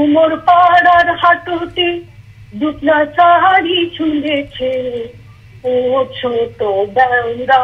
[0.01, 1.87] উমর পাড়ার হাটতে
[2.59, 4.71] দুতলা শাড়ি ছুঁড়েছে
[5.69, 5.73] ও
[6.19, 6.59] ছোট
[6.97, 7.61] দেওরা,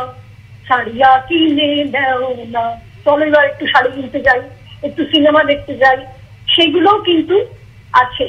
[0.68, 2.24] শাড়িয়া কিনে দেও
[2.56, 2.66] না।
[3.06, 4.42] চলো এবার একটু শাড়ি কিনতে যাই,
[4.88, 6.00] একটু সিনেমা দেখতে যাই।
[6.54, 7.36] সেগুলোও কিন্তু
[8.04, 8.28] আছে।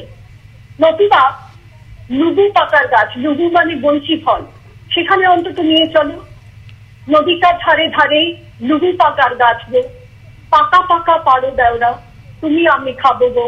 [0.83, 1.23] নতুবা
[2.11, 4.43] লুবু পাতার গাছ, লুবু মানে বঞ্চি ফল।
[4.95, 6.17] সেখানে অন্তত নিয়ে চলো।
[7.09, 8.21] নদীটার ধারে ধারে
[8.61, 9.83] লুবু পাকার গাছ গো।
[10.51, 11.91] পাকা পাকা পাড়ো দেওরা,
[12.41, 13.47] তুমি আমি খাব গো।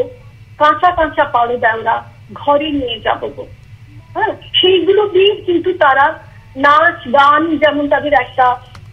[0.59, 1.97] কাঁচা কাঁচা পাড়ো দেওরা,
[2.35, 3.45] ঘরে নিয়ে যাব গো।
[4.15, 6.07] হ্যাঁ সেইগুলো দিয়ে কিন্তু তারা
[6.57, 8.47] নাচ, গান যেমন তাদের একটা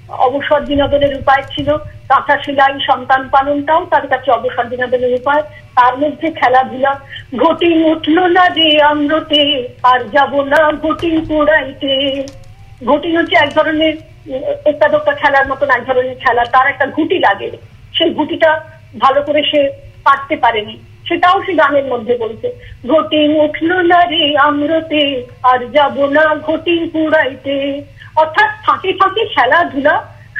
[0.09, 1.69] অবসর বিনোদনের উপায় ছিল
[2.09, 5.43] কাঁথা সেলাই সন্তান পালনটাও তার কাছে অবসর বিনোদনের উপায়।
[5.77, 6.93] তার মধ্যে খেলাধুলা,
[7.43, 9.41] ঘটি উঠল না যে আমরতে
[9.83, 11.91] আর যাব না ঘটি পোড়াইতে
[12.85, 13.93] ঘটি হচ্ছে এক ধরনের
[14.65, 17.49] একটা খেলার মতন এক ধরনের খেলা। তার একটা ঘুটি লাগে।
[17.93, 18.51] সেই ঘুটিটা
[18.99, 19.61] ভালো করে সে
[20.03, 20.75] পারতে পারেনি।
[21.07, 22.47] সেটাও সে গানের মধ্যে বলছে।
[22.91, 25.01] ঘটি উঠল না রে আমরতে
[25.43, 27.55] আর যাব না ঘটি পুড়াইতে
[28.15, 29.95] অর্থাৎ ফাঁকে ফাঁকে খেলাধুলা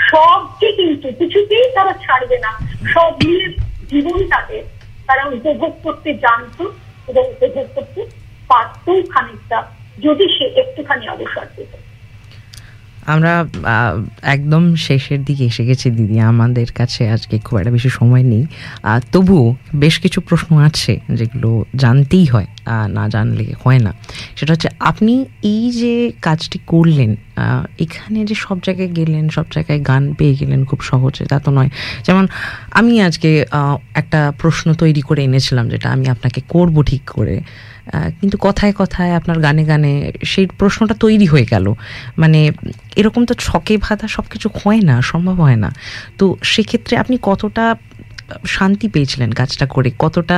[0.07, 2.51] সবকে কিন্তু কিছুতেই তারা ছাড়বে না।
[2.93, 3.45] সব নিয়ে
[3.91, 4.57] জীবনটাকে
[5.07, 6.63] তারা উপভোগ করতে জানতো
[7.07, 8.01] এবং উপভোগ করতে
[8.47, 9.57] পারতো খানিকটা
[10.03, 11.71] যদি সে একটুখানি অবসর পেত।
[13.05, 13.33] আমরা
[14.35, 18.43] একদম শেষের দিকে এসে গেছি দিদি। আমাদের কাছে আজকে খুব একটা বেশি সময় নেই।
[19.11, 22.47] তবু বেশ কিছু প্রশ্ন আছে যেগুলো জানতেই হয়।
[22.97, 23.91] না জানলে হয় না।
[24.37, 25.13] সেটা হচ্ছে আপনি
[25.53, 25.95] এই যে
[26.27, 27.11] কাজটি করলেন
[27.85, 31.69] এখানে যে সব জায়গায় গেলেন, সব জায়গায় গান পেয়ে গেলেন খুব সহজে, তা তো নয়।
[32.07, 32.25] যেমন
[32.79, 33.29] আমি আজকে
[34.01, 37.37] একটা প্রশ্ন তৈরি করে এনেছিলাম যেটা আমি আপনাকে করব ঠিক করে
[38.19, 39.91] কিন্তু কথায় কথায় আপনার গানে গানে
[40.31, 41.65] সেই প্রশ্নটা তৈরি হয়ে গেল।
[42.21, 42.39] মানে
[42.99, 45.69] এরকম তো ছকে ভাতা সব কিছু হয় না, সম্ভব হয় না।
[46.19, 47.65] তো সেক্ষেত্রে আপনি কতটা
[48.55, 50.37] শান্তি পেয়েছিলেন কাজটা করে, কতটা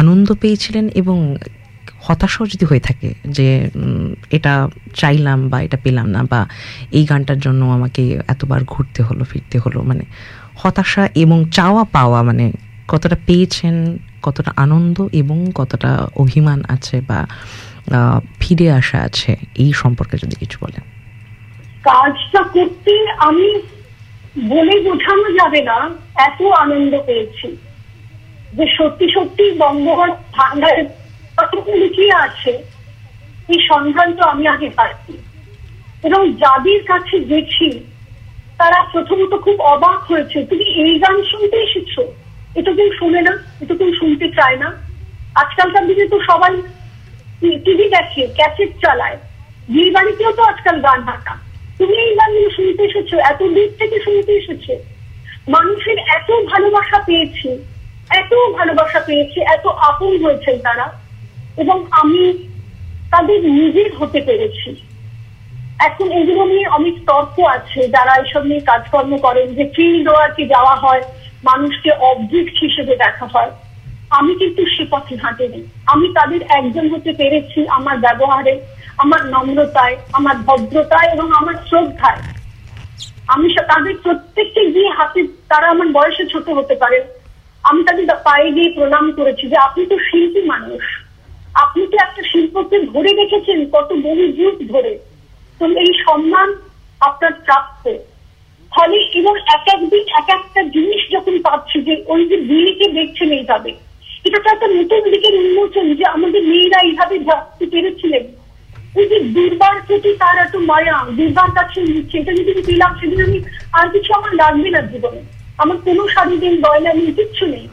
[0.00, 1.18] আনন্দ পেয়েছিলেন এবং
[2.06, 3.48] হতাশাও যদি হয়ে থাকে যে
[4.36, 4.52] এটা
[5.00, 6.40] চাইলাম বা এটা পেলাম না বা
[6.98, 10.04] এই গানটার জন্য আমাকে এতবার ঘুরতে হলো, ফিরতে হলো মানে
[10.60, 12.46] হতাশা এবং চাওয়া পাওয়া মানে
[12.92, 13.76] কতটা পেয়েছেন,
[14.26, 15.90] কতটা আনন্দ এবং কতটা
[16.22, 17.18] অভিমান আছে বা
[18.40, 19.32] ফিরে আসা আছে,
[19.62, 20.84] এই সম্পর্কে যদি কিছু বলেন।
[21.88, 22.92] কাজটা করতে
[23.28, 23.48] আমি
[24.36, 25.78] বলে বোঝানো যাবে না,
[26.28, 27.48] এত আনন্দ পেয়েছি।
[28.56, 30.88] যে সত্যি সত্যি বঙ্গবন্ধ ভান্ডারের
[31.80, 32.52] লুকিয়ে আছে,
[33.52, 35.14] এই সন্ধান তো আমি আগে পাচ্ছি
[36.06, 37.68] এবং যাদের কাছে গেছি,
[38.58, 41.92] তারা প্রথমত খুব অবাক হয়েছে, তুমি এই গান শুনতে এসেছ?
[42.58, 44.68] এটা কেউ শুনে না, এটা কেউ শুনতে চায় না।
[45.42, 46.54] আজকালকার দিনে তো সবাই
[47.64, 49.18] টিভি দেখে, ক্যাসেট চালায়।
[49.72, 51.34] বিয়ে বাড়িতেও তো আজকাল গান হাঁটা
[51.78, 54.82] তুমি এই গানগুলো শুনতে এসেছ, এত দূর থেকে শুনতে এসেছে।
[55.48, 57.64] মানুষের এত ভালোবাসা পেয়েছি,
[58.10, 61.00] এত ভালোবাসা পেয়েছি, এত আপন হয়েছেন তারা।
[61.56, 62.32] এবং আমি
[63.10, 64.76] তাদের নিজের হতে পেরেছি।
[65.80, 70.74] এখন এগুলো নিয়ে অনেক তর্ক আছে, যারা এসব নিয়ে কাজকর্ম করেন, যে ফিল্ড ওয়ার্কে যাওয়া
[70.74, 71.02] হয়,
[71.44, 73.50] মানুষকে অবজেক্ট হিসেবে দেখা হয়।
[74.10, 78.60] আমি কিন্তু সে পথে হাঁটিনি। আমি তাদের একজন হতে পেরেছি আমার ব্যবহারে।
[79.02, 82.20] আমার নম্রতায়, আমার ভদ্রতায় এবং আমার শ্রদ্ধায়।
[83.34, 85.20] আমি তাদের প্রত্যেককে গিয়ে হাতে
[85.50, 86.98] তারা আমার বয়সে ছোট হতে পারে।
[87.64, 90.82] আমি তাদের পায়ে গিয়ে প্রণাম করেছি যে আপনি তো শিল্পী মানুষ।
[91.54, 94.92] আপনি তো একটা শিল্পকে ধরে রেখেছেন কত বহু যুগ ধরে।
[95.60, 96.48] তো এই সম্মান
[97.08, 97.84] আপনার প্রাপ্য।
[98.72, 103.70] ফলে এবং এক একদিন এক একটা জিনিস যখন পাচ্ছি যে ওই যে বিয়েকে দেখছেন এইভাবে,
[104.26, 108.24] এটা তো একটা নতুন দিকের উন্মোচন যে আমাদের মেয়েরা এইভাবে ভাবতে পেরেছিলেন।
[108.96, 109.18] ওই যে
[109.86, 113.38] প্রতি তার এত মায়া দুর্বার কাছে নিচ্ছে, এটা যদি আমি পেলাম, সেদিন আমি
[113.78, 115.20] আর কিছু আমার লাগবে না জীবনে।
[115.62, 117.66] আমার কোনো শারীরিক গয়না নেই কিচ্ছু নেই।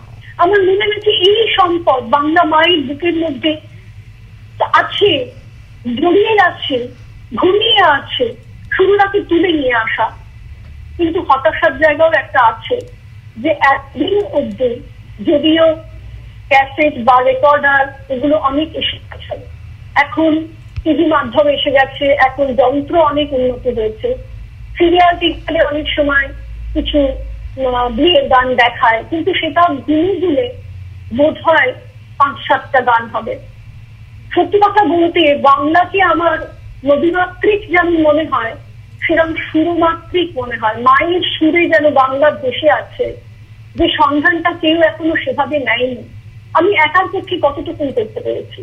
[0.43, 3.51] আমার মনে হচ্ছে এই সম্পদ বাংলা মায়ের বুকের মধ্যে
[4.81, 5.11] আছে,
[6.01, 6.77] জড়িয়ে আছে,
[7.41, 8.25] ঘুমিয়ে আছে
[8.75, 10.07] শুরুটাকে তুলে নিয়ে আসা।
[10.97, 12.77] কিন্তু হতাশার জায়গাও একটা আছে
[13.43, 14.71] যে একদিন অব্দি
[15.27, 15.65] যদিও
[16.51, 17.83] ক্যাসেট বা রেকর্ডার
[18.13, 19.35] এগুলো অনেক এসে গেছে।
[20.03, 20.31] এখন
[20.85, 24.09] টিভি মাধ্যম এসে গেছে। এখন যন্ত্র অনেক উন্নত হয়েছে।
[24.75, 26.27] সিরিয়াল টিভিতে অনেক সময়
[26.75, 26.99] কিছু
[27.97, 30.47] বিয়ের গান দেখায়। কিন্তু সেটা গুনে গুনে
[31.17, 31.71] বোধ হয়
[32.19, 33.35] পাঁচ সাতটা গান হবে।
[34.31, 36.37] সত্যি কথা বলতে বাংলাকে আমার
[36.85, 38.53] নদীমাত্রিক যেমন মনে হয়
[39.01, 43.05] সেরকম সুরমাত্রিক মনে হয়। মায়ের সুরে যেন বাংলার দেশে আছে,
[43.75, 46.03] যে সন্ধানটা কেউ এখনও সেভাবে নেয়নি।
[46.57, 48.61] আমি একার পক্ষে কতটুকু করতে পেরেছি?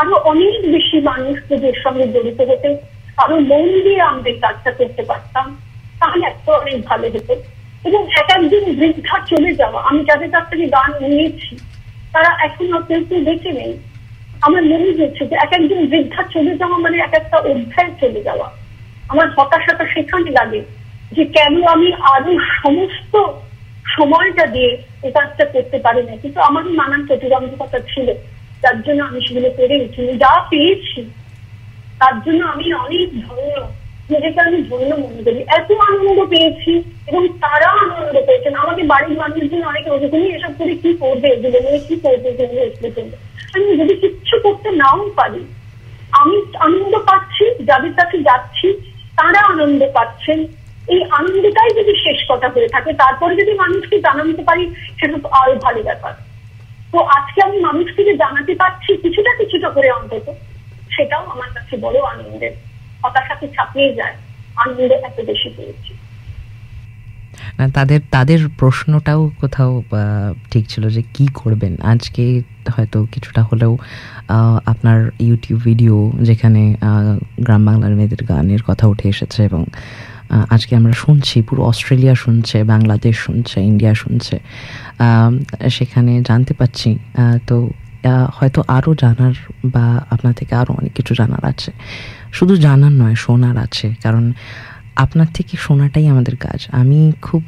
[0.00, 2.76] আরও অনেক বেশি মানুষ এর সঙ্গে জড়িত হতে,
[3.16, 5.56] আরও মন দিয়ে আমাদের কাজটা করতে পারতাম,
[6.00, 7.34] তাহলে এত অনেক ভালো হতো।
[7.84, 11.58] এবং এক একজন বৃদ্ধা চলে যাওয়া, আমি যাদের কাছ থেকে গান নিয়েছি,
[12.12, 13.78] তারা এখন কেউ কেউ বেঁচে নেই।
[14.40, 18.50] আমার মনে হচ্ছে যে এক একজন বৃদ্ধা চলে যাওয়া মানে এক একটা অধ্যায় চলে যাওয়া।
[19.08, 20.62] আমার হতাশাটা সেখানে লাগে
[21.12, 23.14] যে কেন আমি আরও সমস্ত
[23.86, 24.70] সময়টা দিয়ে
[25.02, 28.33] এই কাজটা করতে পারি না। কিন্তু আমারও নানান প্রতিবন্ধকতা ছিল।
[28.64, 31.00] যার জন্য আমি সেগুলো পেরে উঠিনি যা পেয়েছি,
[32.00, 33.56] তার জন্য আমি অনেক ধন্য।
[34.10, 36.72] নিজেকে আমি ধন্য মনে করি। এত আনন্দ পেয়েছি
[37.08, 41.28] এবং তারা আনন্দ পেয়েছেন। আমাকে বাড়ির মানুষজন অনেকে ওরকমই এসব করে কি করবে?
[41.28, 42.28] এগুলো নিয়ে কি করবে?
[42.30, 43.16] এগুলো
[43.54, 45.42] আমি যদি কিচ্ছু করতে নাও পারি,
[46.20, 46.36] আমি
[46.66, 48.68] আনন্দ পাচ্ছি, যাদের কাছে যাচ্ছি,
[49.18, 50.38] তারা আনন্দ পাচ্ছেন।
[50.92, 54.64] এই আনন্দটাই যদি শেষ কথা হয়ে থাকে, তারপরে যদি মানুষকে জানাতে পারি,
[54.98, 56.14] সেটা আরও ভালো ব্যাপার।
[56.94, 60.26] তো আজকে আমি মানুষকে যে জানাতে পারছি কিছুটা কিছুটা করে অন্তত।
[60.94, 62.54] সেটাও আমার কাছে বড় আনন্দের।
[63.02, 64.16] হতাশাকে ছাপিয়ে যায়।
[64.62, 65.92] আনন্দ এত বেশি পেয়েছি।
[67.58, 69.82] না, তাদের তাদের প্রশ্নটাও কোথাও
[70.50, 72.24] ঠিক ছিল যে কি করবেন। আজকে
[72.74, 73.72] হয়তো কিছুটা হলেও
[74.72, 76.62] আপনার ইউটিউব ভিডিও যেখানে
[77.40, 79.64] গ্রাম বাংলার মেয়েদের গানের কথা উঠে এসেছে এবং
[80.54, 84.36] আজকে আমরা শুনছি, পুরো অস্ট্রেলিয়া শুনছে, বাংলাদেশ শুনছে, ইন্ডিয়া শুনছে।
[85.76, 86.90] সেখানে জানতে পাচ্ছি
[87.48, 87.56] তো
[88.36, 89.34] হয়তো আরও জানার
[89.74, 91.70] বা আপনার থেকে আরও অনেক কিছু জানার আছে।
[92.36, 94.24] শুধু জানার নয়, শোনার আছে, কারণ
[95.04, 97.42] আপনার থেকে শোনাটাই আমাদের কাজ। আমি খুব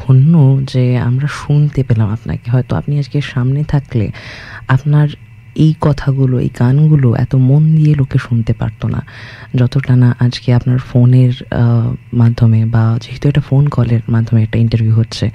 [0.00, 0.34] ধন্য
[0.72, 4.06] যে আমরা শুনতে পেলাম আপনাকে। হয়তো আপনি আজকে সামনে থাকলে
[4.74, 5.08] আপনার
[5.64, 9.00] এই কথাগুলো, এই গানগুলো এত মন দিয়ে লোকে শুনতে পারতো না।
[9.60, 11.32] যতটা না আজকে আপনার ফোনের
[12.20, 15.26] মাধ্যমে বা যেহেতু এটা ফোন কলের মাধ্যমে একটা ইন্টারভিউ হচ্ছে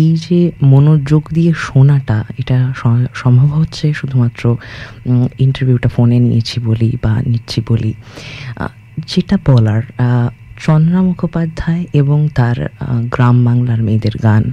[0.00, 0.40] এই যে
[0.72, 2.58] মনোযোগ দিয়ে শোনাটা, এটা
[3.22, 4.42] সম্ভব হচ্ছে শুধুমাত্র
[5.44, 7.92] ইন্টারভিউটা ফোনে নিয়েছি বলি বা নিচ্ছি বলি?
[9.10, 9.82] যেটা বলার
[10.64, 12.58] চন্দ্রা মুখোপাধ্যায় এবং তার
[13.14, 14.44] গ্রাম বাংলার মেয়েদের গান,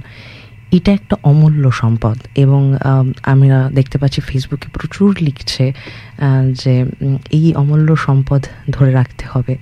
[0.76, 2.62] এটা একটা অমূল্য সম্পদ এবং
[3.32, 5.64] আমরা দেখতে পাচ্ছি ফেসবুকে প্রচুর লিখছে
[6.62, 6.74] যে
[7.36, 8.42] এই অমূল্য সম্পদ
[8.74, 9.54] ধরে রাখতে হবে।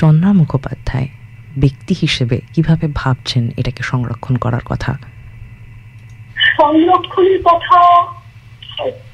[0.00, 1.08] চন্দ্রা মুখোপাধ্যায়
[1.58, 4.98] ব্যক্তি হিসেবে কীভাবে ভাবছেন এটাকে সংরক্ষণ করার কথা?
[6.56, 8.04] সংরক্ষণের কথা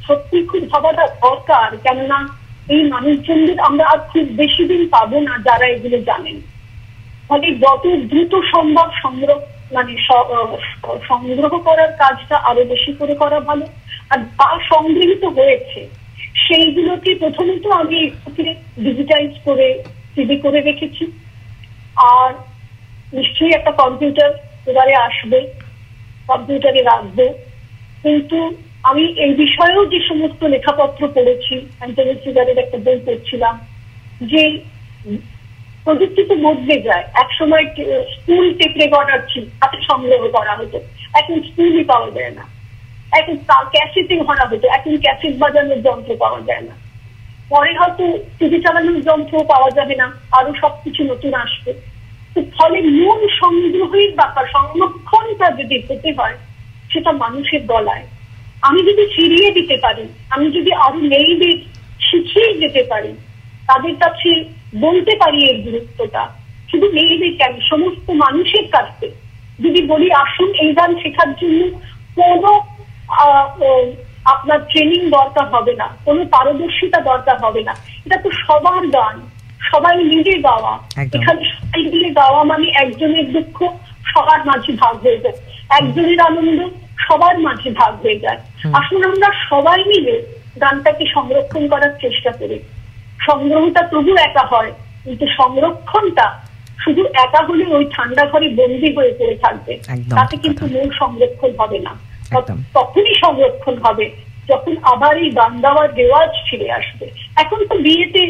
[0.07, 2.29] সত্যি খুব ভাবাটা দরকার। কেননা
[2.69, 6.41] এই মানুষজনদের আমরা আর খুব বেশি দিন পাবো না যারা এগুলো জানেন।
[7.29, 9.39] ফলে যত দ্রুত সম্ভব সংগ্রহ
[9.75, 9.97] মানে
[11.09, 13.67] সংগ্রহ করার কাজটা আরও বেশি করে করা ভালো।
[14.11, 15.89] আর যা সংগৃহীত হয়েছে।
[16.35, 18.11] সেইগুলোকে প্রথমত আমি
[18.79, 19.85] ডিজিটাইজ করে
[20.15, 21.26] সিডি করে রেখেছি।
[21.97, 22.35] আর
[23.12, 24.31] নিশ্চয়ই একটা কম্পিউটার
[24.66, 25.52] এবারে আসবে
[26.27, 27.32] কম্পিউটারে রাখবে।
[28.02, 33.66] কিন্তু আমি এই বিষয়েও যে সমস্ত লেখাপত্র পড়েছি অ্যান্টনি একটা বই পড়ছিলাম,
[34.20, 34.59] যে
[35.85, 37.64] প্রযুক্তি তো বদলে যায়। এক সময়
[38.14, 40.78] স্কুল টেপ রেকর্ডার ছিল তাতে সংগ্রহ করা হতো।
[41.14, 42.44] এখন স্কুলই পাওয়া যায় না।
[43.18, 46.86] এখন ক্যাসেটে ভরা হতো। এখন ক্যাসেট বাজানোর যন্ত্র পাওয়া যায় না।
[47.51, 48.05] পরে হয়তো
[48.39, 51.73] টিভি চালানোর যন্ত্র পাওয়া যাবে না আরও সবকিছু নতুন আসবে।
[52.59, 56.36] ফলে মূল সংগ্রহের ব্যাপার, সংরক্ষণটা যদি হতে হয়,
[56.93, 58.06] সেটা মানুষের গলায়।
[58.62, 61.56] আমি যদি ফিরিয়ে দিতে পারি, আমি যদি আরও মেয়েদের
[62.01, 63.12] শিখিয়ে যেতে পারি,
[63.66, 64.44] তাদের কাছে
[64.77, 66.23] বলতে পারি এর গুরুত্বটা,
[66.70, 69.06] শুধু মেয়েদের কেন, সমস্ত মানুষের কাছে।
[69.64, 71.60] যদি বলি, আসুন এই গান শেখার জন্য
[72.16, 72.52] কোনো
[74.32, 77.74] আপনার ট্রেনিং দরকার হবে না কোনো পারদর্শিতা দরকার হবে না।
[78.07, 79.16] এটা তো সবার গান
[79.70, 80.73] সবাই মিলে গাওয়া।
[81.16, 83.59] এখানে সবাই মিলে গাওয়া মানে একজনের দুঃখ
[84.12, 85.36] সবার মাঝে ভাগ হয়ে যায়।
[85.78, 86.61] একজনের আনন্দ
[87.07, 88.40] সবার মাঝে ভাগ হয়ে যায়।
[88.81, 90.16] আসলে আমরা সবাই মিলে
[90.62, 92.57] গানটাকে সংরক্ষণ করার চেষ্টা করি।
[93.27, 94.73] সংগ্রহটা তবু একা হয়
[95.05, 96.27] কিন্তু সংরক্ষণটা
[96.85, 99.73] শুধু একা হলে ওই ঠান্ডা ঘরে বন্দি হয়ে পড়ে থাকবে।
[100.16, 101.93] তাতে কিন্তু মূল সংরক্ষণ হবে না।
[102.77, 104.07] তখনই সংরক্ষণ হবে
[104.51, 107.07] যখন আবার এই গান গাওয়ার রেওয়াজ ফিরে আসবে।
[107.43, 108.23] এখন তো বিয়েতে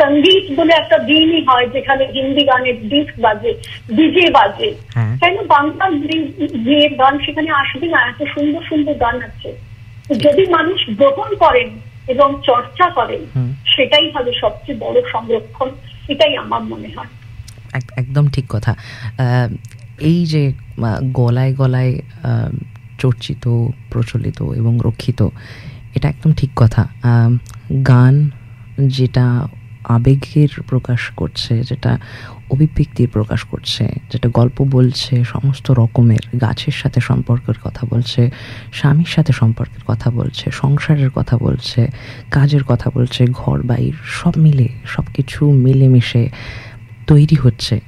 [0.00, 3.52] সংগীত বলে একটা দিনই হয় যেখানে হিন্দি গানের ডিস্ক বাজে
[3.96, 5.86] ডিজে বাজে। হ্যাঁ। কেন বাংলা
[6.66, 8.00] বিয়ের গান সেখানে আসবে না?
[8.10, 9.50] এত সুন্দর সুন্দর গান আছে।
[10.24, 11.68] যদি মানুষ গ্রহণ করেন
[12.08, 13.22] এবং চর্চা করেন
[13.66, 15.68] সেটাই হবে সবচেয়ে বড় সংরক্ষণ
[16.08, 17.12] এটাই আমার মনে হয়।
[18.02, 18.72] একদম ঠিক কথা।
[20.10, 20.52] এই যে
[21.20, 21.94] গলায় গলায়
[23.04, 23.44] চর্চিত,
[23.90, 25.20] প্রচলিত এবং রক্ষিত।
[25.94, 26.82] এটা একদম ঠিক কথা।
[27.86, 28.14] গান
[28.96, 29.26] যেটা
[29.88, 31.92] আবেগের প্রকাশ করছে, যেটা
[32.50, 38.22] অভিব্যক্তির প্রকাশ করছে, যেটা গল্প বলছে, সমস্ত রকমের, গাছের সাথে সম্পর্কের কথা বলছে,
[38.72, 41.80] স্বামীর সাথে সম্পর্কের কথা বলছে, সংসারের কথা বলছে,
[42.30, 46.22] কাজের কথা বলছে, ঘর, বাড়ির সব মিলে সব কিছু মিলেমিশে
[47.06, 47.80] তৈরি হচ্ছে।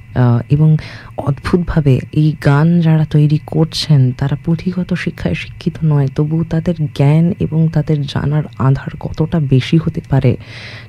[0.51, 0.77] এবং
[1.17, 7.69] অদ্ভুতভাবে এই গান যারা তৈরি করছেন, তারা পুঁথিগত শিক্ষায় শিক্ষিত নয় তবু তাদের জ্ঞান এবং
[7.69, 10.37] তাদের জানার আধার কতটা বেশি হতে পারে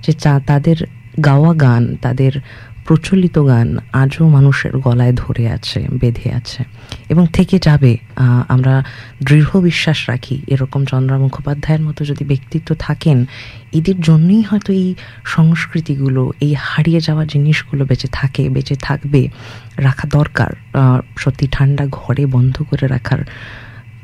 [0.03, 0.77] যে চা, তাদের
[1.23, 2.31] গাওয়া গান, তাদের
[2.87, 3.69] প্রচলিত গান
[4.01, 6.61] আজও মানুষের গলায় ধরে আছে, বেঁধে আছে।
[7.11, 7.91] এবং থেকে যাবে
[8.53, 8.73] আমরা
[9.27, 13.17] দৃঢ় বিশ্বাস রাখি, এরকম চন্দ্রা মুখোপাধ্যায়ের মতো যদি ব্যক্তিত্ব থাকেন,
[13.79, 14.87] এদের জন্যই হয়তো এই
[15.35, 19.21] সংস্কৃতিগুলো, এই হারিয়ে যাওয়া জিনিসগুলো বেঁচে থাকে, বেঁচে থাকবে,
[19.85, 20.51] রাখা দরকার
[21.23, 23.21] সত্যি ঠান্ডা ঘরে বন্ধ করে রাখার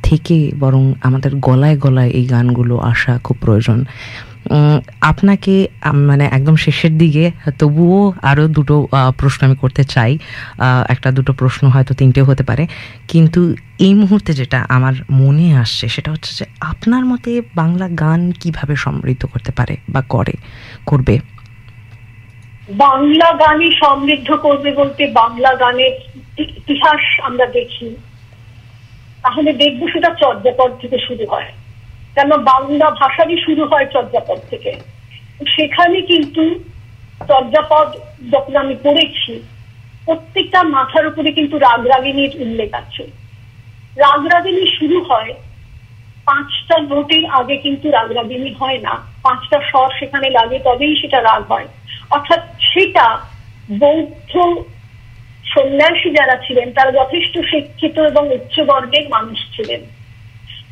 [0.07, 3.79] থেকে বরং আমাদের গলায় গলায় এই গানগুলো আসা খুব প্রয়োজন।
[5.01, 8.87] আপনাকে মানে একদম শেষের দিকে তবুও আরও দুটো
[9.17, 10.17] প্রশ্ন আমি করতে চাই।
[10.89, 12.67] একটা দুটো প্রশ্ন হয়তো তিনটেও হতে পারে।
[13.07, 18.75] কিন্তু এই মুহূর্তে যেটা আমার মনে আসছে, সেটা হচ্ছে যে আপনার মতে বাংলা গান কীভাবে
[18.75, 20.33] সমৃদ্ধ করতে পারে বা করে,
[20.85, 21.19] করবে?
[22.69, 25.93] বাংলা গানই সমৃদ্ধ করবে বলতে বাংলা গানের
[26.39, 27.95] ইতিহাস আমরা দেখি।
[29.23, 31.49] তাহলে দেখব সেটা চর্যাপদ থেকে শুরু হয়।
[32.15, 34.71] কেন বাংলা ভাষারই শুরু হয় চর্যাপদ থেকে?
[35.55, 36.59] সেখানে কিন্তু
[37.27, 37.95] চর্যাপদ
[38.31, 39.43] যখন আমি পড়েছি,
[40.05, 43.03] প্রত্যেকটা মাথার উপরে কিন্তু রাগরাগিনীর উল্লেখ আছে।
[43.95, 45.33] রাগরাগিনী শুরু হয়,
[46.25, 51.67] পাঁচটা নোটের আগে কিন্তু রাগরাগিনী হয় না। পাঁচটা স্বর সেখানে লাগে, তবেই সেটা রাগ হয়।
[52.09, 53.17] অর্থাৎ সেটা
[53.71, 54.39] বৌদ্ধ
[55.45, 59.81] সন্ন্যাসী যারা ছিলেন, তারা যথেষ্ট শিক্ষিত এবং উচ্চবর্গের মানুষ ছিলেন।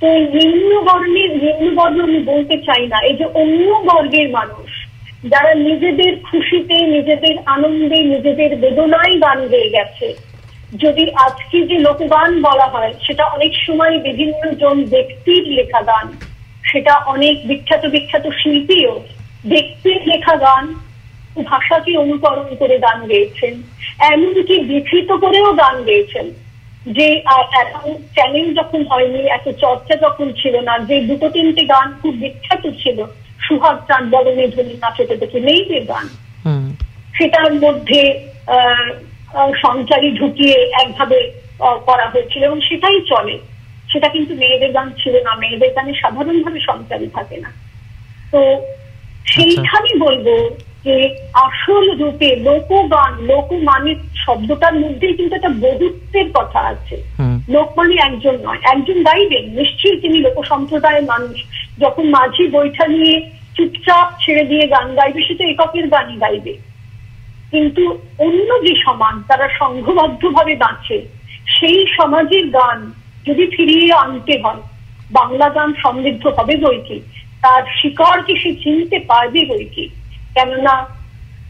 [0.02, 4.70] তো নিম্ন বর্ণের নিম্ন বর্ণ আমি বলতে চাই না। এই যে অন্য বর্গের মানুষ,
[5.24, 10.08] যারা নিজেদের খুশিতে, নিজেদের আনন্দে, নিজেদের বেদনায় গান গেয়ে গেছে,
[10.74, 16.08] যদি আজকে যে লোকগান বলা হয়, সেটা অনেক সময় বিভিন্ন জন ব্যক্তির লেখা গান
[16.64, 18.94] সেটা অনেক বিখ্যাত বিখ্যাত শিল্পীও
[19.46, 20.66] ব্যক্তির লেখা গান
[21.46, 23.54] ভাষাকে অনুকরণ করে গান গেয়েছেন,
[24.14, 26.26] এমনকি বিকৃত করেও গান গেয়েছেন।
[26.98, 27.08] যে
[27.62, 32.64] এখন চ্যানেল যখন হয়নি এত চর্চা যখন ছিল না যে দুটো তিনটে গান খুব বিখ্যাত
[32.82, 32.98] ছিল
[33.46, 36.06] সুহাগ চাঁদ বদনে ধনী নাচতে দেখে মেয়েদের গান।
[37.18, 38.02] সেটার মধ্যে
[39.64, 41.20] সঞ্চারী ঢুকিয়ে একভাবে
[41.88, 43.36] করা হয়েছিল এবং সেটাই চলে।
[43.92, 47.52] সেটা কিন্তু মেয়েদের গান ছিল না মেয়েদের গানে সাধারণভাবে সঞ্চারী থাকে না।
[48.32, 48.40] তো
[49.34, 50.28] সেইখানে বলব
[50.86, 57.04] যে আসল রূপে লোকগান লোক মানে শব্দটার মধ্যেই কিন্তু একটা বহুত্বের কথা আছে।
[57.50, 61.44] লোক মানে একজন নয় একজন গাইবেন। নিশ্চয়ই তিনি লোক সম্প্রদায়ের মানুষ।
[61.80, 66.54] যখন মাঝি বৈঠা নিয়ে চুপচাপ ছেড়ে দিয়ে গান গাইবে সে তো এককের গানই গাইবে।
[67.52, 71.02] কিন্তু অন্য যে সমাজ তারা সংঘবদ্ধ ভাবে বাঁচে
[71.48, 72.92] সেই সমাজের গান
[73.26, 74.62] যদি ফিরিয়ে আনতে হয়
[75.12, 77.00] বাংলা গান সমৃদ্ধ হবে বই কি
[77.42, 79.90] তার শিকড়কে সে চিনতে পারবে বই কি
[80.36, 80.76] কেননা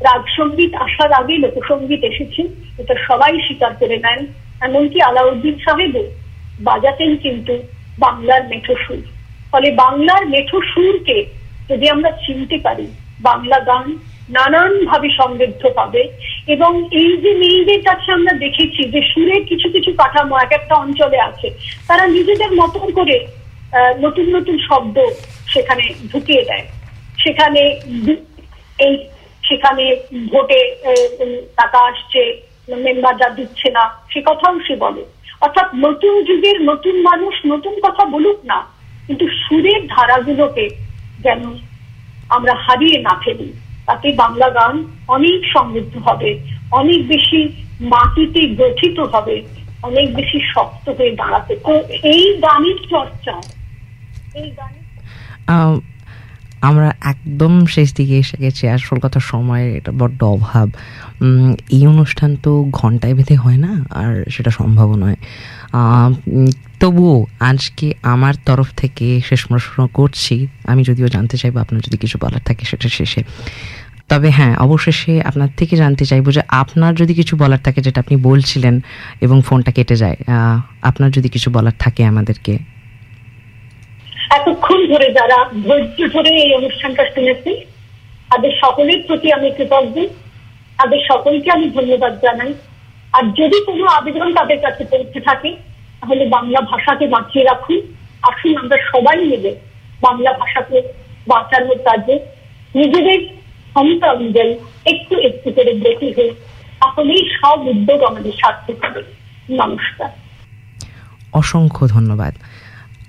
[0.08, 2.42] রাজসঙ্গীত আসার আগে লোকসঙ্গীত এসেছে,
[2.82, 4.20] এটা সবাই স্বীকার করে নেন।
[4.68, 6.04] এমনকি আলাউদ্দিন সাহেবও
[6.70, 7.54] বাজাতেন কিন্তু
[8.06, 9.04] বাংলার মেঠো সুর।
[9.52, 11.18] ফলে বাংলার মেঠো সুরকে
[11.70, 12.88] যদি আমরা চিনতে পারি,
[13.28, 13.88] বাংলা গান
[14.36, 16.04] নানান ভাবে সমৃদ্ধ পাবে।
[16.54, 16.72] এবং
[17.02, 21.48] এই যে মেয়েদের কাছে আমরা দেখেছি যে সুরের কিছু কিছু কাঠামো, এক একটা অঞ্চলে আছে,
[21.88, 23.18] তারা নিজেদের মতন করে
[24.04, 24.98] নতুন নতুন শব্দ
[25.54, 26.66] সেখানে ঢুকিয়ে দেয়।
[27.24, 27.62] সেখানে
[28.86, 28.96] এই
[29.48, 29.86] সেখানে
[30.32, 30.62] ভোটে
[31.60, 32.22] টাকা আসছে
[32.86, 35.04] মেম্বার যা দিচ্ছে না, সে কথাও সে বলে।
[35.46, 38.60] অর্থাৎ নতুন যুগের নতুন মানুষ নতুন কথা বলুক না,
[39.08, 40.66] কিন্তু সুরের ধারাগুলোকে
[41.26, 41.42] যেন
[42.36, 43.50] আমরা হারিয়ে না ফেলি,
[43.88, 44.76] তাতে বাংলা গান
[45.16, 46.30] অনেক সমৃদ্ধ হবে,
[46.80, 47.42] অনেক বেশি
[47.94, 49.36] মাটিতে গঠিত হবে,
[49.88, 51.54] অনেক বেশি শক্ত হয়ে দাঁড়াতে।
[52.14, 53.36] এই গানের চর্চা,
[54.42, 54.86] এই গানের
[56.68, 60.68] আমরা একদম শেষ দিকে এসে গেছি। আসল কথা, সময়ের এটা বড্ড অভাব।
[61.76, 63.72] এই অনুষ্ঠান তো ঘন্টায় বেঁধে হয় না,
[64.02, 65.18] আর সেটা সম্ভব নয়।
[66.82, 67.18] তবুও
[67.50, 70.36] আজকে আমার তরফ থেকে শেষ প্রশ্ন করছি।
[70.72, 73.22] আমি যদিও জানতে চাইব, আপনার যদি কিছু বলার থাকে সেটা শেষে।
[74.10, 78.16] তবে হ্যাঁ অবশেষে আপনার থেকে জানতে চাইব যে আপনার যদি কিছু বলার থাকে, যেটা আপনি
[78.30, 78.76] বলছিলেন
[79.26, 80.18] এবং ফোনটা কেটে যায়
[80.90, 82.54] আপনার যদি কিছু বলার থাকে আমাদেরকে
[84.36, 87.66] এতক্ষণ ধরে যারা ধৈর্য ধরে এই অনুষ্ঠানটা শুনেছে
[88.30, 90.08] তাদের সকলের প্রতি আমি কৃতজ্ঞ।
[90.78, 92.54] তাদের সকলকে আমি ধন্যবাদ জানাই।
[93.14, 95.58] আর যদি কোনো আবেদন তাদের কাছে পৌঁছে থাকে,
[96.02, 97.82] তাহলে বাংলা ভাষাকে বাঁচিয়ে রাখুন।
[98.22, 99.56] আসুন আমরা সবাই মিলে
[100.02, 100.82] বাংলা ভাষাকে
[101.28, 102.20] বাঁচানোর কাজে
[102.76, 103.20] নিজেদের
[103.70, 104.56] ক্ষমতা অনুযায়ী
[104.86, 106.30] একটু একটু করে ব্রতী হই
[106.80, 109.04] তাহলেই সব উদ্যোগ আমাদের সার্থক হবে।
[109.50, 110.10] নমস্কার।
[111.34, 112.34] অসংখ্য ধন্যবাদ।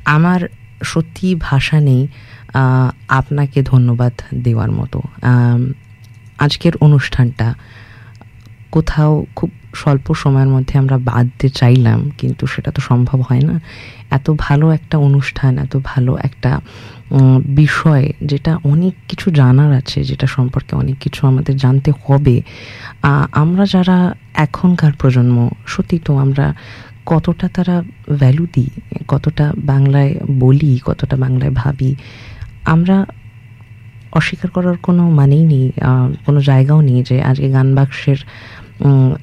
[0.04, 0.40] আমার
[0.92, 2.02] সত্যি ভাষা নেই
[3.20, 4.14] আপনাকে ধন্যবাদ
[4.44, 4.98] দেওয়ার মতো।
[6.44, 7.48] আজকের অনুষ্ঠানটা
[8.74, 9.50] কোথাও খুব
[9.80, 13.56] স্বল্প সময়ের মধ্যে আমরা বাঁধতে চাইলাম, কিন্তু সেটা তো সম্ভব হয় না।
[14.16, 16.52] এত ভালো একটা অনুষ্ঠান, এত ভালো একটা
[17.62, 22.36] বিষয় যেটা অনেক কিছু জানার আছে, যেটা সম্পর্কে অনেক কিছু আমাদের জানতে হবে।
[23.42, 23.96] আমরা যারা
[24.46, 25.36] এখনকার প্রজন্ম,
[25.66, 26.46] সত্যি তো আমরা
[27.06, 27.76] কতটা তারা
[28.20, 28.70] ভ্যালু দিই,
[29.08, 30.12] কতটা বাংলায়
[30.44, 31.90] বলি, কতটা বাংলায় ভাবি,
[32.64, 33.06] আমরা
[34.12, 35.72] অস্বীকার করার কোনো মানেই নেই
[36.26, 38.20] কোনো জায়গাও নেই যে আজকে গান বাক্সের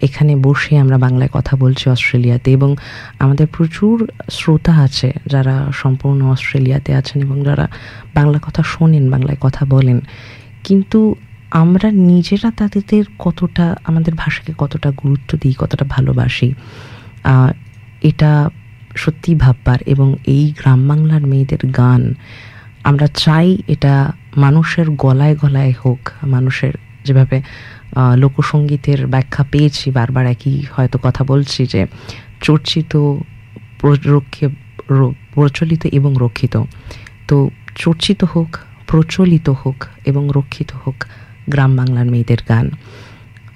[0.02, 2.76] এখানে বসে আমরা বাংলায় কথা বলছি অস্ট্রেলিয়াতে এবং
[3.20, 3.96] আমাদের প্রচুর
[4.30, 7.66] শ্রোতা আছে যারা সম্পূর্ণ অস্ট্রেলিয়াতে আছেন এবং যারা
[8.14, 10.00] বাংলা কথা শোনেন, বাংলায় কথা বলেন।
[10.64, 11.16] কিন্তু
[11.52, 16.54] আমরা নিজেরা তাদের কতটা, আমাদের ভাষাকে কতটা গুরুত্ব দিই, কতটা ভালোবাসি।
[18.02, 18.32] এটা
[18.96, 22.02] সত্যি ভাববার এবং এই গ্রাম বাংলার মেয়েদের গান,
[22.90, 23.94] আমরা চাই এটা
[24.38, 26.02] মানুষের গলায় গলায় হোক,
[26.36, 26.74] মানুষের
[27.06, 27.38] যেভাবে
[28.24, 31.82] লোকসঙ্গীতের ব্যাখ্যা পেয়েছি, বারবার একই হয়তো কথা বলছি যে
[32.46, 32.92] চর্চিত
[35.34, 36.56] প্রচলিত এবং রক্ষিত।
[37.30, 37.38] তো
[37.84, 38.50] চর্চিত হোক,
[38.90, 39.78] প্রচলিত হোক
[40.10, 40.98] এবং রক্ষিত হোক
[41.54, 42.66] গ্রাম বাংলার মেয়েদের গান।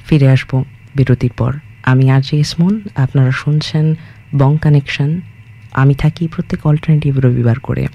[0.08, 0.52] ফিরে আসব
[0.96, 1.52] বিরতির পর।
[1.92, 3.86] আমি আজ ইসমন, আপনারা শুনছেন
[4.42, 5.22] বং কানেকশন,
[5.82, 7.88] আমি থাকি প্রত্যেক অল্টারনেটিভ রবিবার করে।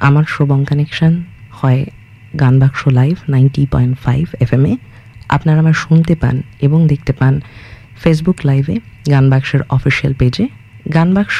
[0.00, 1.12] আমার শো বং কানেকশন
[1.50, 1.86] হয়
[2.40, 4.76] গান বাক্স live ninety point five F M এ।
[5.28, 7.40] আপনারা আমার শুনতে পান এবং দেখতে পান
[8.02, 8.76] ফেসবুক লাইভে
[9.10, 10.44] গানবাক্সের অফিসিয়াল পেজে
[10.94, 11.38] গানবাক্স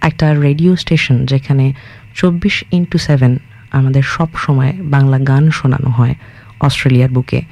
[0.00, 1.72] একটা রেডিও স্টেশন যেখানে
[2.14, 3.38] চব্বিশ ইন্টু সেভেন
[3.72, 6.14] আমাদের সব সময় বাংলা গান শোনানো হয়
[6.60, 7.42] অস্ট্রেলিয়ার বুকে।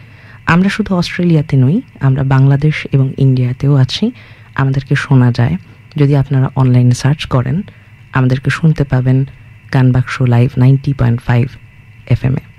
[0.46, 4.04] আমরা শুধু অস্ট্রেলিয়াতে নই, আমরা বাংলাদেশ এবং ইন্ডিয়াতেও আছি,
[4.54, 5.56] আমাদেরকে শোনা যায়।
[5.96, 7.62] যদি আপনারা অনলাইনে সার্চ করেন,
[8.12, 9.24] আমাদেরকে শুনতে পাবেন
[9.74, 11.46] Gaanbaksho live ninety point five
[12.06, 12.49] F M এ।